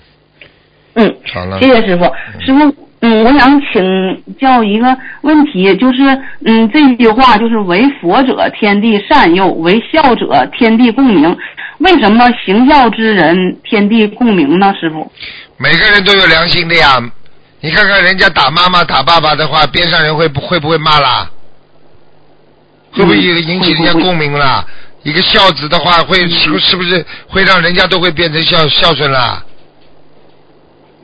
[0.94, 1.16] 嗯。
[1.32, 1.58] 好了。
[1.60, 2.04] 谢谢师傅，
[2.40, 2.88] 师傅。
[3.04, 6.02] 嗯，我想请教一个问题，就是
[6.44, 11.36] 嗯，这句话就是“为佛者，天地善佑；为孝者，天地共鸣”。
[11.78, 14.72] 为什么行孝之人天地共鸣呢？
[14.78, 15.10] 师傅，
[15.56, 16.96] 每个人都有良心的呀。
[17.60, 21.28] 你看看人家打妈妈、打爸爸的话，边上人会不会不会骂啦？
[22.92, 24.64] 会不会引起人家共鸣啦？
[25.02, 29.44] 一个孝子的话，会是是不是会让人家都会变成孝孝顺啦？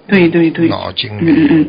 [0.09, 1.69] 对对对，脑筋，嗯嗯嗯，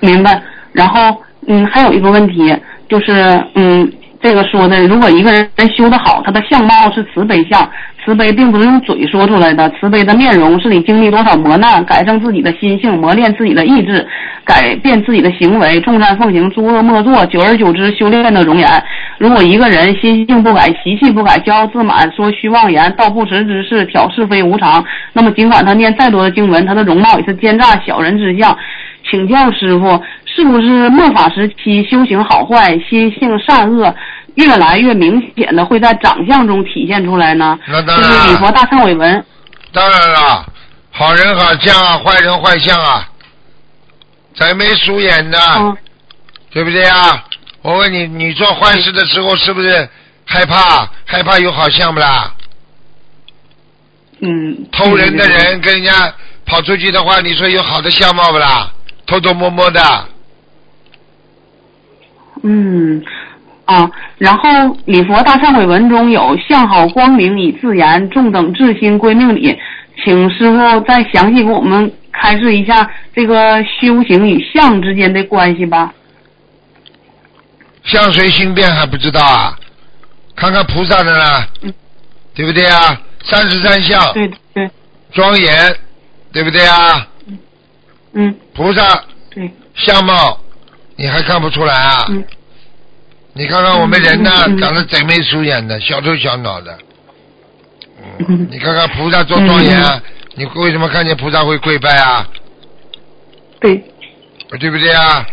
[0.00, 0.42] 明白。
[0.72, 2.54] 然后嗯，还有一个问题
[2.88, 3.12] 就是，
[3.54, 3.90] 嗯，
[4.20, 7.70] 这个说的，如果一个人修得好，他的相貌是慈悲相，
[8.04, 14.06] 慈悲并不是用嘴说出来的，慈悲的面容是你经历多少磨难，改正自己的心性，磨练自己的意志，
[14.44, 18.66] 改变自己的行为，众善奉行，诸恶莫作，久而久之修炼的容颜。
[19.18, 28.56] 如果一个人心性不改，习气不改，骄傲自满，说虚妄言，道不实之事，挑是非无常，那么尽管他念再多的经文，他的容貌也是奸诈小人之相。
[29.10, 33.94] 请教师傅，是不是末法时期修行好坏、心性善恶
[34.40, 37.58] 越来越明显的会在长相中体现出来呢？
[37.68, 38.10] 那当然。
[38.10, 39.24] 就是礼佛大忏悔文。
[39.72, 40.46] 当然了，
[40.90, 43.08] 好人好相啊，坏人坏相啊，
[44.34, 45.38] 贼眉鼠眼的，
[46.50, 47.24] 对不对啊？
[47.62, 49.88] 我问你，你做坏事的时候是不是
[50.24, 50.88] 害怕？
[51.04, 52.34] 害怕有好相不啦？
[54.20, 54.66] 嗯。
[54.72, 56.12] 偷人的人跟人家
[56.46, 58.72] 跑出去的话，你说有好的相貌不啦？
[59.06, 59.82] 偷偷摸摸的。
[62.42, 63.04] 嗯，
[63.70, 63.88] 啊，
[64.18, 69.56] 然后礼佛大忏悔文中有“相好光明以自然，众等至心归命礼”，
[70.02, 75.94] 请师傅再详细给我们开示一下这个修行与相之间的关系吧。
[77.84, 79.56] 相随心变还不知道啊？
[80.34, 81.72] 看看菩萨的呢，
[82.34, 83.00] 对不对啊？
[83.22, 84.68] 三十三相，对对，
[85.12, 85.76] 庄严，
[86.32, 87.06] 对不对啊？
[88.14, 88.34] 嗯。
[88.52, 88.82] 菩萨。
[89.32, 89.48] 对。
[89.76, 90.40] 相貌，
[90.96, 92.06] 你还看不出来啊？
[92.08, 92.24] 嗯。
[93.40, 94.30] 你看看我们人呢，
[94.60, 96.78] 长得贼眉鼠眼的，小头小脑的。
[98.28, 98.46] 嗯。
[98.50, 99.98] 你看看菩萨做庄严啊！
[100.34, 102.28] 你为什么看见菩萨会跪拜啊？
[103.58, 103.82] 对。
[104.58, 105.24] 对不对啊？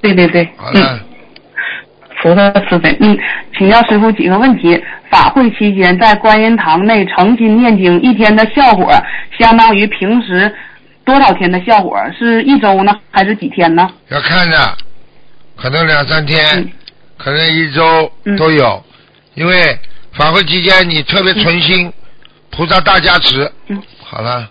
[0.00, 0.48] 对对对。
[0.56, 0.98] 好了。
[2.22, 3.18] 菩萨慈悲，嗯，
[3.58, 4.82] 请教师傅几个问题。
[5.10, 8.90] 法会期间在观音堂内诚心念经，一天的效果
[9.38, 10.50] 相当于平时
[11.04, 11.98] 多少天的效果？
[12.18, 13.86] 是一周呢，还是几天呢？
[14.08, 14.56] 要看着，
[15.54, 16.70] 可能两三天，嗯
[17.16, 18.82] 可能一周都有，
[19.34, 19.78] 因为
[20.12, 21.92] 法会期间你特别存心，
[22.50, 23.50] 菩萨大加持。
[23.68, 24.50] 嗯，好了，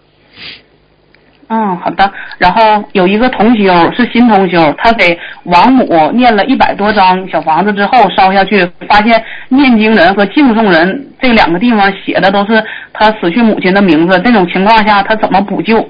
[1.49, 2.11] 嗯，好的。
[2.37, 12.63] 然后有一个同修是新同修，他给王母念了一百多张小房子之后烧下去，发现念经人和敬诵人这两个地方写的都是
[12.93, 14.19] 他死去母亲的名字。
[14.21, 15.87] 这种情况下，他怎么补救？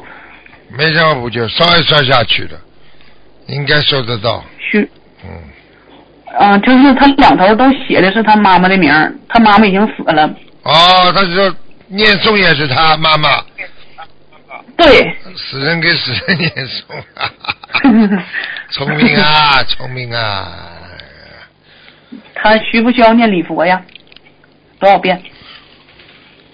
[0.75, 2.59] 没什么补救，烧一烧下去的，
[3.47, 4.43] 应该收得到。
[4.59, 4.89] 需
[6.39, 10.27] 嗯，嗯、就是他两头都写的是他妈妈的名儿，他妈妈已经死了。
[10.63, 11.55] 哦，他说
[11.87, 13.43] 念诵也是他妈妈。
[14.75, 15.15] 对。
[15.35, 16.83] 死人给死人念诵，
[18.71, 20.47] 聪明啊，聪明啊。
[22.35, 23.81] 他需不需要念礼佛呀？
[24.79, 25.21] 多少遍？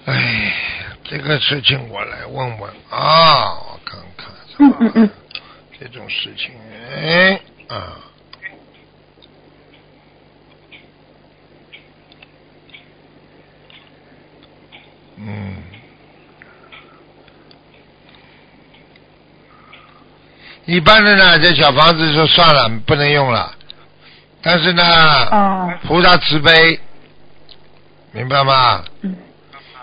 [0.06, 0.52] 哎，
[1.04, 4.28] 这个事情我来问问啊，我看看
[4.58, 5.10] 嗯嗯嗯。
[5.80, 6.50] 这种事情，
[6.94, 7.96] 哎啊。
[15.22, 15.54] 嗯，
[20.64, 23.52] 一般的呢，这小房子说算了，不能用了。
[24.40, 24.82] 但是呢，
[25.30, 26.80] 哦菩萨慈悲，
[28.12, 28.82] 明白吗？
[29.02, 29.16] 嗯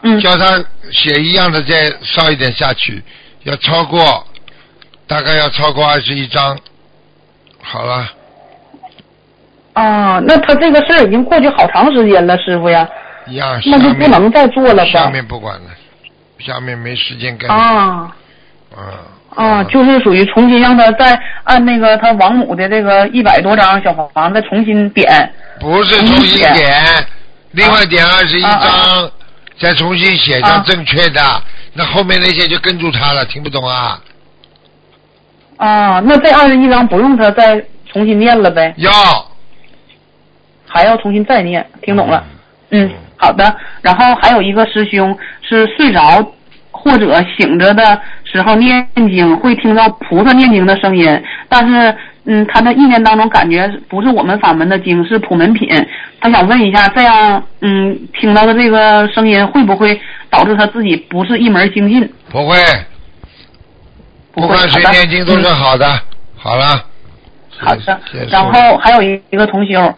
[0.02, 0.20] 嗯。
[0.20, 3.04] 叫他写一样的再烧一点下去，
[3.44, 4.26] 要超过，
[5.06, 6.58] 大概要超过二十一张。
[7.62, 8.10] 好了，
[9.76, 12.90] 哦，那他这个事儿已经过去好长时间了，师傅呀。
[13.30, 13.62] 一样。
[13.66, 15.70] 那就不能再做了吧下面不管了，
[16.40, 17.50] 下面没时间干。
[17.50, 18.16] 啊
[18.78, 18.84] 嗯，
[19.36, 25.08] 啊，就是属于重新让他再按那个他王母的这个一百多张小房子重新点。
[25.60, 27.06] 不是重新点，
[27.52, 29.10] 另外点二十一张，
[29.60, 31.22] 再重新写上正确的，
[31.74, 34.00] 那后面那些就跟住他了，听不懂啊？
[35.58, 38.74] 啊，那这二十一张不用他再重新念了呗？
[38.78, 38.92] 要。
[40.68, 42.24] 还要重新再念，听懂了？
[42.72, 43.56] 嗯，好的。
[43.82, 46.02] 然后还有一个师兄是睡着
[46.72, 51.96] 或者醒着的时候念经，会听到菩萨念经的声音，但是
[52.26, 55.70] 嗯，他的意念当中感觉不是我们法门的经，是普门品。
[56.20, 60.00] 他想问一下，这样嗯听到的这个声音会不会
[60.30, 62.08] 导致他自己不是一门精进？
[62.30, 62.56] 不会，
[64.34, 65.88] 不管谁念经都是好的。
[66.36, 66.66] 好了，
[67.58, 68.00] 好的，
[68.30, 69.94] 然后还有一个同修，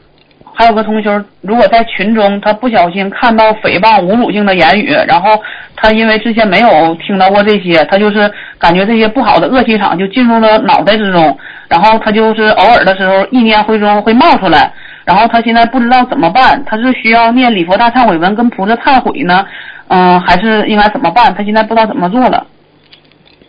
[0.59, 5.41] 还有个同学，如果在群中他不小心看到诽谤、侮辱性的言语，然后
[5.73, 14.69] 他因为之前没有听到过这些，他就是感觉这些不好的恶气场就进入了脑袋之中，然后他就是偶尔的时候意念会中会冒出来，
[15.05, 19.45] 然后他现在不知道怎么办，他是需要念礼佛大忏悔文跟菩萨忏悔呢，
[19.87, 21.33] 嗯、还是应该怎么办？
[21.33, 22.45] 他现在不知道怎么做了。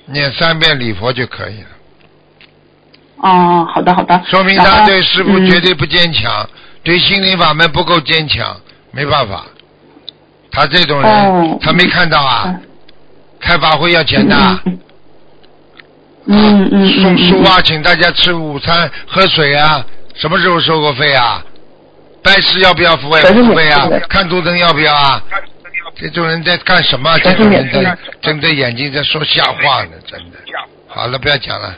[0.06, 1.68] 念三遍礼佛就可以了，
[3.16, 4.22] 哦、好的好的。
[4.26, 6.48] 说明他对师傅嗯绝对不坚强，
[6.82, 8.57] 对心灵法门不够坚强，
[8.90, 9.44] 没办法。
[10.51, 12.55] 他这种人，哦他没看到啊，
[13.39, 14.36] 开法会要钱的。
[16.27, 19.85] 嗯嗯送书啊，请大家吃午餐、喝水啊，
[20.15, 21.43] 什么时候收过费啊？
[22.23, 23.20] 拜师要不要付费？
[23.20, 24.01] 啊免费的？
[24.09, 25.23] 看图腾要不要啊？
[25.97, 27.19] 这种人在干什么？
[27.19, 30.36] 这种人在睁着眼睛在说瞎话呢，真的。
[30.86, 31.74] 好了，不要讲了。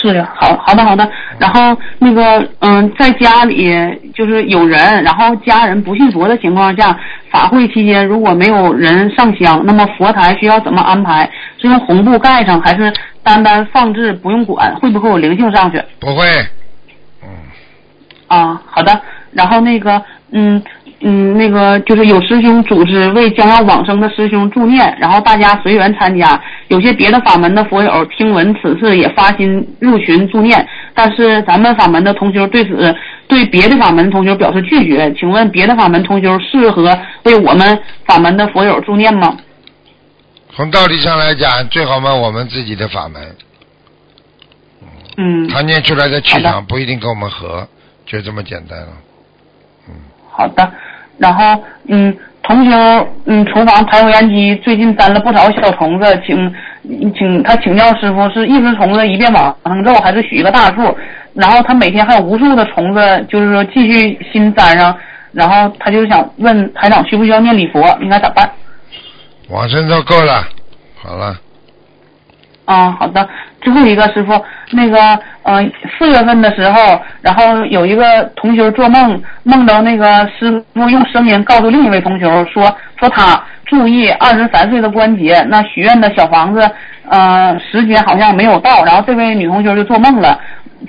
[0.00, 1.10] 是的，好好的好的。
[1.38, 3.72] 然后那个嗯，在家里
[4.14, 6.98] 就是有人，然后家人不信佛的情况下，
[7.30, 11.30] 法会期间如果没有人上香，那么佛台需要怎么安排？
[11.58, 14.74] 是用红布盖上，还是单单放置不用管？
[14.76, 15.82] 会不会有灵性上去？
[16.00, 16.24] 不会，
[17.22, 17.28] 嗯
[18.28, 19.00] 啊，好的。
[19.32, 20.02] 然后那个，
[20.32, 20.62] 嗯
[21.06, 26.42] 嗯，那个就是有师兄组织为将要往生的师兄助念，然后大家随缘参加。
[26.68, 32.96] 有些别的法门的佛友听闻此事也发心入群助念，但是咱们法门的同修对此
[33.28, 35.12] 对别的法门同修表示拒绝。
[35.12, 39.36] 请问别的法门同修适合为我们法门的佛友助念吗？
[40.56, 43.22] 从道理上来讲，最好嘛我们自己的法门，
[45.18, 47.68] 嗯，他念出来的气好场不一定跟我们合，
[48.06, 48.88] 就这么简单了。
[50.36, 50.72] 好的，
[51.18, 56.54] 然后嗯，同修嗯，厨房排油烟机最近粘了不少小虫子，请
[57.14, 60.96] 请他请教师傅是一只虫子一遍往上咒，还是许一个大数？
[61.34, 64.96] 然后他每天还有无数的虫子，就是说继续新粘上，
[65.32, 68.48] 然后他就想问台长需不需要念礼佛，应该咋办？
[69.48, 70.42] 往生咒够了，
[70.94, 71.36] 好了，
[72.64, 73.28] 啊，好的。
[73.60, 74.98] 最后一个师傅，那个
[75.42, 75.62] 呃，
[75.98, 80.06] 四月份的时候，然后有一个同学做梦，梦到那个
[80.38, 82.62] 师傅用声音告诉另一位同学说，
[82.98, 86.70] 说他注意二十三岁的关节，那许愿的小房子，
[87.08, 90.38] 呃，时间好像没有到，然后这位女同学就做梦了，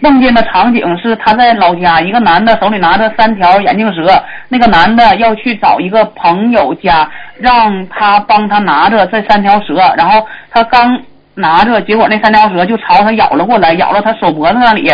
[0.02, 11.00] 梦见的场景是他在老家，一个男的手里拿着三条眼镜蛇，那个男的要去找一个朋友家，让他帮他拿着这三条蛇，然后他刚
[11.36, 14.92] 拿着，结果那三条蛇就朝他咬了过来，咬了他手脖子那里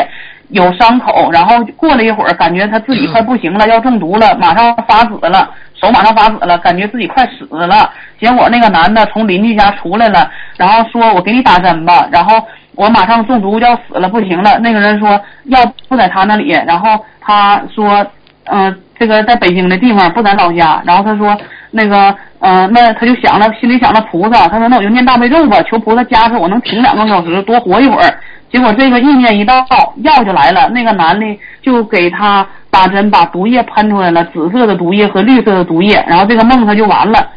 [0.50, 7.90] 有伤口，然后过了一会儿，感觉他自己快不行了，要中毒了，马上发紫了，手马上发紫了，感觉自己快死了。
[8.20, 12.44] 结果那个男的从邻居家出来了，然后说：“我给你打针吧。”然后
[12.76, 14.60] 我马上中毒要死了，不行了。
[14.60, 15.10] 那个人说
[15.46, 18.06] 药不在他那里，然后他说
[18.52, 21.36] ：“嗯、这个在北京的地方不在老家。”然后他说
[21.72, 28.14] ：“那个，嗯、那他就想了，心里想了菩萨，他说那我就念大悲咒吧，求菩萨加持我能挺两个小时，多活一会儿。”
[28.52, 29.66] 结果这个意念一到，
[30.04, 30.70] 药就来了。
[30.72, 31.26] 那个男的
[31.62, 37.30] 就给他打针，把毒液喷出来了，紫色的毒液和绿色的毒液，然后这个梦他就完了。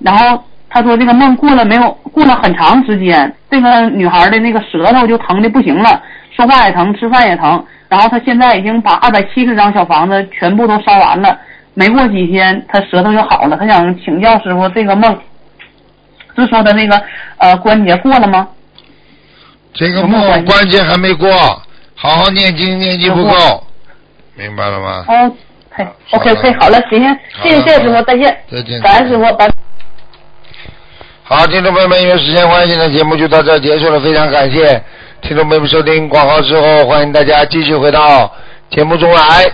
[0.00, 1.96] 然后他说这个梦过了没有？
[2.12, 6.02] 过了很长时间，这个女孩的那个舌头就疼的不行了，
[6.36, 7.64] 说饭也疼，吃饭也疼。
[7.88, 11.38] 然后他现在已经把二百七十张小房子全部都烧完了，
[11.72, 13.56] 没过几天他舌头就好了。
[13.56, 15.18] 他想请教师傅，这个梦
[16.36, 17.00] 是说的那个
[17.38, 18.48] 呃关节过了吗？
[19.72, 21.30] 这个梦关节还没过，
[21.94, 23.64] 好好念经，念经不够，
[24.34, 25.04] 明白了吗？
[25.06, 25.32] 哦，
[25.70, 28.80] 嘿，OK OK，好了，行行，谢谢谢谢师傅，再见，再见。
[28.80, 29.48] 感恩师傅，拜。
[31.22, 34.82] 好，听众朋友们，因为时间关系呢，节目就到这儿结束了，非常感谢
[35.22, 38.30] 听众朋友们收听广告之后，欢迎大家继续回到
[38.70, 39.50] 节目中来。